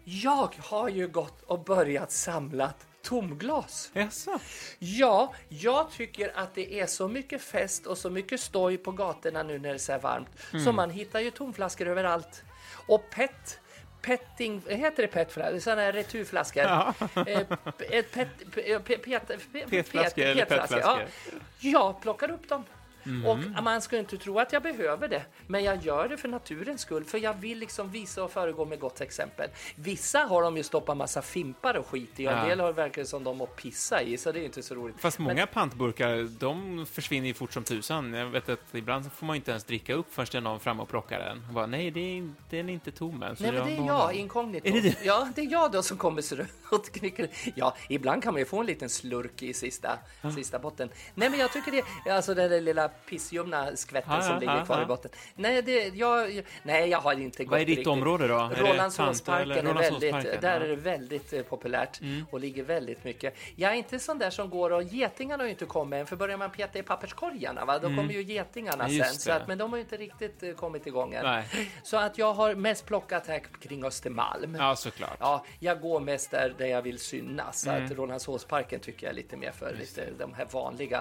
jag 0.05 0.55
har 0.59 0.89
ju 0.89 1.09
gått 1.09 1.43
och 1.47 1.65
börjat 1.65 2.13
samla 2.13 2.71
tomglas. 3.05 3.91
Jaså? 3.93 4.39
Ja, 4.79 5.35
jag 5.49 5.91
tycker 5.91 6.33
att 6.39 6.55
det 6.55 6.81
är 6.81 6.87
så 6.87 7.09
mycket 7.09 7.43
fest 7.43 7.87
och 7.87 7.99
så 7.99 8.11
mycket 8.11 8.41
stoj 8.41 8.77
på 8.79 8.93
gatorna 8.93 9.43
nu 9.43 9.59
när 9.59 9.69
det 9.69 9.75
är 9.75 9.79
så 9.79 9.93
här 9.93 9.99
varmt. 9.99 10.29
Så 10.65 10.73
man 10.73 10.91
hittar 10.91 11.21
ju 11.21 11.31
tomflaskor 11.31 11.87
överallt. 11.89 12.43
Och 12.87 13.11
PET, 13.11 13.59
petting, 14.03 14.63
heter 14.69 15.03
det 15.03 15.09
PET-flaskor? 15.09 15.59
Sådana 15.59 15.83
här 15.83 15.93
returflaskor. 15.93 16.63
Ja. 16.63 16.95
Eh, 17.27 17.41
p- 17.79 17.99
ett 17.99 18.13
pet, 18.13 18.29
p- 18.55 18.79
p- 18.85 18.99
pet, 18.99 19.27
pet, 19.53 19.71
Petflaskor 19.71 20.23
eller 20.25 20.45
petflaskor, 20.45 20.77
petflaskor. 20.77 21.09
Ja. 21.33 21.39
Jag 21.61 22.01
plockar 22.03 22.31
upp 22.31 22.49
dem. 23.05 23.55
Och 23.59 23.63
man 23.65 23.83
ska 23.83 23.99
inte 23.99 24.19
tro 24.19 24.39
att 24.39 24.53
jag 24.53 24.63
behöver 24.63 25.09
det, 25.09 25.23
men 25.47 25.65
jag 25.65 25.83
gör 25.83 26.09
det 26.09 26.17
för 26.17 26.29
naturens 26.29 26.81
skull, 26.81 27.05
för 27.05 27.19
jag 27.19 27.35
vill 27.35 27.59
liksom 27.59 27.91
visa 27.91 28.25
och 28.25 28.31
föregå 28.33 28.65
med 28.65 28.81
gott 28.81 29.01
exempel. 29.01 29.51
Vissa 29.77 30.19
har 30.19 30.43
de 30.43 30.57
ju 30.57 30.63
stoppat 30.63 30.97
massa 30.97 31.23
fimpar 31.23 31.75
och 31.77 31.87
skit 31.87 32.21
i, 32.21 32.29
och 32.29 32.33
Ja. 32.33 32.37
en 32.43 32.49
del 32.49 32.61
har 32.61 32.73
verkligen 32.73 33.07
som 33.07 33.25
de 33.25 33.41
att 33.41 33.57
pissa 33.57 34.03
i, 34.03 34.17
så 34.17 34.33
det 34.33 34.41
är 34.41 34.45
inte 34.45 34.63
så 34.63 34.75
roligt. 34.75 35.01
Fast 35.01 35.19
många 35.19 35.47
pantburkar, 35.47 36.39
de 36.39 36.87
försvinner 36.87 37.27
ju 37.29 37.35
fort 37.35 37.53
som 37.53 37.65
tusan. 37.65 38.13
Jag 38.15 38.27
vet 38.27 38.49
att 38.49 38.61
ibland 38.75 39.13
får 39.13 39.27
man 39.27 39.37
inte 39.37 39.51
ens 39.51 39.65
dricka 39.65 39.95
upp 39.95 40.07
förrän 40.15 40.27
det 40.33 40.39
är 40.39 40.41
någon 40.43 40.61
framme 40.61 40.83
och 40.83 40.89
plockar 40.89 41.19
den. 41.19 41.45
Och 41.49 41.55
bara, 41.55 41.67
nej, 41.67 41.91
det 41.91 42.01
är, 42.19 42.33
den 42.51 42.69
är 42.69 42.73
inte 42.73 42.91
tom 42.93 43.23
än. 43.23 43.37
Nej, 43.41 43.53
men 43.53 43.67
det 43.67 43.73
är 43.73 43.87
jag, 43.87 44.09
den." 44.09 44.17
inkognito. 44.19 44.69
Är 44.69 44.81
det? 44.83 44.97
Ja, 45.05 45.29
det 45.35 45.41
är 45.41 45.53
jag 45.53 45.73
då 45.73 45.83
som 45.83 45.97
kommer 45.97 46.23
så 46.23 46.37
och 46.71 46.85
knycker. 46.93 47.29
Ja, 47.55 47.77
ibland 47.89 48.23
kan 48.23 48.33
man 48.35 48.39
ju 48.41 48.47
få 48.47 48.61
en 48.61 48.67
liten 48.67 48.89
slurk 48.89 49.43
i 49.43 49.55
sista, 49.55 49.99
sista 50.37 50.59
botten. 50.59 50.89
Nej, 51.15 51.31
men 51.31 51.39
jag 51.41 51.53
tycker 51.53 51.83
det, 52.05 52.11
alltså 52.11 52.35
den 52.35 52.51
där 52.51 52.61
lilla 52.61 52.91
pissljumna 53.07 53.77
skvätten 53.77 54.13
ja, 54.15 54.23
som 54.23 54.39
ligger 54.41 54.65
kvar 54.65 54.83
i 54.83 54.87
botten. 54.87 55.11
Nej, 55.35 55.63
det, 55.63 55.89
jag, 55.89 56.43
nej, 56.63 56.89
jag 56.89 56.99
har 56.99 57.13
inte 57.13 57.45
gått 57.45 57.51
Vad 57.51 57.61
är 57.61 57.65
ditt 57.65 57.69
riktigt. 57.77 57.87
område 57.87 58.29
då? 58.29 58.51
Rålambshovsparken 58.57 59.67
är 59.67 59.75
väldigt, 59.75 60.41
där. 60.41 60.57
Mm. 60.57 60.63
är 60.63 60.69
det 60.69 60.77
väldigt 60.77 61.33
eh, 61.33 61.43
populärt 61.43 62.01
och 62.31 62.41
ligger 62.41 62.63
väldigt 62.63 63.05
mycket. 63.05 63.35
Jag 63.57 63.73
är 63.73 63.77
inte 63.77 63.99
sån 63.99 64.19
där 64.19 64.31
som 64.31 64.51
går 64.51 64.71
och 64.73 64.83
getingarna 64.83 65.43
har 65.43 65.47
ju 65.47 65.51
inte 65.53 65.67
kommit 65.67 66.01
än, 66.01 66.07
för 66.07 66.17
börjar 66.17 66.37
man 66.37 66.51
peta 66.51 66.79
i 66.79 66.83
papperskorgarna, 66.83 67.65
va, 67.65 67.79
då 67.79 67.89
kommer 67.89 68.13
ju 68.13 68.23
getingarna 68.23 68.85
Mm. 68.85 68.97
Ja, 68.97 69.05
sen. 69.05 69.13
just 69.13 69.21
Så 69.21 69.33
att, 69.33 69.49
men 69.49 69.59
de 69.59 69.71
har 69.71 69.77
ju 69.77 69.83
inte 69.83 69.97
riktigt 69.97 70.43
eh, 70.43 70.53
kommit 70.53 70.87
igång 70.87 71.15
än. 71.15 71.25
Nej. 71.25 71.45
Så 71.83 71.97
att 71.97 72.19
jag 72.19 72.35
har 72.35 72.55
mest 72.55 72.87
plockat 72.87 73.27
här 73.27 73.39
kring 73.61 73.85
Östermalm. 73.85 74.55
Ja, 74.55 74.77
såklart. 74.77 75.17
Ja, 75.21 75.45
jag 75.61 75.81
går 75.81 76.01
mest 76.01 76.31
där, 76.31 76.55
där 76.59 76.67
jag 76.67 76.83
vill 76.83 76.99
synas. 76.99 77.61
Så 77.61 77.71
Mm. 77.71 77.85
att 77.85 77.91
Rålambshovsparken 77.93 78.81
tycker 78.81 79.07
jag 79.07 79.11
är 79.13 79.17
lite 79.17 79.37
mer 79.37 79.51
för 79.51 79.75
lite, 79.81 80.11
de 80.19 80.35
här 80.35 80.47
vanliga 80.51 80.97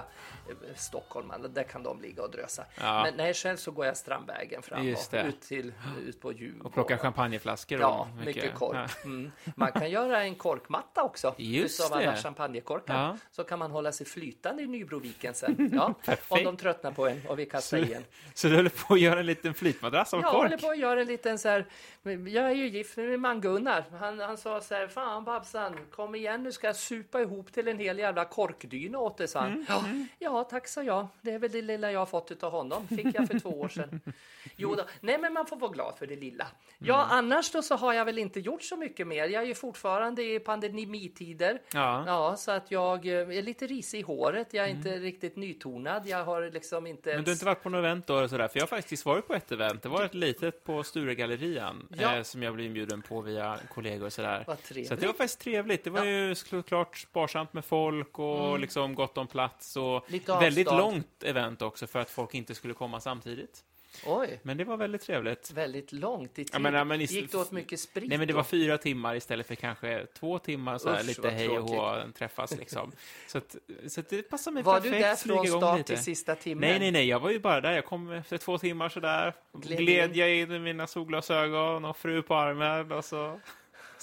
eh, 0.48 0.54
stockholmarna. 0.76 1.48
Där 1.48 1.62
kan 1.62 1.82
de 1.84 2.00
ligga 2.02 2.22
och 2.22 2.30
drösa. 2.30 2.64
Ja. 2.80 3.02
Men 3.02 3.14
nej, 3.16 3.34
själv 3.34 3.56
så 3.56 3.70
går 3.70 3.86
jag 3.86 3.96
Strandvägen 3.96 4.62
fram 4.62 4.80
och 4.80 5.14
ut, 5.26 5.40
till, 5.40 5.72
ut 6.06 6.20
på 6.20 6.32
Djurgården. 6.32 6.66
Och 6.66 6.72
plocka 6.74 6.98
champagneflaskor. 6.98 7.80
Ja, 7.80 8.08
och 8.20 8.26
mycket, 8.26 8.54
kork. 8.54 8.76
Ja. 8.76 8.86
Mm. 9.04 9.32
Man 9.56 9.72
kan 9.72 9.90
göra 9.90 10.22
en 10.22 10.34
korkmatta 10.34 11.02
också. 11.02 11.34
Just 11.38 11.80
utav 11.80 11.98
alla 11.98 12.16
champagnekorkar. 12.16 12.94
Ja. 12.94 13.18
Så 13.30 13.44
kan 13.44 13.58
man 13.58 13.70
hålla 13.70 13.92
sig 13.92 14.06
flytande 14.06 14.62
i 14.62 14.66
Nybroviken 14.66 15.34
sen. 15.34 15.70
Ja, 15.72 15.94
om 16.28 16.44
de 16.44 16.56
tröttnar 16.56 16.92
på 16.92 17.08
en 17.08 17.22
och 17.28 17.38
vi 17.38 17.46
kastar 17.46 17.78
Så, 17.78 17.84
igen. 17.84 18.04
så 18.34 18.48
du 18.48 18.56
håller 18.56 18.70
på 18.70 18.94
att 18.94 19.00
göra 19.00 19.20
en 19.20 19.26
liten 19.26 19.54
flytmadrass 19.54 20.14
av 20.14 20.20
Jag 20.20 20.30
kork? 20.30 20.42
håller 20.42 20.56
på 20.56 20.70
att 20.70 20.78
göra 20.78 21.00
en 21.00 21.06
liten 21.06 21.38
så 21.38 21.48
här, 21.48 21.66
jag 22.12 22.44
är 22.50 22.54
ju 22.54 22.68
gift 22.68 22.96
med 22.96 23.06
min 23.08 23.20
man 23.20 23.40
Gunnar. 23.40 23.84
Han, 24.00 24.20
han 24.20 24.36
sa 24.36 24.60
så 24.60 24.74
här, 24.74 24.86
fan 24.88 25.24
Babsan, 25.24 25.76
kom 25.90 26.14
igen 26.14 26.42
nu 26.42 26.52
ska 26.52 26.66
jag 26.66 26.76
supa 26.76 27.20
ihop 27.20 27.52
till 27.52 27.68
en 27.68 27.78
hel 27.78 27.98
jävla 27.98 28.24
korkdyna 28.24 28.98
åt 28.98 29.16
dig, 29.18 29.28
han. 29.34 29.66
Ja, 29.68 29.84
ja, 30.18 30.44
tack 30.44 30.68
sa 30.68 30.82
jag. 30.82 31.06
Det 31.20 31.30
är 31.30 31.38
väl 31.38 31.52
det 31.52 31.62
lilla 31.62 31.92
jag 31.92 31.98
har 32.00 32.06
fått 32.06 32.30
utav 32.30 32.52
honom. 32.52 32.88
Fick 32.88 33.06
jag 33.14 33.28
för 33.28 33.38
två 33.38 33.60
år 33.60 33.68
sedan. 33.68 34.00
Jo 34.56 34.74
då, 34.74 34.84
nej 35.00 35.18
men 35.18 35.32
man 35.32 35.46
får 35.46 35.56
vara 35.56 35.70
glad 35.70 35.94
för 35.98 36.06
det 36.06 36.16
lilla. 36.16 36.46
Ja, 36.78 37.06
annars 37.10 37.50
då 37.50 37.62
så 37.62 37.74
har 37.76 37.92
jag 37.92 38.04
väl 38.04 38.18
inte 38.18 38.40
gjort 38.40 38.62
så 38.62 38.76
mycket 38.76 39.06
mer. 39.06 39.28
Jag 39.28 39.42
är 39.42 39.46
ju 39.46 39.54
fortfarande 39.54 40.22
i 40.22 40.40
pandemitider. 40.40 41.62
Ja. 41.74 42.04
Ja, 42.06 42.36
så 42.36 42.50
att 42.50 42.70
jag 42.70 43.06
eh, 43.06 43.12
är 43.38 43.42
lite 43.42 43.66
risig 43.66 43.98
i 43.98 44.02
håret. 44.02 44.54
Jag 44.54 44.64
är 44.64 44.70
inte 44.70 44.98
riktigt 44.98 45.36
nytonad. 45.36 46.06
Jag 46.06 46.24
har 46.24 46.50
liksom 46.50 46.86
inte 46.86 47.08
Men 47.08 47.16
du 47.16 47.20
har 47.20 47.24
ens- 47.26 47.38
inte 47.40 47.44
varit 47.46 47.62
på 47.62 47.68
något 47.70 47.78
event 47.78 48.06
då? 48.06 48.28
Sådär? 48.28 48.48
För 48.48 48.58
jag 48.58 48.62
har 48.62 48.68
faktiskt 48.76 49.04
varit 49.06 49.26
på 49.26 49.34
ett 49.34 49.52
event. 49.52 49.82
Det 49.82 49.88
var 49.88 50.04
ett 50.04 50.14
litet 50.14 50.64
på 50.64 50.82
Sturegallerian 50.82 51.86
Ja. 52.02 52.16
eh, 52.16 52.22
som 52.22 52.42
jag 52.42 52.54
blev 52.54 52.66
inbjuden 52.66 53.02
på 53.02 53.20
via 53.20 53.58
kollegor 53.74 54.06
och 54.06 54.12
sådär. 54.12 54.44
Vad 54.46 54.62
trevligt. 54.62 54.88
Så 54.88 54.94
det 54.94 55.06
var 55.06 55.14
faktiskt 55.14 55.40
trevligt. 55.40 55.84
Det 55.84 55.90
var 55.90 56.04
ju 56.04 56.34
såklart 56.34 56.98
sparsamt 56.98 57.52
med 57.52 57.64
folk 57.64 58.18
och 58.18 58.58
liksom 58.58 58.94
gott 58.94 59.18
om 59.18 59.26
plats 59.26 59.76
och 59.76 60.04
Mm. 60.08 60.40
Väldigt 60.40 60.66
långt 60.66 61.22
event 61.22 61.62
också 61.62 61.86
för 61.86 61.98
att 61.98 62.10
folk 62.10 62.34
inte 62.34 62.54
skulle 62.54 62.74
komma 62.74 63.00
samtidigt. 63.00 63.64
Oj. 64.06 64.40
Men 64.42 64.56
det 64.56 64.64
var 64.64 64.76
väldigt 64.76 65.02
trevligt. 65.02 65.50
väldigt 65.50 65.92
långt 65.92 66.30
i 66.30 66.34
tid. 66.44 66.50
Ja, 66.52 66.58
men, 66.58 66.74
ja, 66.74 66.84
men 66.84 67.00
i- 67.00 67.04
Gick 67.04 67.32
det 67.32 67.38
åt 67.38 67.50
mycket 67.52 67.80
sprit 67.80 68.08
Nej, 68.08 68.18
men 68.18 68.28
det 68.28 68.34
var 68.34 68.42
fyra 68.42 68.78
timmar 68.78 69.14
istället 69.14 69.46
för 69.46 69.54
kanske 69.54 70.06
två 70.18 70.38
timmar 70.38 70.78
så 70.78 70.90
här, 70.90 71.00
Usch, 71.00 71.06
lite 71.06 71.30
hej 71.30 71.48
och 71.48 71.68
hå 71.68 71.96
träffas 72.18 72.56
liksom. 72.56 72.92
Så, 73.26 73.38
att, 73.38 73.56
så 73.88 74.00
att 74.00 74.08
det 74.08 74.22
passar 74.22 74.50
mig 74.50 74.62
Var 74.62 74.74
perfekt. 74.80 74.94
du 74.94 75.00
där 75.00 75.16
från 75.16 75.46
start 75.60 75.78
lite. 75.78 75.94
till 75.94 76.04
sista 76.04 76.34
timmen? 76.34 76.70
Nej, 76.70 76.78
nej, 76.78 76.90
nej, 76.90 77.08
jag 77.08 77.20
var 77.20 77.30
ju 77.30 77.38
bara 77.38 77.60
där. 77.60 77.72
Jag 77.72 77.84
kom 77.84 78.12
efter 78.12 78.38
två 78.38 78.58
timmar 78.58 78.88
sådär. 78.88 79.34
Gled 79.52 79.78
Gled, 79.78 80.10
in. 80.10 80.16
jag 80.18 80.36
in 80.36 80.48
med 80.48 80.60
mina 80.60 80.86
solglasögon 80.86 81.84
och 81.84 81.96
fru 81.96 82.22
på 82.22 82.34
armen 82.34 82.92
och 82.92 83.04
så 83.04 83.40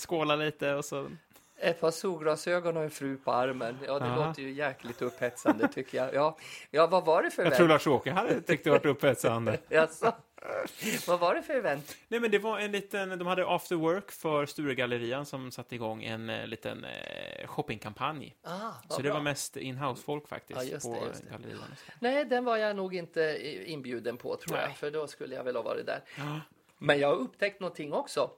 skåla 0.07 0.35
lite 0.35 0.73
och 0.73 0.85
så... 0.85 1.09
Ett 1.61 1.81
par 1.81 1.91
solglasögon 1.91 2.77
och 2.77 2.83
en 2.83 2.89
fru 2.91 3.17
på 3.17 3.31
armen. 3.31 3.77
Ja, 3.87 3.99
det 3.99 4.05
Aha. 4.05 4.27
låter 4.27 4.41
ju 4.41 4.51
jäkligt 4.51 5.01
upphetsande 5.01 5.67
tycker 5.67 5.97
jag. 5.97 6.13
Ja, 6.13 6.37
ja 6.71 6.87
vad 6.87 7.05
var 7.05 7.23
det 7.23 7.31
för 7.31 7.43
Jag 7.43 7.55
tror 7.55 7.65
event? 7.65 7.85
Lars-Åke 7.85 8.11
hade 8.11 8.41
tyckt 8.41 8.63
det 8.63 8.69
varit 8.69 8.85
upphetsande. 8.85 9.59
Jaså? 9.69 10.13
vad 11.07 11.19
var 11.19 11.35
det 11.35 11.41
för 11.41 11.53
event? 11.53 11.95
Nej, 12.07 12.19
men 12.19 12.31
det 12.31 12.39
var 12.39 12.59
en 12.59 12.71
liten... 12.71 13.09
De 13.09 13.27
hade 13.27 13.47
after 13.47 13.75
work 13.75 14.11
för 14.11 14.45
Sturegallerian 14.45 15.25
som 15.25 15.51
satte 15.51 15.75
igång 15.75 16.03
en 16.03 16.29
eh, 16.29 16.47
liten 16.47 16.83
eh, 16.85 17.47
shoppingkampanj. 17.47 18.35
Ah, 18.43 18.71
Så 18.89 18.97
det 18.97 19.03
bra. 19.03 19.13
var 19.13 19.21
mest 19.21 19.57
in-house-folk 19.57 20.27
faktiskt 20.27 20.71
Ja, 20.71 20.79
på 20.83 20.93
det, 21.05 21.11
det. 21.23 21.31
gallerian. 21.31 21.63
Nej, 21.99 22.25
den 22.25 22.45
var 22.45 22.57
jag 22.57 22.75
nog 22.75 22.95
inte 22.95 23.39
inbjuden 23.65 24.17
på 24.17 24.35
tror 24.35 24.57
jag, 24.57 24.67
Nej. 24.67 24.75
för 24.77 24.91
då 24.91 25.07
skulle 25.07 25.35
jag 25.35 25.43
väl 25.43 25.55
ha 25.55 25.63
varit 25.63 25.85
där. 25.85 26.01
Ja. 26.17 26.39
Men 26.77 26.99
jag 26.99 27.07
har 27.07 27.15
upptäckt 27.15 27.59
någonting 27.59 27.93
också. 27.93 28.29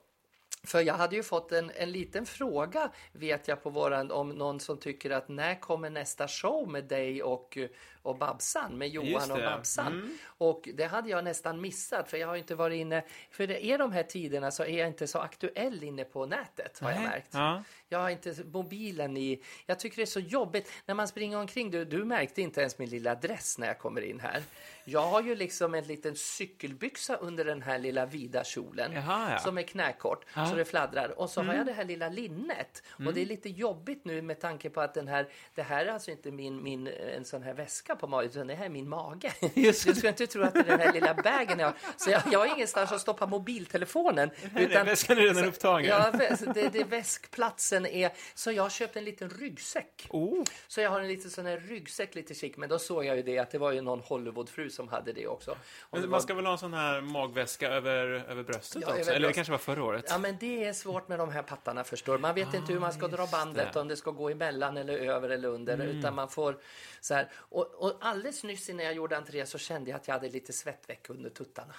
För 0.64 0.82
jag 0.82 0.94
hade 0.94 1.16
ju 1.16 1.24
fått 1.24 1.52
en, 1.52 1.72
en 1.76 1.92
liten 1.92 2.26
fråga, 2.26 2.92
vet 3.12 3.48
jag, 3.48 3.64
på 3.64 3.70
våran, 3.70 4.12
om 4.12 4.30
någon 4.30 4.60
som 4.60 4.78
tycker 4.78 5.10
att 5.10 5.30
när 5.30 5.60
kommer 5.60 5.90
nästa 5.90 6.28
show 6.28 6.70
med 6.70 6.84
dig 6.84 7.24
och, 7.24 7.58
och 8.04 8.18
Babsan, 8.18 8.78
med 8.78 8.90
Johan 8.90 9.32
och. 9.32 9.38
Babsan? 9.38 9.88
Mm. 9.88 10.18
Och 10.26 10.70
det 10.74 10.86
hade 10.86 11.10
jag 11.10 11.24
nästan 11.24 11.62
missat, 11.62 12.10
för 12.10 12.18
jag 12.18 12.28
har 12.28 12.36
inte 12.36 12.56
varit 12.56 12.76
inne, 12.76 13.04
för 13.32 13.48
det 13.48 13.66
är 13.66 13.78
de 13.78 13.92
här 13.92 14.04
tiderna 14.04 14.52
så 14.52 14.64
är 14.64 14.78
jag 14.78 14.88
inte 14.88 15.08
så 15.08 15.20
aktuell 15.20 15.84
inne 15.84 16.04
på 16.04 16.26
nätet, 16.26 16.80
har 16.80 16.92
jag 16.92 17.00
Nej. 17.00 17.08
märkt. 17.08 17.30
Ja. 17.32 17.64
Jag 17.90 18.00
har 18.00 18.10
inte 18.10 18.36
mobilen 18.54 19.18
i... 19.18 19.42
Jag 19.66 19.80
tycker 19.80 19.98
det 19.98 20.04
är 20.04 20.06
så 20.06 20.20
jobbigt 20.20 20.72
när 20.86 20.96
man 20.96 21.08
springer 21.08 21.38
omkring. 21.38 21.72
Du, 21.72 21.86
du 21.86 22.06
märkte 22.06 22.42
inte 22.42 22.62
ens 22.62 22.78
min 22.78 22.90
lilla 22.90 23.16
dress 23.16 23.58
när 23.58 23.68
jag 23.68 23.80
kommer 23.80 24.02
in 24.02 24.20
här. 24.20 24.44
Jag 24.86 25.02
har 25.02 25.22
ju 25.22 25.36
liksom 25.36 25.74
en 25.76 25.84
liten 25.84 26.16
cykelbyxa 26.16 27.16
under 27.16 27.46
den 27.46 27.62
här 27.62 27.80
lilla 27.80 28.06
vida 28.06 28.44
kjolen 28.44 28.92
Jaha, 28.94 29.32
ja. 29.32 29.40
som 29.40 29.58
är 29.58 29.62
knäkort 29.62 30.26
Ja. 30.36 30.46
så 30.46 30.56
det 30.56 30.66
fladdrar. 30.66 31.20
Och 31.20 31.30
så 31.30 31.42
har 31.42 31.54
jag 31.54 31.66
det 31.66 31.74
här 31.74 31.86
lilla 31.86 32.10
linnet. 32.10 32.84
Och 33.06 33.14
det 33.14 33.22
är 33.22 33.26
lite 33.26 33.50
jobbigt 33.50 34.06
nu 34.06 34.22
med 34.22 34.40
tanke 34.40 34.70
på 34.70 34.82
att 34.82 34.94
den 34.94 35.08
här, 35.08 35.28
det 35.56 35.62
här 35.62 35.86
är 35.86 35.92
alltså 35.92 36.12
inte 36.12 36.32
min, 36.32 36.64
min, 36.64 36.88
en 36.88 37.26
sån 37.26 37.44
här 37.44 37.54
väska 37.54 37.93
på 37.96 38.08
magen, 38.08 38.30
utan 38.30 38.48
det 38.48 38.56
här 38.56 38.66
är 38.66 38.70
min 38.70 38.90
mage. 38.90 39.34
Just 39.54 39.86
Du 39.86 39.96
ska 39.96 40.08
inte 40.10 40.28
tro 40.28 40.44
att 40.44 40.54
det 40.54 40.60
är 40.60 40.64
den 40.64 40.80
här 40.80 40.94
lilla 40.94 41.14
bagen 41.14 41.60
jag 41.60 41.68
har. 41.68 41.74
Så 41.98 42.10
jag, 42.10 42.22
jag 42.32 42.40
har 42.40 42.46
ingenstans 42.56 42.92
att 42.92 43.02
stoppa 43.02 43.26
mobiltelefonen. 43.26 44.30
Utan, 44.58 44.86
väskan 44.86 45.18
är 45.18 45.22
redan 45.22 45.46
upptagen. 45.46 45.86
Ja, 45.90 46.12
det, 46.54 46.70
det 46.74 46.84
väskplatsen 46.84 47.86
är... 47.86 48.12
Så 48.34 48.52
jag 48.52 48.64
har 48.64 48.70
köpt 48.70 48.96
en 48.96 49.04
liten 49.06 49.30
ryggsäck. 49.30 50.08
Oh. 50.10 50.44
Så 50.68 50.82
jag 50.82 50.90
har 50.90 51.00
en 51.00 51.08
liten 51.08 51.32
sån 51.32 51.46
här 51.46 51.58
ryggsäck 51.58 52.16
lite 52.16 52.34
chic. 52.34 52.58
Men 52.58 52.70
då 52.70 52.80
såg 52.80 53.06
jag 53.06 53.16
ju 53.16 53.22
det 53.24 53.40
att 53.40 53.52
det 53.52 53.58
var 53.58 53.72
ju 53.72 53.82
någon 53.82 54.00
Hollywoodfru 54.00 54.70
som 54.70 54.88
hade 54.88 55.14
det 55.14 55.28
också. 55.28 55.52
Och 55.52 55.58
det 55.92 55.92
Men 55.92 56.02
var- 56.02 56.08
man 56.10 56.22
ska 56.22 56.34
väl 56.34 56.46
ha 56.46 56.52
en 56.52 56.58
sån 56.58 56.74
här 56.74 57.02
magväska 57.02 57.68
över, 57.70 58.06
över 58.30 58.44
bröstet 58.44 58.82
Ja, 58.82 58.88
också? 58.88 59.00
över 59.02 59.14
Eller 59.14 59.28
det 59.28 59.34
kanske 59.34 59.52
var 59.52 59.58
förra 59.58 59.84
året? 59.84 60.06
Ja, 60.10 60.18
men 60.18 60.38
det 60.40 60.64
är 60.64 60.74
svårt 60.74 61.08
med 61.08 61.20
de 61.20 61.32
här 61.32 61.42
pattarna 61.44 61.84
förstår 61.84 62.18
Man 62.18 62.36
vet 62.36 62.54
inte 62.54 62.74
hur 62.74 62.80
man 62.80 62.94
ska 62.94 63.08
dra 63.08 63.28
bandet, 63.28 63.68
Ah, 63.70 63.74
det. 63.74 63.80
om 63.80 63.88
det 63.88 63.96
ska 63.96 64.12
gå 64.12 64.30
emellan 64.30 64.78
eller 64.78 64.98
över 64.98 65.30
eller 65.30 65.48
under. 65.50 65.74
Mm. 65.74 65.88
Utan 65.88 66.16
man 66.16 66.30
får 66.30 66.58
så 67.06 67.14
här. 67.14 67.32
Och, 67.34 67.74
och 67.76 67.98
alldeles 68.02 68.44
nyss 68.44 68.70
innan 68.70 68.86
jag 68.86 68.94
gjorde 68.94 69.18
entré 69.18 69.46
så 69.46 69.58
kände 69.58 69.90
jag 69.90 69.98
att 69.98 70.08
jag 70.08 70.16
hade 70.16 70.30
lite 70.30 70.54
svettveck 70.54 71.10
under 71.10 71.30
tuttarna. 71.30 71.74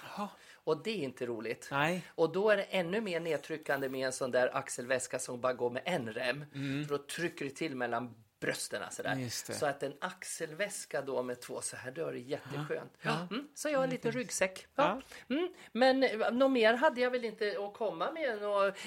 Och 0.53 0.83
det 0.83 0.91
är 0.91 1.03
inte 1.03 1.25
roligt. 1.25 1.67
Nej. 1.71 2.03
Och 2.15 2.31
då 2.31 2.49
är 2.49 2.57
det 2.57 2.63
ännu 2.63 3.01
mer 3.01 3.19
nedtryckande 3.19 3.89
med 3.89 4.05
en 4.05 4.13
sån 4.13 4.31
där 4.31 4.55
axelväska 4.57 5.19
som 5.19 5.41
bara 5.41 5.53
går 5.53 5.69
med 5.69 5.81
en 5.85 6.13
rem. 6.13 6.45
För 6.87 6.97
då 6.97 7.03
trycker 7.03 7.45
det 7.45 7.51
till 7.51 7.75
mellan 7.75 8.24
brösten 8.45 8.81
sådär. 8.91 9.15
Det. 9.47 9.53
Så 9.53 9.65
att 9.65 9.83
en 9.83 9.93
axelväska 9.99 11.01
då 11.01 11.23
med 11.23 11.41
två 11.41 11.61
så 11.61 11.75
här, 11.75 11.91
då 11.91 12.07
är 12.07 12.11
det 12.11 12.19
jätteskönt. 12.19 12.91
Mm, 13.29 13.47
så 13.53 13.69
jag 13.69 13.79
har 13.79 13.83
en 13.83 13.89
liten 13.89 14.11
ryggsäck. 14.11 14.67
Ja. 14.75 15.01
Mm, 15.29 15.49
men 15.71 16.03
eh, 16.03 16.31
något 16.31 16.51
mer 16.51 16.73
hade 16.73 17.01
jag 17.01 17.11
väl 17.11 17.25
inte 17.25 17.55
att 17.59 17.73
komma 17.73 18.11
med. 18.11 18.39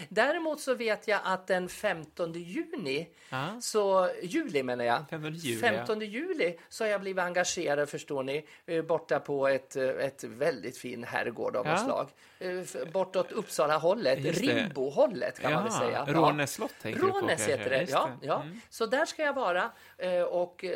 Däremot 0.08 0.60
så 0.60 0.74
vet 0.74 1.08
jag 1.08 1.20
att 1.24 1.46
den 1.46 1.68
15 1.68 2.32
juni, 2.32 3.08
Ja. 3.30 3.60
så, 3.60 4.10
juli 4.22 4.62
menar 4.62 4.84
jag. 4.84 5.04
15 5.10 5.34
juli, 5.34 5.60
15 5.60 6.00
juli 6.00 6.58
så 6.68 6.84
har 6.84 6.88
jag 6.88 7.00
blivit 7.00 7.22
engagerad 7.24 7.88
förstår 7.88 8.22
ni, 8.22 8.46
eh, 8.66 8.82
borta 8.84 9.20
på 9.20 9.48
ett, 9.48 9.76
eh, 9.76 9.88
ett 9.88 10.24
väldigt 10.24 10.78
fin 10.78 11.04
herrgård 11.04 11.56
av 11.56 11.66
Ja. 11.66 11.72
något 11.72 11.84
slag. 11.84 12.08
Bortåt 12.92 13.32
Uppsala-hållet, 13.32 14.22
det. 14.22 14.30
Rimbo-hållet 14.30 15.40
kan 15.40 15.52
man 15.52 15.64
väl 15.64 15.72
säga. 15.72 16.04
Ja. 16.06 16.12
Rånäs 16.12 16.52
slott 16.52 16.74
tänker 16.82 17.00
du 17.00 17.12
på 17.12 17.18
Rånäs 17.18 17.48
heter 17.48 17.70
det, 17.70 17.86
ja. 17.90 18.10
det. 18.20 18.26
ja. 18.26 18.42
Mm. 18.42 18.60
Så 18.70 18.86
där 18.86 19.06
ska 19.06 19.22
jag 19.22 19.32
vara 19.32 19.47
eh, 19.56 20.22
och 20.22 20.64
eh, 20.64 20.70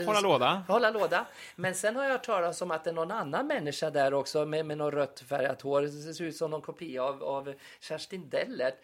eh, 0.00 0.06
Hålla 0.06 0.20
låda. 0.20 0.62
Hålla 0.68 0.90
låda. 0.90 1.26
Men 1.56 1.74
sen 1.74 1.96
har 1.96 2.02
jag 2.04 2.10
hört 2.10 2.26
talas 2.26 2.62
om 2.62 2.70
att 2.70 2.84
det 2.84 2.90
är 2.90 2.94
någon 2.94 3.10
annan 3.10 3.46
människa 3.46 3.90
där 3.90 4.14
också 4.14 4.46
med, 4.46 4.66
med 4.66 4.78
något 4.78 4.94
rött 4.94 5.22
färgat 5.28 5.62
hår. 5.62 5.82
Det 5.82 6.14
ser 6.14 6.24
ut 6.24 6.36
som 6.36 6.50
någon 6.50 6.62
kopia 6.62 7.04
av, 7.04 7.22
av 7.24 7.54
Kerstin 7.80 8.28
Dellert. 8.28 8.74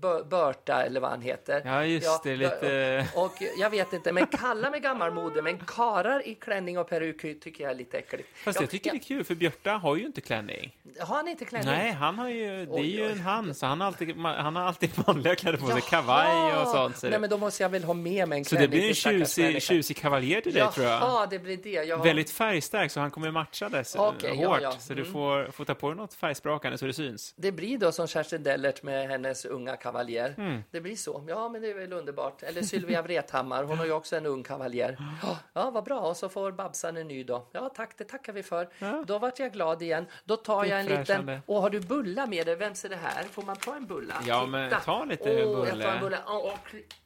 Bör- 0.00 0.24
Börta 0.24 0.82
eller 0.84 1.00
vad 1.00 1.10
han 1.10 1.22
heter. 1.22 1.62
Ja, 1.64 1.84
just 1.84 2.22
det, 2.22 2.36
lite- 2.36 3.06
Och, 3.14 3.24
och 3.24 3.32
jag 3.58 3.70
vet 3.70 3.92
inte, 3.92 4.12
men 4.12 4.26
kalla 4.26 4.70
mig 4.70 4.80
gammalmodig. 4.80 5.42
Men 5.44 5.58
karar 5.58 6.26
i 6.28 6.34
klänning 6.34 6.78
och 6.78 6.88
peruk 6.88 7.20
tycker 7.42 7.64
jag 7.64 7.70
är 7.70 7.74
lite 7.76 7.98
äckligt. 7.98 8.28
Fast 8.44 8.60
jag 8.60 8.70
tycker 8.70 8.90
det 8.90 8.96
är 8.96 9.00
kul, 9.00 9.24
för 9.24 9.34
Björta 9.34 9.70
har 9.72 9.96
ju 9.96 10.06
inte 10.06 10.20
klänning. 10.20 10.76
Har 11.00 11.16
han 11.16 11.28
inte 11.28 11.44
klänning? 11.44 11.70
Nej, 11.70 11.90
han 11.92 12.18
har 12.18 12.28
ju, 12.28 12.66
det 12.66 12.78
är 12.80 12.82
ju 12.84 13.10
en 13.10 13.20
han, 13.20 13.54
så 13.54 13.66
han 13.66 13.80
har 13.80 13.86
alltid, 13.88 14.16
han 14.16 14.56
har 14.56 14.62
alltid 14.62 14.90
vanliga 15.06 15.34
kläder 15.34 15.58
på 15.58 15.66
sig, 15.66 15.80
kavaj 15.80 16.56
och 16.62 16.68
sånt. 16.68 16.96
Så, 16.98 17.08
Nej, 17.08 17.18
men 17.18 17.30
då 17.30 17.38
måste 17.38 17.62
jag 17.62 17.70
väl 17.70 17.84
ha 17.84 17.94
med 17.94 18.28
mig 18.28 18.38
en 18.38 18.43
så 18.44 18.56
klänning 18.56 18.70
det 18.70 18.76
blir 18.76 18.88
en 18.88 18.94
tjusig, 18.94 19.62
tjusig 19.62 19.96
kavaljer 19.96 20.40
till 20.40 20.54
dig, 20.54 20.66
tror 20.74 20.86
jag. 20.86 21.02
Jaha, 21.02 21.26
det 21.26 21.38
blir 21.38 21.56
det. 21.56 21.70
Jag 21.70 21.96
har... 21.96 22.04
Väldigt 22.04 22.30
färgstark, 22.30 22.90
så 22.90 23.00
han 23.00 23.10
kommer 23.10 23.30
matcha 23.30 23.68
det 23.68 23.84
så- 23.84 24.08
Okej, 24.08 24.38
ja, 24.42 24.48
hårt. 24.48 24.58
ja. 24.62 24.72
Så 24.72 24.94
du 24.94 25.00
Mm. 25.02 25.12
får, 25.12 25.50
får 25.50 25.64
ta 25.64 25.74
på 25.74 25.88
dig 25.88 25.96
något 25.96 26.14
färgsprakande 26.14 26.78
så 26.78 26.86
det 26.86 26.92
syns. 26.92 27.34
Det 27.36 27.52
blir 27.52 27.78
då 27.78 27.92
som 27.92 28.06
Kerstin 28.06 28.42
Dellert 28.42 28.82
med 28.82 29.08
hennes 29.08 29.44
unga 29.44 29.76
kavaljer. 29.76 30.34
Mm. 30.38 30.62
Det 30.70 30.80
blir 30.80 30.96
så. 30.96 31.24
Ja, 31.28 31.48
men 31.48 31.62
det 31.62 31.70
är 31.70 31.74
väl 31.74 31.92
underbart. 31.92 32.42
Eller 32.42 32.62
Sylvia 32.62 33.02
Vrethammar, 33.02 33.64
hon 33.64 33.78
har 33.78 33.84
ju 33.86 33.92
också 33.92 34.16
en 34.16 34.26
ung 34.26 34.42
kavaljer. 34.42 34.96
Ja, 35.22 35.38
Ja, 35.52 35.70
vad 35.70 35.84
bra. 35.84 36.00
Och 36.00 36.16
så 36.16 36.28
får 36.28 36.52
Babsan 36.52 36.96
en 36.96 37.08
ny 37.08 37.24
då. 37.24 37.48
Ja, 37.52 37.68
tack, 37.76 37.98
det 37.98 38.04
tackar 38.04 38.32
vi 38.32 38.42
för. 38.42 38.68
Ja. 38.78 39.04
Då 39.06 39.18
vart 39.18 39.38
jag 39.38 39.52
glad 39.52 39.82
igen. 39.82 40.06
Då 40.24 40.36
tar 40.36 40.64
jag 40.64 40.80
en 40.80 40.86
liten... 40.86 41.40
Och 41.46 41.62
har 41.62 41.70
du 41.70 41.80
bulla 41.80 42.26
med 42.26 42.46
dig? 42.46 42.56
Vems 42.56 42.84
är 42.84 42.88
det 42.88 42.96
här? 43.02 43.24
Får 43.30 43.42
man 43.42 43.56
ta 43.56 43.76
en 43.76 43.86
bulla? 43.86 44.14
Ja, 44.26 44.46
men 44.46 44.70
Titta. 44.70 44.80
ta 44.80 45.04
lite 45.04 45.22
Åh, 45.24 45.30
Jag 45.68 45.70
bulle. 45.70 45.84
tar 45.84 46.10
en. 46.10 46.14
Åh, 46.26 46.36
åh, 46.44 46.54
kli- 46.70 46.82
vad 46.82 47.03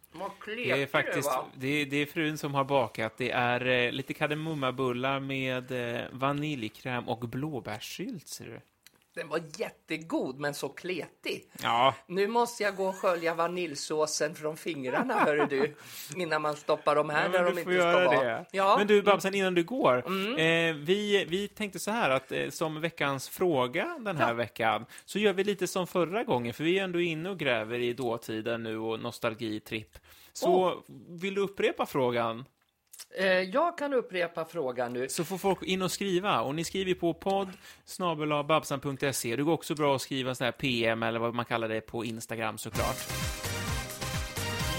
Det 0.77 0.83
är 0.83 0.87
faktiskt, 0.87 1.31
det 1.55 1.67
är, 1.69 1.87
det 1.87 1.97
är 1.97 2.07
frun 2.07 2.39
som 2.39 2.55
har 2.55 2.65
bakat. 2.65 3.17
Det 3.17 3.31
är 3.31 3.67
eh, 3.67 3.93
lite 3.93 4.15
kardemummabullar 4.15 5.21
med 5.21 5.73
eh, 5.73 6.05
vaniljkräm 6.13 7.09
och 7.09 7.29
blåbärssylt, 7.29 8.29
ser 8.29 8.45
du. 8.45 8.61
Den 9.19 9.29
var 9.29 9.41
jättegod, 9.57 10.39
men 10.39 10.55
så 10.55 10.69
kletig. 10.69 11.45
Ja, 11.63 11.95
Nu 12.07 12.27
måste 12.27 12.63
jag 12.63 12.77
gå 12.77 12.87
och 12.89 12.97
skölja 12.97 13.35
vaniljsåsen 13.35 14.35
från 14.35 14.57
fingrarna, 14.57 15.15
hör 15.15 15.47
du, 15.47 15.75
innan 16.17 16.43
man 16.43 16.57
stoppar 16.57 16.95
dem 16.95 17.11
här 17.11 17.25
Ja, 17.25 17.29
där 17.29 17.45
de 17.45 17.59
inte 17.59 17.75
ska 17.79 17.93
vara. 17.93 18.25
det. 18.25 18.45
Ja. 18.53 18.65
Mm. 18.67 18.79
Men 18.79 18.87
du, 18.87 19.03
Babsan, 19.03 19.35
innan 19.35 19.55
du 19.55 19.65
går. 19.65 19.97
Eh, 20.41 20.75
vi, 20.75 21.25
vi 21.29 21.49
tänkte 21.49 21.79
så 21.79 21.91
här 21.91 22.11
att 22.11 22.33
eh, 22.33 22.49
som 22.51 22.81
veckans 22.81 23.29
fråga 23.29 23.99
den 24.01 24.17
här 24.17 24.29
Ja. 24.29 24.35
veckan 24.35 24.87
så 25.05 25.19
gör 25.19 25.33
vi 25.33 25.45
lite 25.45 25.67
som 25.67 25.87
förra 25.87 26.25
gången, 26.25 26.55
för 26.55 26.65
vi 26.65 26.79
är 26.79 26.85
ändå 26.85 27.01
inne 27.01 27.31
och 27.31 27.39
gräver 27.39 27.79
i 27.79 27.93
dåtiden 27.93 28.63
nu 28.63 28.79
och 28.79 29.01
nostalgitripp. 29.01 29.99
Så 30.33 30.83
vill 31.09 31.35
du 31.35 31.41
upprepa 31.41 31.87
frågan 31.87 32.45
jag 33.53 33.79
kan 33.79 33.95
upprepa 33.95 34.45
frågan 34.45 34.93
nu. 34.93 35.09
så 35.09 35.25
får 35.25 35.39
folk 35.39 35.63
in 35.63 35.83
och 35.83 35.93
skriva. 35.93 36.41
Och 36.41 36.55
ni 36.55 36.65
skriver 36.65 36.95
på 36.95 37.15
podd 37.15 37.49
babsan.se. 38.49 39.37
Det 39.37 39.43
går 39.43 39.53
också 39.53 39.75
bra 39.75 39.95
att 39.95 40.03
skriva 40.03 40.35
så 40.35 40.45
här 40.45 40.53
PM 40.53 41.03
eller 41.03 41.19
vad 41.19 41.35
man 41.35 41.45
kallar 41.45 41.69
det 41.69 41.81
på 41.81 42.05
Instagram 42.05 42.59
såklart. 42.59 42.97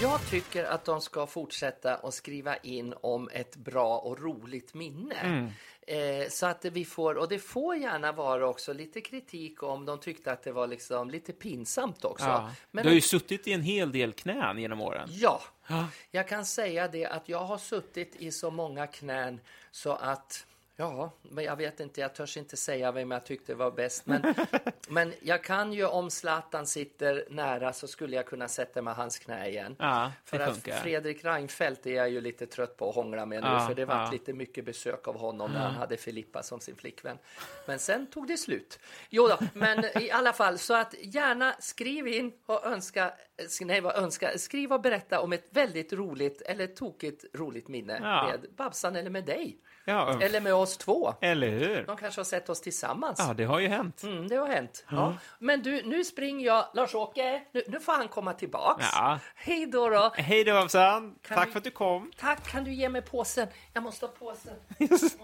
Jag 0.02 0.30
tycker 0.30 0.64
att 0.64 0.84
de 0.84 1.00
ska 1.00 1.26
fortsätta 1.26 1.94
att 1.94 2.14
skriva 2.14 2.56
in 2.56 2.94
om 3.00 3.28
ett 3.32 3.56
bra 3.56 3.98
och 3.98 4.20
roligt 4.20 4.74
minne. 4.74 5.14
Mm. 5.14 5.50
Eh, 5.90 6.28
så 6.28 6.46
att 6.46 6.64
vi 6.64 6.84
får, 6.84 7.14
och 7.14 7.28
det 7.28 7.38
får 7.38 7.76
gärna 7.76 8.12
vara 8.12 8.48
också 8.48 8.72
lite 8.72 9.00
kritik 9.00 9.62
om 9.62 9.86
de 9.86 9.98
tyckte 10.00 10.32
att 10.32 10.42
det 10.42 10.52
var 10.52 10.66
liksom 10.66 11.10
lite 11.10 11.32
pinsamt 11.32 12.04
också. 12.04 12.24
Ja. 12.26 12.50
Men 12.70 12.82
du 12.82 12.88
har 12.90 12.94
ju 12.94 13.00
suttit 13.00 13.46
i 13.46 13.52
en 13.52 13.62
hel 13.62 13.92
del 13.92 14.12
knän 14.12 14.58
genom 14.58 14.80
åren. 14.80 15.08
Ja, 15.12 15.40
Ja. 15.66 15.88
jag 16.10 16.28
kan 16.28 16.46
säga 16.46 16.88
det 16.88 17.06
att 17.06 17.28
jag 17.28 17.38
har 17.44 17.58
suttit 17.58 18.16
i 18.16 18.32
så 18.32 18.50
många 18.50 18.86
knän 18.86 19.40
så 19.70 19.92
att 19.92 20.46
Ja, 20.80 21.10
men 21.22 21.44
jag 21.44 21.56
vet 21.56 21.80
inte, 21.80 22.00
jag 22.00 22.14
törs 22.14 22.36
inte 22.36 22.56
säga 22.56 22.92
vem 22.92 23.10
jag 23.10 23.24
tyckte 23.24 23.54
var 23.54 23.70
bäst. 23.70 24.06
Men, 24.06 24.34
men 24.88 25.12
jag 25.20 25.44
kan 25.44 25.72
ju, 25.72 25.86
om 25.86 26.10
Zlatan 26.10 26.66
sitter 26.66 27.24
nära 27.30 27.72
så 27.72 27.88
skulle 27.88 28.16
jag 28.16 28.26
kunna 28.26 28.48
sätta 28.48 28.82
mig 28.82 28.94
hans 28.94 29.18
knä 29.18 29.48
igen. 29.48 29.76
Ja, 29.78 30.12
För 30.24 30.40
att. 30.40 30.68
Fredrik 30.82 31.24
Reinfeldt 31.24 31.86
är 31.86 31.94
jag 31.94 32.10
ju 32.10 32.20
lite 32.20 32.46
trött 32.46 32.76
på 32.76 32.88
att 32.88 32.94
hångla 32.94 33.26
med 33.26 33.42
nu, 33.42 33.48
Ja, 33.48 33.66
för 33.66 33.74
det 33.74 33.84
var 33.84 33.94
ja. 33.94 34.10
lite 34.10 34.32
mycket 34.32 34.64
besök 34.64 35.08
av 35.08 35.18
honom 35.18 35.52
när 35.52 35.60
han 35.60 35.74
hade 35.74 35.96
Filippa 35.96 36.42
som 36.42 36.60
sin 36.60 36.76
flickvän. 36.76 37.18
Men 37.66 37.78
sen 37.78 38.06
tog 38.06 38.26
det 38.26 38.36
slut. 38.36 38.78
Jo 39.10 39.28
då, 39.28 39.38
men 39.54 39.84
i 40.00 40.10
alla 40.10 40.32
fall, 40.32 40.58
så 40.58 40.74
att 40.74 40.94
gärna 41.00 41.54
skriv 41.58 42.08
in 42.08 42.32
och 42.46 42.66
önska, 42.66 43.12
nej 43.60 43.80
vad 43.80 43.96
önska, 43.96 44.38
skriv 44.38 44.72
och 44.72 44.80
berätta 44.80 45.20
om 45.20 45.32
ett 45.32 45.48
väldigt 45.50 45.92
roligt 45.92 46.40
eller 46.42 46.66
tokigt 46.66 47.24
roligt 47.34 47.68
minne 47.68 48.00
med 48.00 48.46
Babsan 48.56 48.96
eller 48.96 49.10
med 49.10 49.24
dig. 49.24 49.58
Ja, 49.84 50.22
Eller 50.22 50.40
med 50.40 50.54
oss 50.54 50.76
två. 50.76 51.14
eller 51.20 51.48
hur? 51.50 51.84
De 51.86 51.96
kanske 51.96 52.18
har 52.20 52.24
sett 52.24 52.48
oss 52.48 52.60
tillsammans. 52.60 53.18
Ja, 53.18 53.34
det 53.34 53.44
har 53.44 53.58
ju 53.58 53.68
hänt. 53.68 54.02
Mm, 54.02 54.28
det 54.28 54.36
har 54.36 54.46
hänt. 54.48 54.84
Ja. 54.90 55.14
Men 55.38 55.62
du, 55.62 55.82
nu 55.82 56.04
springer 56.04 56.46
jag. 56.46 56.66
Lars-Åke, 56.74 57.42
nu, 57.52 57.62
nu 57.68 57.80
får 57.80 57.92
han 57.92 58.08
komma 58.08 58.32
tillbaks. 58.32 58.86
Ja. 58.92 59.18
Hej 59.34 59.66
då 59.66 59.88
då. 59.88 60.12
Hej 60.16 60.44
då, 60.44 60.52
Babsan. 60.52 61.14
Kan 61.22 61.36
Tack 61.36 61.48
vi- 61.48 61.52
för 61.52 61.58
att 61.58 61.64
du 61.64 61.70
kom. 61.70 62.12
Tack, 62.18 62.46
kan 62.50 62.64
du 62.64 62.72
ge 62.74 62.88
mig 62.88 63.02
påsen? 63.02 63.48
Jag 63.72 63.82
måste 63.82 64.06
ha 64.06 64.12
påsen. 64.12 64.54
Jag 64.78 64.90
måste 64.90 65.16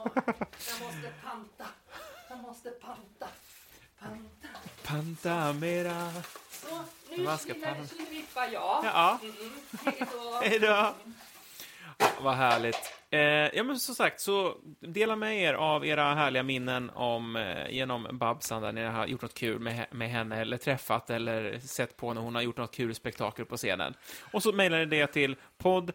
panta. 1.25 1.65
Jag 2.29 2.39
måste 2.39 2.71
panta. 2.71 3.27
Panta. 4.01 4.49
Panta 4.83 5.53
mera. 5.53 6.13
Så, 6.51 6.79
nu 7.11 7.27
slipper 7.39 8.53
jag. 8.53 8.85
Ja, 8.85 9.19
Mm, 9.23 9.35
hej 9.85 10.07
då. 10.13 10.41
hej 10.43 10.59
då. 10.59 10.95
Vad 12.21 12.35
härligt. 12.35 12.93
Eh, 13.11 13.21
ja, 13.57 13.63
men 13.63 13.79
som 13.79 13.95
sagt, 13.95 14.21
så 14.21 14.57
dela 14.81 15.17
med 15.17 15.41
er 15.41 15.55
av 15.55 15.87
era 15.87 16.15
härliga 16.15 16.43
minnen 16.43 16.91
om, 16.91 17.37
eh, 17.37 17.71
genom 17.71 18.09
Babsan, 18.13 18.63
där 18.63 18.73
ni 18.73 18.85
har 18.85 19.07
gjort 19.07 19.23
något 19.23 19.35
kul 19.35 19.59
med, 19.59 19.87
med 19.91 20.11
henne, 20.11 20.41
eller 20.41 20.57
träffat, 20.57 21.11
eller 21.11 21.59
sett 21.59 21.97
på 21.97 22.15
när 22.15 22.21
hon 22.21 22.35
har 22.35 22.43
gjort 22.43 22.57
något 22.57 22.75
kul 22.75 22.95
spektakel 22.95 23.45
på 23.45 23.57
scenen. 23.57 23.95
Och 24.33 24.43
så 24.43 24.53
mejlar 24.53 24.79
ni 24.79 24.85
det 24.85 25.07
till 25.07 25.37
podd 25.59 25.93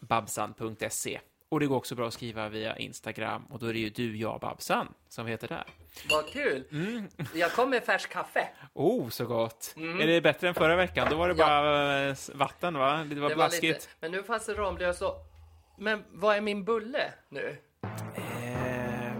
babsan.se. 0.00 1.20
Och 1.50 1.60
det 1.60 1.66
går 1.66 1.76
också 1.76 1.94
bra 1.94 2.06
att 2.06 2.12
skriva 2.14 2.48
via 2.48 2.76
Instagram, 2.76 3.44
och 3.50 3.58
då 3.58 3.66
är 3.66 3.72
det 3.72 3.78
ju 3.78 3.90
du, 3.90 4.16
jag, 4.16 4.40
Babsan, 4.40 4.94
som 5.08 5.26
heter 5.26 5.48
där. 5.48 5.64
Vad 6.10 6.28
kul! 6.28 6.64
Mm. 6.72 7.08
Jag 7.34 7.52
kom 7.52 7.70
med 7.70 7.84
färsk 7.84 8.10
kaffe. 8.10 8.48
Oh, 8.72 9.08
så 9.08 9.26
gott! 9.26 9.74
Är 9.76 10.06
det 10.06 10.20
bättre 10.20 10.48
än 10.48 10.54
förra 10.54 10.76
veckan? 10.76 11.08
Då 11.10 11.16
var 11.16 11.28
det 11.28 11.34
Mm. 11.34 11.46
Ja. 11.48 11.62
bara 11.62 12.08
eh, 12.08 12.16
vatten, 12.34 12.74
va? 12.74 12.92
Det 12.96 12.98
var 12.98 13.14
Det 13.14 13.20
var 13.20 13.34
blaskigt. 13.34 13.62
lite, 13.62 13.86
men 14.00 14.10
nu 14.10 14.22
fanns 14.22 14.46
det 14.46 14.54
Ramlös 14.54 15.02
och... 15.02 15.14
Men 15.78 16.04
vad 16.10 16.36
är 16.36 16.40
min 16.40 16.64
bulle 16.64 17.12
nu? 17.28 17.56
Eh, 18.14 19.12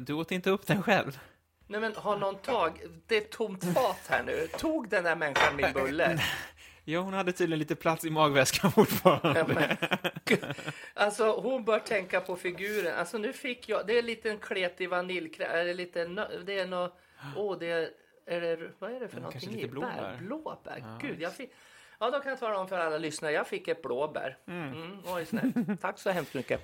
du 0.00 0.12
åt 0.12 0.32
inte 0.32 0.50
upp 0.50 0.66
den 0.66 0.82
själv? 0.82 1.18
Nej 1.66 1.80
men 1.80 1.94
har 1.96 2.16
någon 2.16 2.34
tag... 2.38 2.80
Det 3.06 3.16
är 3.16 3.20
ett 3.20 3.30
tomt 3.30 3.64
fat 3.74 4.06
här 4.08 4.22
nu. 4.22 4.48
Tog 4.58 4.88
den 4.88 5.04
där 5.04 5.16
människan 5.16 5.56
min 5.56 5.72
bulle? 5.72 6.18
Ja, 6.84 7.00
hon 7.00 7.14
hade 7.14 7.32
tydligen 7.32 7.58
lite 7.58 7.74
plats 7.74 8.04
i 8.04 8.10
magväskan 8.10 8.72
fortfarande. 8.72 9.76
Ja, 10.24 10.36
alltså 10.94 11.40
hon 11.40 11.64
bör 11.64 11.78
tänka 11.78 12.20
på 12.20 12.36
figuren. 12.36 12.98
Alltså 12.98 13.18
nu 13.18 13.32
fick 13.32 13.68
jag... 13.68 13.86
Det 13.86 13.94
är 13.94 13.98
en 13.98 14.06
liten 14.06 14.38
kletig 14.38 14.90
vaniljkräm. 14.90 15.50
Är 15.50 15.64
det 15.64 15.74
lite... 15.74 16.04
Det 16.46 16.58
är 16.58 16.66
något... 16.66 16.98
Åh, 17.36 17.58
det 17.58 17.70
är... 17.70 17.90
är 18.26 18.40
det, 18.40 18.70
vad 18.78 18.92
är 18.92 19.00
det 19.00 19.08
för 19.08 19.16
någonting 19.16 19.40
kanske 19.40 19.56
lite 19.56 19.66
i? 19.66 19.70
blåbär. 19.70 20.16
Bär, 20.18 20.26
blåbär. 20.26 20.98
Gud, 21.00 21.20
jag 21.20 21.34
fick... 21.34 21.50
Ja, 21.98 22.10
då 22.10 22.20
kan 22.20 22.30
jag 22.30 22.40
tala 22.40 22.58
om 22.58 22.68
för 22.68 22.78
alla 22.78 22.98
lyssnare. 22.98 23.32
Jag 23.32 23.46
fick 23.46 23.68
ett 23.68 23.82
blåbär. 23.82 24.36
Mm. 24.46 24.98
oj, 25.06 25.26
snällt. 25.26 25.80
Tack 25.80 25.98
så 25.98 26.10
hemskt 26.10 26.34
mycket. 26.34 26.60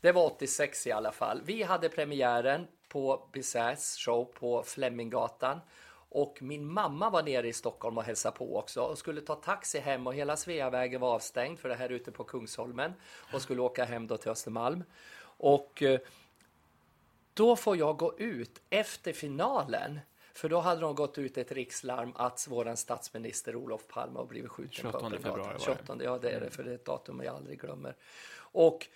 Det 0.00 0.12
var 0.12 0.24
86 0.26 0.86
i 0.86 0.92
alla 0.92 1.12
fall. 1.12 1.40
Vi 1.44 1.62
hade 1.62 1.88
premiären 1.88 2.66
på 2.94 3.28
Bizarres 3.32 3.96
show 3.96 4.24
på 4.24 4.62
Fleminggatan. 4.62 5.60
Och 6.08 6.38
min 6.42 6.66
mamma 6.66 7.10
var 7.10 7.22
nere 7.22 7.48
i 7.48 7.52
Stockholm 7.52 7.98
och 7.98 8.04
hälsade 8.04 8.36
på 8.36 8.56
också 8.58 8.80
och 8.80 8.98
skulle 8.98 9.20
ta 9.20 9.34
taxi 9.34 9.78
hem 9.78 10.06
och 10.06 10.14
hela 10.14 10.36
Sveavägen 10.36 11.00
var 11.00 11.14
avstängd 11.14 11.58
för 11.58 11.68
det 11.68 11.74
här 11.74 11.88
ute 11.88 12.12
på 12.12 12.24
Kungsholmen 12.24 12.92
och 13.32 13.42
skulle 13.42 13.62
åka 13.62 13.84
hem 13.84 14.06
då 14.06 14.16
till 14.16 14.30
Östermalm. 14.30 14.84
Och 15.38 15.82
eh, 15.82 16.00
då 17.34 17.56
får 17.56 17.76
jag 17.76 17.96
gå 17.96 18.18
ut 18.18 18.60
efter 18.70 19.12
finalen. 19.12 20.00
För 20.34 20.48
då 20.48 20.60
hade 20.60 20.80
de 20.80 20.94
gått 20.94 21.18
ut 21.18 21.38
ett 21.38 21.52
rikslarm 21.52 22.12
att 22.16 22.46
vår 22.48 22.74
statsminister 22.74 23.56
Olof 23.56 23.88
Palme 23.88 24.18
har 24.18 24.26
blivit 24.26 24.50
skjuten 24.50 24.72
28 24.72 24.98
på 24.98 25.06
Öppna 25.06 25.18
februari 25.18 25.38
gatan. 25.38 25.48
var 25.48 25.74
det. 25.74 25.84
28, 25.86 26.04
ja 26.04 26.18
det 26.18 26.30
är 26.30 26.40
det, 26.40 26.50
för 26.50 26.62
det 26.64 26.70
är 26.70 26.74
ett 26.74 26.84
datum 26.84 27.22
jag 27.24 27.36
aldrig 27.36 27.60
glömmer. 27.60 27.96
Och 28.36 28.88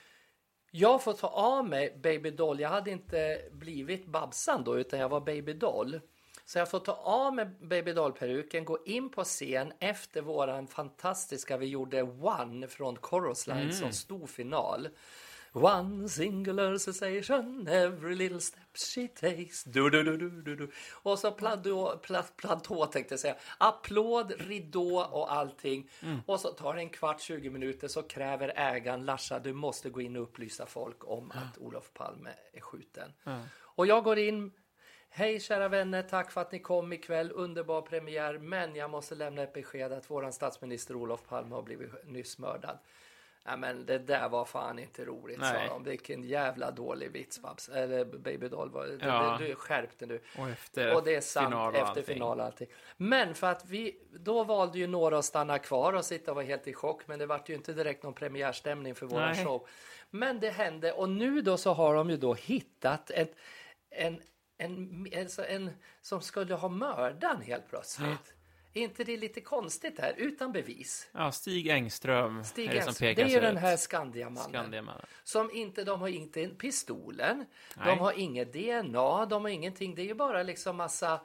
jag 0.70 1.02
får 1.02 1.12
ta 1.12 1.26
av 1.28 1.68
mig 1.68 1.98
Baby 2.02 2.30
Doll. 2.30 2.60
Jag 2.60 2.68
hade 2.68 2.90
inte 2.90 3.42
blivit 3.52 4.06
Babsan 4.06 4.64
då, 4.64 4.78
utan 4.78 4.98
jag 4.98 5.08
var 5.08 5.20
Baby 5.20 5.52
Doll. 5.52 6.00
Så 6.44 6.58
jag 6.58 6.70
får 6.70 6.80
ta 6.80 6.92
av 6.92 7.34
mig 7.34 7.46
Baby 7.60 7.92
Doll-peruken, 7.92 8.64
gå 8.64 8.78
in 8.84 9.10
på 9.10 9.24
scen 9.24 9.72
efter 9.78 10.22
våran 10.22 10.66
fantastiska, 10.66 11.56
vi 11.56 11.66
gjorde 11.66 12.02
One 12.02 12.68
från 12.68 12.96
Chorus 12.96 13.46
Line 13.46 13.72
som 13.72 13.92
stor 13.92 14.26
final. 14.26 14.88
One 15.58 16.08
singular 16.08 16.78
sensation, 16.78 17.68
every 17.68 18.14
little 18.14 18.40
step 18.40 18.76
she 18.76 19.08
takes. 19.08 19.64
Du, 19.64 19.90
du, 19.90 20.02
du, 20.02 20.16
du, 20.16 20.42
du, 20.42 20.56
du. 20.56 20.70
Och 20.92 21.18
så 21.18 21.30
platå, 21.32 21.98
plat, 22.02 22.36
platå 22.36 22.86
tänkte 22.86 23.12
jag 23.12 23.20
säga. 23.20 23.36
Applåd, 23.58 24.32
ridå 24.38 25.00
och 25.00 25.32
allting. 25.32 25.90
Och 26.26 26.40
så 26.40 26.48
tar 26.48 26.74
det 26.74 26.80
en 26.80 26.90
kvart, 26.90 27.20
20 27.20 27.50
minuter 27.50 27.88
så 27.88 28.02
kräver 28.02 28.52
ägaren 28.56 29.04
Larsa, 29.04 29.38
du 29.38 29.52
måste 29.52 29.90
gå 29.90 30.00
in 30.00 30.16
och 30.16 30.22
upplysa 30.22 30.66
folk 30.66 31.10
om 31.10 31.30
att 31.30 31.58
Olof 31.58 31.92
Palme 31.94 32.30
är 32.52 32.60
skjuten. 32.60 33.12
Och 33.60 33.86
jag 33.86 34.04
går 34.04 34.18
in 34.18 34.52
Hej 35.10 35.40
kära 35.40 35.68
vänner, 35.68 36.02
tack 36.02 36.30
för 36.30 36.40
att 36.40 36.52
ni 36.52 36.58
kom 36.58 36.92
ikväll. 36.92 37.32
Underbar 37.34 37.82
premiär, 37.82 38.38
men 38.38 38.76
jag 38.76 38.90
måste 38.90 39.14
lämna 39.14 39.42
ett 39.42 39.52
besked 39.52 39.92
att 39.92 40.10
våran 40.10 40.32
statsminister 40.32 40.96
Olof 40.96 41.22
Palme 41.28 41.54
har 41.54 41.62
blivit 41.62 41.90
nyss 42.04 42.38
mördad. 42.38 42.78
Ja, 43.48 43.56
men 43.56 43.86
det 43.86 43.98
där 43.98 44.28
var 44.28 44.44
fan 44.44 44.78
inte 44.78 45.04
roligt, 45.04 45.38
Nej. 45.40 45.68
sa 45.68 45.74
de. 45.74 45.84
Vilken 45.84 46.22
jävla 46.22 46.70
dålig 46.70 47.10
vits, 47.12 47.42
Babs. 47.42 47.68
Eller 47.68 48.04
Baby 48.04 48.48
Doll. 48.48 48.70
Var, 48.70 48.98
Ja. 49.00 49.36
Du, 49.40 49.46
du 49.46 49.54
skärpte 49.54 50.06
nu. 50.06 50.20
Och 50.38 50.48
efter 50.48 50.94
Och 50.94 51.04
det 51.04 51.14
är 51.14 51.20
sant, 51.20 51.46
final 51.46 51.68
och 51.72 51.78
efter 51.78 51.88
allting. 51.88 52.04
final 52.04 52.40
och 52.40 52.46
allting. 52.46 52.68
Men 52.96 53.34
för 53.34 53.46
att 53.46 53.64
vi, 53.64 53.98
då 54.12 54.44
valde 54.44 54.78
ju 54.78 54.86
några 54.86 55.18
att 55.18 55.24
stanna 55.24 55.58
kvar 55.58 55.92
och 55.92 56.04
sitta 56.04 56.30
och 56.30 56.34
vara 56.34 56.46
helt 56.46 56.66
i 56.68 56.72
chock. 56.74 57.02
Men 57.06 57.18
det 57.18 57.26
vart 57.26 57.48
ju 57.48 57.54
inte 57.54 57.72
direkt 57.72 58.02
någon 58.02 58.14
premiärstämning 58.14 58.94
för 58.94 59.06
våran 59.06 59.32
Nej. 59.32 59.44
show. 59.44 59.66
Men 60.10 60.40
det 60.40 60.50
hände 60.50 60.92
och 60.92 61.08
nu 61.08 61.40
då 61.42 61.56
så 61.56 61.72
har 61.72 61.94
de 61.94 62.10
ju 62.10 62.16
då 62.16 62.34
hittat 62.34 63.10
ett, 63.10 63.34
en, 63.90 64.20
en, 64.58 65.06
alltså 65.18 65.44
en 65.46 65.70
som 66.02 66.20
skulle 66.20 66.54
ha 66.54 66.68
mördaren 66.68 67.40
helt 67.42 67.68
plötsligt. 67.68 68.34
Är 68.74 68.82
inte 68.82 69.04
det 69.04 69.16
lite 69.16 69.40
konstigt 69.40 69.98
här? 70.00 70.14
Utan 70.16 70.52
bevis. 70.52 71.08
Ja, 71.12 71.32
Stig 71.32 71.68
Engström 71.68 72.44
Stig 72.44 72.68
är 72.70 72.74
det 72.74 72.82
som 72.82 72.94
pekas 72.94 73.32
det 73.32 73.34
är 73.34 73.40
den 73.40 73.56
här 73.56 73.76
Skandiamannen. 73.76 74.50
Skandiamannen. 74.50 75.06
Som 75.24 75.50
inte, 75.50 75.84
de 75.84 76.00
har 76.00 76.08
inte 76.08 76.42
en 76.42 76.54
pistolen, 76.56 77.44
Nej. 77.76 77.86
de 77.86 77.98
har 77.98 78.12
inget 78.12 78.52
DNA, 78.52 79.26
de 79.26 79.42
har 79.42 79.48
ingenting. 79.48 79.94
Det 79.94 80.02
är 80.02 80.06
ju 80.06 80.14
bara 80.14 80.42
liksom 80.42 80.76
massa... 80.76 81.20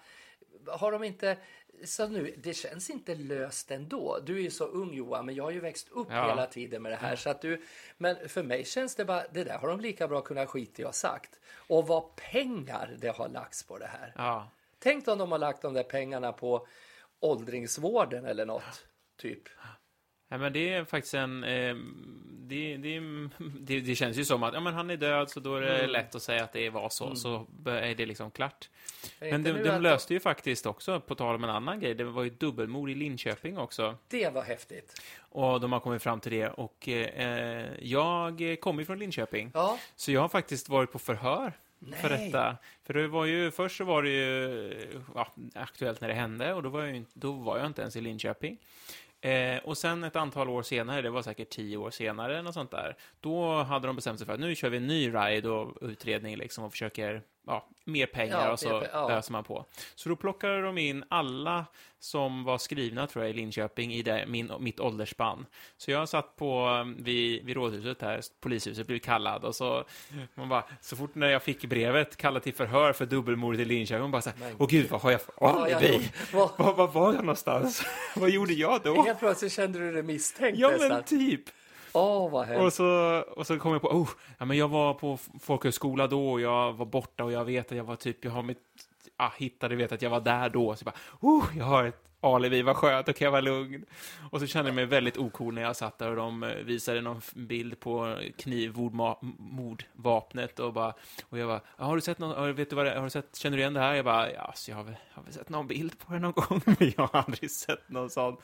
Har 0.67 0.91
de 0.91 1.03
inte... 1.03 1.37
Så 1.85 2.07
nu, 2.07 2.35
det 2.37 2.53
känns 2.53 2.89
inte 2.89 3.15
löst 3.15 3.71
ändå. 3.71 4.19
Du 4.25 4.37
är 4.37 4.41
ju 4.41 4.51
så 4.51 4.65
ung 4.65 4.93
Johan, 4.93 5.25
men 5.25 5.35
jag 5.35 5.43
har 5.43 5.51
ju 5.51 5.59
växt 5.59 5.89
upp 5.91 6.07
Ja. 6.09 6.29
hela 6.29 6.45
tiden 6.45 6.81
med 6.81 6.91
det 6.91 6.95
här. 6.95 7.15
Så 7.15 7.29
att 7.29 7.41
du, 7.41 7.61
men 7.97 8.29
för 8.29 8.43
mig 8.43 8.65
känns 8.65 8.95
det 8.95 9.05
bara, 9.05 9.23
det 9.31 9.43
där 9.43 9.57
har 9.57 9.67
de 9.67 9.79
lika 9.79 10.07
bra 10.07 10.21
kunnat 10.21 10.49
skita 10.49 10.81
i 10.81 10.85
och 10.85 10.95
sagt. 10.95 11.39
Och 11.55 11.87
vad 11.87 12.15
pengar 12.15 12.95
det 12.99 13.15
har 13.17 13.29
lagts 13.29 13.63
på 13.63 13.77
det 13.77 13.87
här. 13.87 14.13
Ja. 14.15 14.49
Tänk 14.79 15.07
om 15.07 15.17
de 15.17 15.31
har 15.31 15.39
lagt 15.39 15.61
de 15.61 15.73
där 15.73 15.83
pengarna 15.83 16.31
på 16.31 16.67
åldringsvården 17.23 18.25
eller 18.25 18.45
något, 18.45 18.85
typ. 19.21 19.41
Ja, 20.29 20.37
men 20.37 20.53
det 20.53 20.73
är 20.73 20.85
faktiskt 20.85 21.13
en... 21.13 21.43
Eh, 21.43 21.75
det, 22.45 22.77
det, 22.77 22.99
det, 23.59 23.79
det 23.79 23.95
känns 23.95 24.17
ju 24.17 24.25
som 24.25 24.43
att 24.43 24.53
ja, 24.53 24.59
men 24.59 24.73
han 24.73 24.89
är 24.89 24.97
död, 24.97 25.29
så 25.29 25.39
då 25.39 25.55
är 25.55 25.61
det 25.61 25.77
Mm. 25.77 25.89
lätt 25.89 26.15
att 26.15 26.21
säga 26.23 26.43
att 26.43 26.53
det 26.53 26.69
var 26.69 26.89
så, 26.89 27.15
så 27.15 27.47
är 27.65 27.95
det 27.95 28.05
liksom 28.05 28.31
klart. 28.31 28.69
Men 29.19 29.43
de, 29.43 29.51
de 29.51 29.81
löste 29.81 30.13
ju 30.13 30.19
faktiskt 30.19 30.65
också, 30.65 30.99
på 30.99 31.15
tal 31.15 31.35
om 31.35 31.43
en 31.43 31.49
annan 31.49 31.79
grej, 31.79 31.93
det 31.95 32.03
var 32.03 32.23
ju 32.23 32.29
dubbelmord 32.29 32.89
i 32.89 32.95
Linköping 32.95 33.57
också. 33.57 33.97
Det 34.07 34.33
var 34.33 34.41
häftigt. 34.41 35.01
Och 35.19 35.59
de 35.61 35.71
har 35.73 35.79
kommit 35.79 36.03
fram 36.03 36.19
till 36.19 36.31
det. 36.31 36.47
Och 36.49 36.87
eh, 36.87 37.67
jag 37.81 38.57
kommer 38.61 38.81
ju 38.81 38.85
från 38.85 38.99
Linköping. 38.99 39.51
Ja, 39.53 39.79
Så 39.95 40.11
jag 40.11 40.21
har 40.21 40.29
faktiskt 40.29 40.69
varit 40.69 40.91
på 40.91 40.99
förhör 40.99 41.53
för 41.91 42.09
Nej. 42.09 42.25
detta. 42.25 42.57
För 42.83 42.93
det 42.93 43.07
var 43.07 43.25
ju, 43.25 43.51
först 43.51 43.77
så 43.77 43.83
var 43.83 44.03
det 44.03 44.09
ju 44.09 44.73
ja, 45.15 45.33
aktuellt 45.53 46.01
när 46.01 46.07
det 46.07 46.13
hände 46.13 46.53
och 46.53 46.63
då 46.63 46.69
var 46.69 46.81
jag, 46.81 46.95
ju 46.95 47.05
då 47.13 47.31
var 47.31 47.57
jag 47.57 47.67
inte 47.67 47.81
ens 47.81 47.95
i 47.95 48.01
Linköping. 48.01 48.57
Eh, 49.21 49.57
och 49.63 49.77
sen 49.77 50.03
ett 50.03 50.15
antal 50.15 50.49
år 50.49 50.63
senare, 50.63 51.01
det 51.01 51.09
var 51.09 51.21
säkert 51.21 51.49
tio 51.49 51.77
år 51.77 51.91
senare, 51.91 52.41
något 52.41 52.53
sånt 52.53 52.71
där, 52.71 52.95
då 53.19 53.63
hade 53.63 53.87
de 53.87 53.95
bestämt 53.95 54.19
sig 54.19 54.25
för 54.25 54.33
att 54.33 54.39
nu 54.39 54.55
kör 54.55 54.69
vi 54.69 54.77
en 54.77 54.87
ny 54.87 55.13
ride 55.13 55.49
och 55.49 55.77
utredning 55.81 56.37
liksom 56.37 56.63
och 56.63 56.71
försöker, 56.71 57.21
ja, 57.47 57.65
mer 57.85 58.05
pengar 58.05 58.45
Ja, 58.45 58.51
och 58.51 58.59
så 58.59 58.83
ja. 58.93 59.11
öser 59.11 59.31
man 59.31 59.43
på. 59.43 59.65
Så 59.95 60.09
då 60.09 60.15
plockade 60.15 60.61
de 60.61 60.77
in 60.77 61.03
alla 61.09 61.65
som 61.99 62.43
var 62.43 62.57
skrivna, 62.57 63.07
tror 63.07 63.25
jag, 63.25 63.29
i 63.29 63.33
Linköping 63.33 63.93
i 63.93 64.01
det, 64.01 64.25
min, 64.27 64.51
mitt 64.59 64.79
åldersspann. 64.79 65.45
Så 65.77 65.91
jag 65.91 66.09
satt 66.09 66.35
på, 66.35 66.67
um, 66.67 67.03
vid, 67.03 67.45
vid 67.45 67.55
rådhuset 67.55 68.01
här, 68.01 68.21
polishuset, 68.41 68.87
blev 68.87 68.99
kallad 68.99 69.43
och 69.45 69.55
så, 69.55 69.83
man 70.35 70.49
bara, 70.49 70.63
så 70.81 70.95
fort 70.95 71.15
när 71.15 71.29
jag 71.29 71.43
fick 71.43 71.65
brevet, 71.65 72.17
kallad 72.17 72.43
till 72.43 72.53
förhör 72.53 72.93
för 72.93 73.05
dubbelmordet 73.05 73.59
i 73.61 73.65
Linköping, 73.65 74.01
man 74.01 74.11
bara 74.11 74.21
så 74.21 74.29
här, 74.29 74.53
åh 74.57 74.67
gud, 74.67 74.89
vad 74.89 75.01
har 75.01 75.11
jag 75.11 75.21
för 75.21 75.33
alibi? 75.45 76.09
Vad- 76.33 76.51
Var, 76.57 76.73
var 76.73 76.87
var 76.87 77.13
jag 77.13 77.21
någonstans? 77.23 77.83
vad 78.15 78.29
gjorde 78.29 78.53
jag 78.53 78.81
då? 78.83 79.03
Helt 79.03 79.19
plötsligt 79.19 79.51
kände 79.53 79.79
du 79.79 79.91
dig 79.91 80.03
misstänkt 80.03 80.59
Ja, 80.59 80.69
nästan. 80.69 80.89
men 80.89 81.03
typ. 81.03 81.41
Åh, 81.93 82.31
vad 82.31 82.45
hemskt. 82.45 82.61
Och 82.65 82.73
så, 82.73 83.23
och 83.35 83.47
så 83.47 83.59
kom 83.59 83.71
jag 83.71 83.81
på, 83.81 83.87
oh, 83.87 84.09
ja, 84.37 84.45
men 84.45 84.57
jag 84.57 84.67
var 84.67 84.93
på 84.93 85.17
folkhögskola 85.39 86.07
då 86.07 86.31
och 86.31 86.41
jag 86.41 86.73
var 86.73 86.85
borta 86.85 87.23
och 87.23 87.31
jag 87.31 87.45
vet 87.45 87.71
att 87.71 87.77
jag 87.77 87.83
var 87.83 87.95
typ, 87.95 88.25
jag 88.25 88.31
har 88.31 88.43
mitt, 88.43 88.59
ah, 89.17 89.31
hittade, 89.37 89.75
vet 89.75 89.91
att 89.91 90.01
jag 90.01 90.09
var 90.09 90.21
där 90.21 90.49
då. 90.49 90.75
Så 90.75 90.85
jag 90.85 90.93
bara, 90.93 91.29
oh, 91.31 91.57
jag 91.57 91.65
har 91.65 91.83
ett 91.83 92.12
alibi, 92.23 92.61
vad 92.61 92.75
skönt, 92.75 93.05
då 93.05 93.13
kan 93.13 93.25
jag 93.25 93.31
vara 93.31 93.41
lugn. 93.41 93.85
Och 94.31 94.39
så 94.39 94.47
kände 94.47 94.69
jag 94.69 94.75
mig 94.75 94.85
väldigt 94.85 95.17
ocool 95.17 95.53
när 95.53 95.61
jag 95.61 95.75
satt 95.75 95.97
där 95.97 96.09
och 96.09 96.15
de 96.15 96.43
eh, 96.43 96.55
visade 96.55 97.01
någon 97.01 97.21
bild 97.33 97.79
på 97.79 98.17
knivmordvapnet 98.37 100.59
och 100.59 100.73
bara, 100.73 100.93
och 101.29 101.37
jag 101.37 101.47
bara, 101.47 101.61
"Ja, 101.77 101.85
har 101.85 101.95
du 101.95 102.01
sett 102.01 102.19
någon, 102.19 102.55
vet 102.55 102.69
du 102.69 102.75
vad 102.75 102.85
det 102.85 102.95
har 102.95 103.03
du 103.03 103.09
sett, 103.09 103.35
känner 103.35 103.57
du 103.57 103.61
igen 103.61 103.73
det 103.73 103.79
här? 103.79 103.93
Jag 103.95 104.05
bara, 104.05 104.31
ja, 104.33 104.51
så 104.55 104.71
jag 104.71 104.75
har 104.77 104.83
väl, 104.83 104.95
jag 105.09 105.15
har 105.15 105.23
väl 105.23 105.33
sett 105.33 105.49
någon 105.49 105.67
bild 105.67 105.99
på 105.99 106.13
det 106.13 106.19
någon 106.19 106.31
gång, 106.31 106.61
men 106.65 106.75
jag 106.97 107.07
har 107.07 107.19
aldrig 107.19 107.51
sett 107.51 107.89
någon 107.89 108.09
sån. 108.09 108.37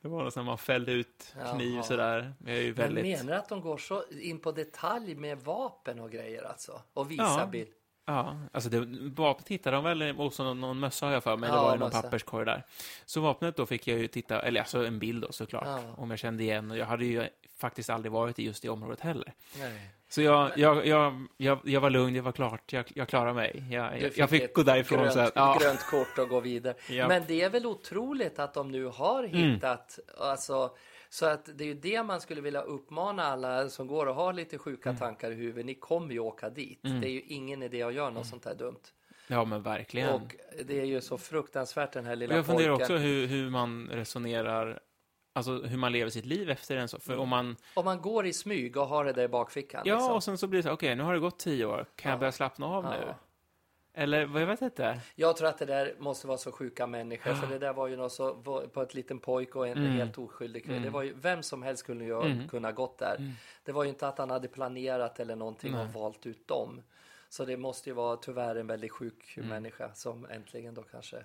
Det 0.00 0.08
var 0.08 0.22
någon 0.22 0.32
sån 0.32 0.44
man 0.44 0.58
fällde 0.58 0.92
ut 0.92 1.34
kniv 1.54 1.74
Jaha. 1.74 1.82
sådär. 1.82 2.34
Jag 2.46 2.56
är 2.56 2.60
ju 2.60 2.66
Men 2.66 2.74
väldigt... 2.74 3.04
menar 3.18 3.32
du 3.32 3.38
att 3.38 3.48
de 3.48 3.60
går 3.60 3.78
så 3.78 4.02
in 4.20 4.40
på 4.40 4.52
detalj 4.52 5.14
med 5.14 5.38
vapen 5.38 6.00
och 6.00 6.10
grejer 6.10 6.42
alltså? 6.42 6.80
Och 6.94 7.10
visar 7.10 7.38
Ja. 7.40 7.46
bild? 7.46 7.68
Ja, 8.06 8.36
alltså 8.52 8.70
det, 8.70 8.86
vapnet 9.16 9.48
hittade 9.48 9.76
de 9.76 9.84
väl, 9.84 10.16
och 10.20 10.32
så 10.32 10.44
någon, 10.44 10.60
någon 10.60 10.80
mössa 10.80 11.06
har 11.06 11.12
jag 11.12 11.22
för 11.24 11.36
mig, 11.36 11.50
det 11.50 11.56
Ja, 11.56 11.62
var 11.62 11.72
ju 11.72 11.78
någon 11.78 11.88
mössa. 11.88 12.02
papperskorg 12.02 12.46
där. 12.46 12.62
Så 13.04 13.20
vapnet 13.20 13.56
då 13.56 13.66
fick 13.66 13.86
jag 13.88 13.98
ju 13.98 14.06
titta, 14.08 14.42
eller 14.42 14.60
alltså 14.60 14.86
en 14.86 14.98
bild 14.98 15.22
då 15.22 15.32
såklart, 15.32 15.64
Ja. 15.66 15.80
om 15.96 16.10
jag 16.10 16.18
kände 16.18 16.42
igen, 16.42 16.70
och 16.70 16.76
jag 16.76 16.86
hade 16.86 17.04
ju 17.04 17.26
faktiskt 17.56 17.90
aldrig 17.90 18.12
varit 18.12 18.38
i 18.38 18.44
just 18.44 18.62
det 18.62 18.68
området 18.68 19.00
heller. 19.00 19.32
Nej. 19.58 19.90
Så 20.08 20.22
jag, 20.22 20.58
jag, 20.58 20.86
jag, 20.86 21.26
jag, 21.36 21.58
jag 21.64 21.80
var 21.80 21.90
lugn, 21.90 22.14
det 22.14 22.20
var 22.20 22.32
klart, 22.32 22.72
jag, 22.72 22.84
jag 22.94 23.08
klarade 23.08 23.34
mig. 23.34 23.64
Jag, 23.70 23.92
Du 24.00 24.10
jag, 24.16 24.30
fick 24.30 24.54
gå 24.54 24.62
därifrån 24.62 24.98
grönt, 24.98 25.12
så 25.12 25.20
att, 25.20 25.32
ja, 25.34 25.58
grönt 25.60 25.86
kort 25.90 26.18
och 26.18 26.28
gå 26.28 26.40
vidare. 26.40 26.74
Ja. 26.90 27.08
Men 27.08 27.22
det 27.26 27.42
är 27.42 27.50
väl 27.50 27.66
otroligt 27.66 28.38
att 28.38 28.54
de 28.54 28.70
nu 28.70 28.84
har 28.86 29.24
Mm. 29.24 29.34
hittat, 29.54 29.98
alltså, 30.20 30.70
så 31.14 31.26
att 31.26 31.48
det 31.58 31.64
är 31.64 31.68
ju 31.68 31.74
det 31.74 32.02
man 32.02 32.20
skulle 32.20 32.40
vilja 32.40 32.60
uppmana 32.62 33.24
alla 33.24 33.68
som 33.68 33.86
går 33.86 34.06
och 34.06 34.14
har 34.14 34.32
lite 34.32 34.58
sjuka 34.58 34.88
Mm. 34.88 34.98
tankar 34.98 35.30
i 35.30 35.34
huvudet. 35.34 35.66
Ni 35.66 35.74
kommer 35.74 36.12
ju 36.12 36.18
åka 36.18 36.50
dit. 36.50 36.78
Det 36.82 36.88
är 37.06 37.10
ju 37.12 37.20
ingen 37.20 37.62
idé 37.62 37.82
att 37.82 37.94
göra 37.94 38.06
något 38.10 38.14
Mm. 38.14 38.24
sånt 38.24 38.44
här 38.44 38.54
dumt. 38.54 38.80
ja 39.26 39.44
men 39.44 39.62
verkligen. 39.62 40.08
Och 40.14 40.36
det 40.64 40.80
är 40.80 40.84
ju 40.84 41.00
så 41.00 41.18
fruktansvärt 41.18 41.92
den 41.92 42.04
här 42.06 42.16
lilla 42.16 42.34
jag 42.34 42.46
funderar 42.46 42.68
pojken. 42.76 42.82
också 42.84 42.96
hur, 42.96 43.26
hur 43.26 43.50
man 43.50 43.88
resonerar, 43.92 44.80
alltså 45.32 45.52
hur 45.62 45.76
man 45.78 45.92
lever 45.92 46.10
sitt 46.10 46.26
liv 46.26 46.50
efter 46.50 46.76
en 46.76 46.88
så. 46.88 46.98
För 46.98 47.16
om 47.16 47.28
man, 47.28 47.56
Om 47.74 47.84
man 47.84 48.00
går 48.00 48.26
i 48.26 48.32
smyg 48.32 48.76
och 48.76 48.86
har 48.86 49.04
det 49.04 49.12
där 49.12 49.22
i 49.24 49.28
bakfickan. 49.28 49.82
ja, 49.84 49.94
liksom. 49.94 50.12
och 50.12 50.24
sen 50.24 50.38
så 50.38 50.46
blir 50.46 50.58
det 50.62 50.68
så, 50.68 50.72
okej, 50.72 50.96
nu 50.96 51.02
har 51.02 51.12
det 51.14 51.18
gått 51.20 51.38
tio 51.38 51.64
år, 51.66 51.86
kan 51.96 52.10
jag 52.10 52.16
Ja. 52.16 52.20
börja 52.20 52.32
slappna 52.32 52.66
av 52.66 52.84
nu? 52.84 53.14
Eller, 53.96 54.26
vad 54.26 54.42
jag 54.42 54.46
vet 54.46 54.62
inte. 54.62 55.00
Jag 55.14 55.36
tror 55.36 55.48
att 55.48 55.58
det 55.58 55.64
där 55.64 55.94
måste 55.98 56.26
vara 56.26 56.38
så 56.38 56.52
sjuka 56.52 56.86
människor. 56.86 57.34
För 57.34 57.46
det 57.46 57.58
där 57.58 57.72
var 57.72 57.86
ju 57.86 57.96
något 57.96 58.12
så 58.12 58.34
på 58.72 58.82
ett 58.82 58.94
liten 58.94 59.18
pojke 59.18 59.58
och 59.58 59.66
en 59.68 59.78
Mm. 59.78 59.92
helt 59.92 60.18
oskyldig 60.18 60.64
kvinna. 60.64 60.84
Det 60.84 60.90
var 60.90 61.02
ju 61.02 61.14
vem 61.16 61.42
som 61.42 61.62
helst 61.62 61.86
kunde 61.86 62.04
ju 62.04 62.22
Mm. 62.22 62.48
kunna 62.48 62.72
gått 62.72 62.98
där. 62.98 63.32
Det 63.64 63.72
var 63.72 63.82
ju 63.84 63.88
inte 63.88 64.08
att 64.08 64.18
han 64.18 64.30
hade 64.30 64.48
planerat 64.48 65.20
eller 65.20 65.36
någonting 65.36 65.72
Nej. 65.72 65.80
och 65.82 65.92
valt 65.92 66.26
ut 66.26 66.48
dem. 66.48 66.82
Så 67.28 67.44
det 67.44 67.56
måste 67.56 67.90
ju 67.90 67.94
vara 67.94 68.16
tyvärr 68.16 68.56
en 68.56 68.66
väldigt 68.66 68.92
sjuk 68.92 69.34
Mm. 69.36 69.48
människa 69.48 69.94
som 69.94 70.26
äntligen 70.30 70.74
då 70.74 70.82
kanske. 70.82 71.24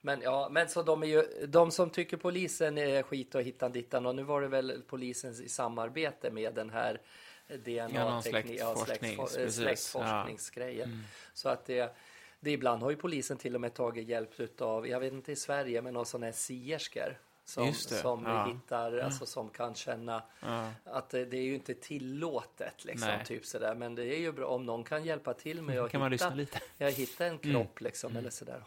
Men 0.00 0.20
ja, 0.20 0.48
men 0.50 0.68
så 0.68 0.82
de 0.82 1.02
är 1.02 1.06
ju 1.06 1.46
de 1.46 1.70
som 1.70 1.90
tycker 1.90 2.16
polisen 2.16 2.78
är 2.78 3.02
skit 3.02 3.34
och 3.34 3.42
hittan 3.42 3.72
dittan 3.72 4.06
och 4.06 4.14
nu 4.14 4.22
var 4.22 4.40
det 4.40 4.48
väl 4.48 4.82
polisen 4.86 5.30
i 5.44 5.48
samarbete 5.48 6.30
med 6.30 6.54
den 6.54 6.70
här 6.70 7.00
DNA-teknik, 7.48 8.60
ja, 8.60 8.74
släktforskning, 8.76 9.16
släktfor- 9.16 9.36
precis. 9.44 9.54
släktforskningsgrejen. 9.56 11.04
Så 11.32 11.48
att 11.48 11.66
det, 11.66 11.96
det 12.40 12.50
ibland 12.50 12.82
har 12.82 12.90
ju 12.90 12.96
polisen 12.96 13.36
till 13.36 13.54
och 13.54 13.60
med 13.60 13.74
tagit 13.74 14.08
hjälp 14.08 14.40
utav, 14.40 14.88
jag 14.88 15.00
vet 15.00 15.12
inte 15.12 15.32
i 15.32 15.36
Sverige, 15.36 15.82
men 15.82 15.94
någon 15.94 16.06
sån 16.06 16.22
här 16.22 16.32
sierskor. 16.32 17.18
Som, 17.46 17.72
som 17.74 18.24
ja. 18.26 18.46
hittar, 18.46 18.98
alltså 18.98 19.26
som 19.26 19.48
kan 19.48 19.74
känna 19.74 20.22
Ja. 20.40 20.70
att 20.84 21.10
det, 21.10 21.24
det 21.24 21.36
är 21.36 21.42
ju 21.42 21.54
inte 21.54 21.74
tillåtet 21.74 22.84
liksom, 22.84 23.08
Nej. 23.08 23.24
typ 23.26 23.46
sådär. 23.46 23.74
Men 23.74 23.94
det 23.94 24.04
är 24.04 24.18
ju 24.18 24.32
bra 24.32 24.46
om 24.46 24.66
någon 24.66 24.84
kan 24.84 25.04
hjälpa 25.04 25.34
till 25.34 25.62
med 25.62 25.80
att 25.80 25.90
kan 25.90 26.00
man 26.00 26.12
hitta, 26.12 26.30
lite. 26.34 26.56
Mm. 26.58 26.68
ja, 26.78 26.88
hitta 26.88 27.26
en 27.26 27.38
kropp 27.38 27.80
liksom, 27.80 28.16
eller 28.16 28.30
sådär. 28.30 28.62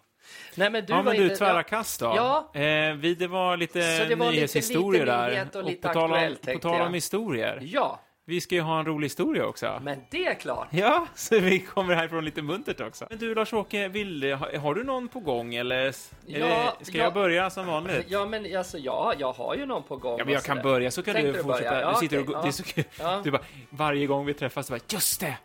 Nej 0.56 0.70
men 0.72 0.86
du 0.86 0.94
ja, 0.94 1.04
men 1.04 1.16
du, 1.16 1.36
tvära 1.36 1.64
kast 1.64 2.00
då. 2.00 2.06
Ja. 2.06 2.52
Eh, 2.62 2.94
vi, 2.96 3.16
det 3.16 3.28
var 3.28 3.58
lite 3.58 3.80
det 3.80 4.16
var 4.16 4.26
lite- 4.26 4.32
nyhetshistorier 4.36 5.06
lite 5.06 5.18
där. 5.18 5.30
nyhet 5.30 5.56
och 5.56 5.64
lite 5.64 5.88
på 5.88 5.94
tal 5.94 6.14
om, 6.14 6.36
på 6.54 6.60
tal 6.60 6.78
jag. 6.78 6.88
om 6.88 6.94
historier. 6.94 7.60
Ja, 7.64 8.00
Vi 8.30 8.42
ska 8.42 8.56
ju 8.56 8.62
ha 8.62 8.80
en 8.80 8.86
rolig 8.86 9.06
historia 9.06 9.46
också. 9.46 9.80
men 9.84 10.02
det 10.10 10.26
är 10.26 10.34
klart. 10.34 10.68
Ja, 10.72 11.08
så 11.16 11.40
vi 11.40 11.60
kommer 11.60 11.96
härifrån 11.96 12.26
lite 12.26 12.42
muntert 12.42 12.82
också. 12.82 13.08
Men 13.10 13.20
du 13.20 13.36
Lars-Åke, 13.36 13.88
vill, 13.88 14.34
har, 14.34 14.58
har 14.58 14.76
du 14.76 14.84
någon 14.84 15.08
på 15.08 15.20
gång 15.20 15.56
eller 15.56 15.96
Ja, 16.26 16.74
det, 16.80 16.86
ska 16.86 16.98
ja. 16.98 17.04
jag 17.04 17.14
börja 17.14 17.50
som 17.50 17.68
vanligt? 17.68 18.06
Ja 18.08 18.26
men 18.26 18.58
alltså 18.58 18.78
ja, 18.78 19.14
jag 19.18 19.34
har 19.34 19.56
ju 19.56 19.66
någon 19.66 19.84
på 19.84 19.96
gång. 19.98 20.20
Ja, 20.20 20.26
men 20.26 20.34
jag 20.34 20.40
och 20.40 20.46
kan 20.46 20.62
börja 20.62 20.92
så 20.92 21.04
kan 21.04 21.14
Tänkte 21.14 21.32
du 21.32 21.38
du 21.38 21.44
fortsätta. 21.44 21.82
Ja, 21.82 21.92
du 21.92 21.98
sitter 22.00 22.20
och, 22.20 22.30
okej, 22.30 22.40
det 22.44 22.48
är 22.48 22.52
så 22.52 22.64
kul. 22.64 22.84
Du 23.24 23.32
bara, 23.32 23.42
varje 23.70 24.08
gång 24.08 24.26
vi 24.26 24.34
träffas, 24.34 24.68
så 24.68 24.74
bara, 24.74 24.80
just 24.90 25.20
det! 25.22 25.38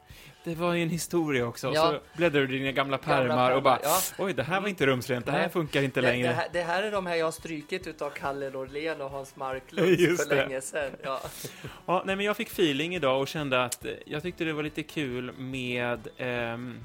Det 0.44 0.54
var 0.54 0.74
ju 0.74 0.82
en 0.82 0.88
historia 0.90 1.46
också. 1.46 1.68
Och 1.68 1.74
Ja. 1.74 1.90
så 1.90 2.16
bläddrar 2.16 2.40
du 2.46 2.54
i 2.56 2.58
dina 2.58 2.72
gamla 2.72 2.96
Gamla 2.96 2.98
pärmar 2.98 3.50
och 3.56 3.62
bara, 3.62 3.78
ja. 3.82 3.98
oj, 4.18 4.32
det 4.34 4.42
här 4.42 4.60
var 4.60 4.68
inte 4.68 4.86
rumsrent, 4.86 5.26
det 5.26 5.32
här 5.32 5.38
Nej. 5.38 5.48
funkar 5.50 5.82
inte 5.82 6.00
det, 6.00 6.06
längre. 6.06 6.28
Det 6.28 6.34
här, 6.34 6.48
det 6.52 6.62
här 6.62 6.82
är 6.82 6.90
de 6.92 7.06
här 7.06 7.16
jag 7.16 7.26
har 7.26 7.32
strykit 7.32 7.86
utav 7.86 8.10
Kalle 8.10 8.50
Norlén 8.50 9.00
och 9.00 9.10
Hans 9.10 9.36
Marklund 9.36 9.88
Just 10.00 10.22
för 10.28 10.36
det. 10.36 10.42
länge 10.42 10.60
sedan. 10.60 10.90
Ja. 11.02 11.20
Ja, 11.86 12.02
nej, 12.06 12.16
men 12.16 12.26
jag 12.26 12.36
fick 12.36 12.48
feeling 12.48 12.94
idag 12.94 13.20
och 13.20 13.28
kände 13.28 13.64
att 13.64 13.84
eh, 13.84 13.92
jag 14.06 14.22
tyckte 14.22 14.44
det 14.44 14.52
var 14.52 14.62
lite 14.62 14.82
kul 14.82 15.32
med 15.38 16.08
ehm, 16.16 16.78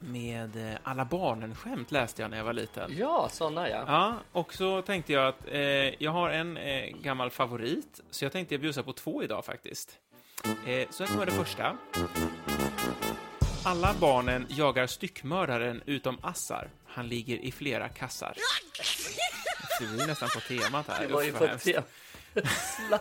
med 0.00 0.56
eh, 0.72 0.78
alla 0.82 1.04
barnen-skämt 1.04 1.92
läste 1.92 2.22
jag 2.22 2.30
när 2.30 2.36
jag 2.38 2.44
var 2.44 2.52
liten. 2.52 2.92
ja, 2.98 3.28
såna 3.32 3.68
ja. 3.70 3.84
Ja, 3.86 4.14
och 4.32 4.54
så 4.54 4.82
tänkte 4.82 5.12
jag 5.12 5.28
att 5.28 5.48
eh, 5.52 5.60
jag 6.02 6.10
har 6.10 6.30
en 6.30 6.56
eh, 6.56 6.84
gammal 7.02 7.30
favorit, 7.30 8.00
så 8.10 8.24
jag 8.24 8.32
tänkte 8.32 8.54
jag 8.54 8.60
bjussa 8.60 8.82
på 8.82 8.92
två 8.92 9.22
idag 9.22 9.44
faktiskt. 9.44 9.98
Eh, 10.44 10.88
så 10.90 11.04
här 11.04 11.06
kommer 11.12 11.26
det 11.26 11.32
första. 11.32 11.76
Alla 13.64 13.94
barnen 14.00 14.46
jagar 14.48 14.86
styckmördaren 14.86 15.82
utom 15.86 16.18
Assar. 16.22 16.70
Han 16.86 17.08
ligger 17.08 17.36
i 17.36 17.52
flera 17.52 17.88
kassar. 17.88 18.34
Det 19.80 19.86
blir 19.86 20.06
nästan 20.06 20.28
på 20.34 20.40
temat 20.40 20.88
här. 20.88 21.06
Det 21.06 21.12
var 21.12 21.22
ju 21.22 21.32
på 21.32 21.38
vad 21.38 21.48
hemskt. 21.48 21.64
tema. 21.64 21.82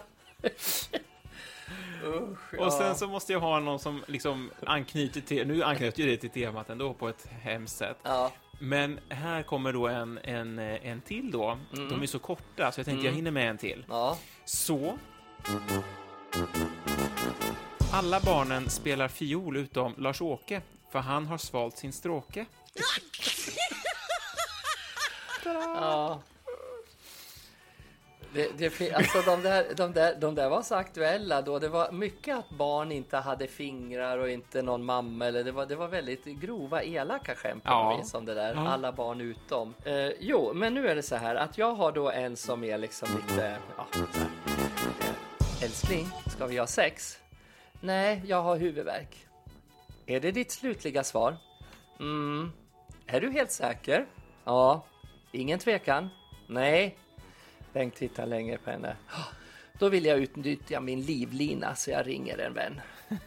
Usch, 2.04 2.60
Och 2.60 2.74
sen 2.74 2.88
ja. 2.88 2.96
så 2.96 3.08
måste 3.08 3.34
jag 3.34 3.40
ha 3.40 3.60
någon 3.60 3.80
som 3.80 4.04
liksom 4.08 4.52
anknyter 4.66 5.22
till, 5.22 5.48
nu 5.48 5.64
anknyter 5.64 6.04
ju 6.04 6.10
det 6.10 6.18
till 6.18 6.30
temat 6.30 6.70
ändå 6.70 6.94
på 6.94 7.10
ett 7.10 7.28
hemskt 7.42 7.78
sätt. 7.78 7.98
Ja, 8.04 8.32
Men 8.60 9.00
här 9.10 9.44
kommer 9.44 9.74
då 9.74 9.88
en, 9.88 10.18
en, 10.18 10.60
eh, 10.60 10.88
en 10.88 11.02
till 11.02 11.32
då. 11.32 11.58
De 11.72 12.02
är 12.02 12.06
så 12.08 12.20
korta 12.20 12.72
så 12.72 12.80
jag 12.80 12.86
tänkte 12.86 13.06
jag 13.06 13.14
hinner 13.14 13.32
med 13.32 13.50
en 13.50 13.58
till. 13.58 13.86
ja. 13.90 14.18
Så. 14.46 14.98
Alla 17.94 18.20
barnen 18.20 18.70
spelar 18.70 19.08
fiol 19.08 19.58
utom 19.58 19.94
Lars-Åke, 19.98 20.62
för 20.92 21.00
han 21.00 21.26
har 21.28 21.38
svalt 21.38 21.78
sin 21.78 21.94
stråke. 21.94 22.46
ja. 25.46 26.22
Det, 28.34 28.58
det, 28.80 28.94
alltså 28.94 29.22
de 29.22 29.42
där, 29.42 29.66
de, 29.76 29.94
där, 29.94 30.16
de 30.16 30.36
där 30.36 30.50
var 30.50 30.62
så 30.62 30.76
aktuella 30.76 31.42
då. 31.42 31.60
Det 31.60 31.70
var 31.70 31.92
mycket 31.92 32.38
att 32.38 32.50
barn 32.50 32.92
inte 32.92 33.18
hade 33.18 33.48
fingrar 33.48 34.18
och 34.18 34.30
inte 34.30 34.62
någon 34.62 34.86
mamma. 34.86 35.26
Eller 35.26 35.44
det, 35.44 35.52
var, 35.52 35.66
det 35.66 35.76
var 35.76 35.88
väldigt 35.88 36.26
grova, 36.26 36.84
elaka 36.84 37.36
skämt 37.36 37.64
på 37.64 37.70
Ja. 37.70 37.98
vis 38.02 38.14
om 38.14 38.26
det 38.26 38.34
där. 38.34 38.54
Ja. 38.54 38.68
Alla 38.68 38.92
barn 38.92 39.22
utom. 39.22 39.74
Eh, 39.84 40.10
jo, 40.20 40.52
men 40.54 40.74
nu 40.74 40.88
är 40.88 40.96
det 40.96 41.04
så 41.04 41.16
här 41.16 41.36
att 41.36 41.58
jag 41.58 41.74
har 41.74 41.92
då 41.92 42.12
en 42.12 42.38
som 42.38 42.64
är 42.64 42.78
liksom 42.78 43.10
lite... 43.16 43.58
Ja, 43.78 43.86
Älskling, 45.64 46.08
ska 46.28 46.46
vi 46.48 46.58
ha 46.58 46.68
sex? 46.68 47.18
Nej, 47.82 48.22
jag 48.26 48.42
har 48.44 48.58
huvudvärk. 48.58 49.28
Är 50.06 50.20
det 50.20 50.32
ditt 50.32 50.52
slutliga 50.52 51.04
svar? 51.04 51.38
Mm. 52.00 52.52
Är 53.08 53.22
du 53.22 53.32
helt 53.32 53.52
säker? 53.52 54.06
Ja. 54.44 54.86
Ingen 55.32 55.60
tvekan? 55.60 56.10
Nej. 56.48 56.98
Bengt 57.74 57.96
tittar 57.96 58.26
länge 58.26 58.58
på 58.58 58.70
henne. 58.72 58.96
Då 59.80 59.90
vill 59.90 60.06
jag 60.06 60.18
utnyttja 60.20 60.80
min 60.80 61.02
livlina 61.02 61.76
så 61.76 61.92
jag 61.92 62.08
ringer 62.08 62.38
en 62.38 62.54
vän. 62.54 62.82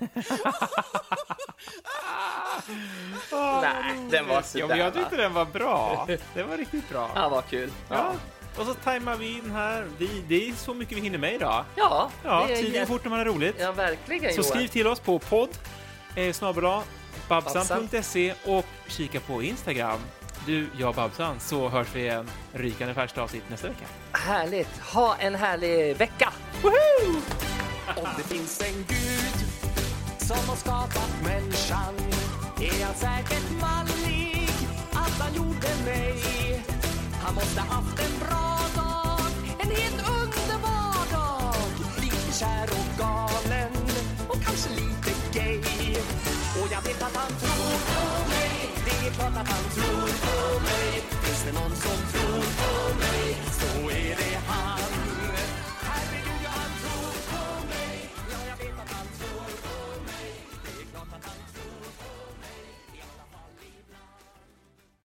Nej, 3.63 4.09
den 4.11 4.27
var 4.27 4.35
Ja, 4.35 4.43
sådär. 4.43 4.67
men 4.69 4.79
jag 4.79 4.95
tyckte 4.95 5.17
den 5.17 5.33
var 5.35 5.45
bra. 5.45 6.07
Det 6.35 6.43
var 6.43 6.57
riktigt 6.57 6.89
bra. 6.89 7.11
Ja, 7.15 7.29
vad 7.29 7.47
kul. 7.47 7.71
Ja. 7.89 8.15
Och 8.57 8.67
så 8.67 8.75
tajmar 8.75 9.17
vi 9.17 9.39
in 9.39 9.51
här. 9.51 9.87
Vi, 9.99 10.25
det 10.29 10.49
är 10.49 10.55
så 10.55 10.75
mycket 10.75 10.97
vi 10.99 11.01
hinner 11.03 11.19
med 11.19 11.35
idag. 11.35 11.65
Ja, 11.77 12.11
Ja, 12.25 12.45
det 12.49 12.53
är 12.53 12.57
tiden 12.57 12.81
går 12.81 12.87
fort 12.87 13.05
när 13.05 13.11
man 13.11 13.19
har 13.19 13.27
roligt. 13.27 13.57
Ja, 13.59 13.73
verkligen 13.73 14.31
Så 14.35 14.41
Johan. 14.41 14.51
skriv 14.51 14.69
till 14.69 14.87
oss 14.87 15.01
på 15.01 15.19
podd 15.19 15.49
eh, 16.17 16.33
snabel-a 16.33 16.83
babsan.se 17.29 18.35
och 18.45 18.67
kika 18.89 19.21
på 19.21 19.43
Instagram. 19.43 19.99
Du, 20.47 20.67
jag 20.79 20.95
Babsan, 20.95 21.41
så 21.41 21.69
hörs 21.69 21.87
vi 21.95 22.01
igen. 22.01 22.31
Rykande 22.53 22.95
färskt 22.95 23.19
avsnitt 23.19 23.43
nästa 23.51 23.69
vecka. 23.69 23.85
Härligt. 24.13 24.79
Ha 24.95 25.17
en 25.17 25.35
härlig 25.35 25.97
vecka. 25.97 26.33
Om 27.97 28.09
det 28.17 28.23
finns 28.35 28.63
en 28.63 28.85
gud 28.89 29.47
som 30.19 30.49
har 30.49 30.57
skapat 30.57 31.11
människan 31.25 31.95
är 32.61 32.85
han 32.85 32.95
säkert 32.95 33.51
mallig 33.61 34.49
att 34.93 35.19
han 35.21 35.35
gjorde 35.35 35.69
mig. 35.85 36.60
Han 37.31 37.35
måste 37.35 37.61
haft 37.61 37.99
en 38.01 38.19
bra 38.19 38.59
dag, 38.77 39.31
en 39.59 39.71
helt 39.71 40.01
underbar 40.19 41.03
dag. 41.13 41.55
Lite 42.01 42.39
kär 42.39 42.69
och 42.79 42.99
galen 42.99 43.73
och 44.29 44.43
kanske 44.45 44.71
lite 44.71 45.11
gay. 45.33 45.59
Och 46.61 46.69
jag 46.73 46.83
vet 46.83 47.03
att 47.03 47.17
han 47.17 47.33
tror 47.41 47.77
på 47.91 48.29
mig, 48.29 48.71
det 48.85 49.07
är 49.07 49.11
klart 49.11 49.37
att 49.43 49.49
han 49.49 49.65
tror 49.75 50.09
på 50.25 50.61
mig. 50.61 51.03
Finns 51.23 51.43
det 51.47 51.53
någon 51.53 51.77
som 51.77 51.99
tror 52.13 52.43
på 52.61 52.99
mig? 52.99 53.50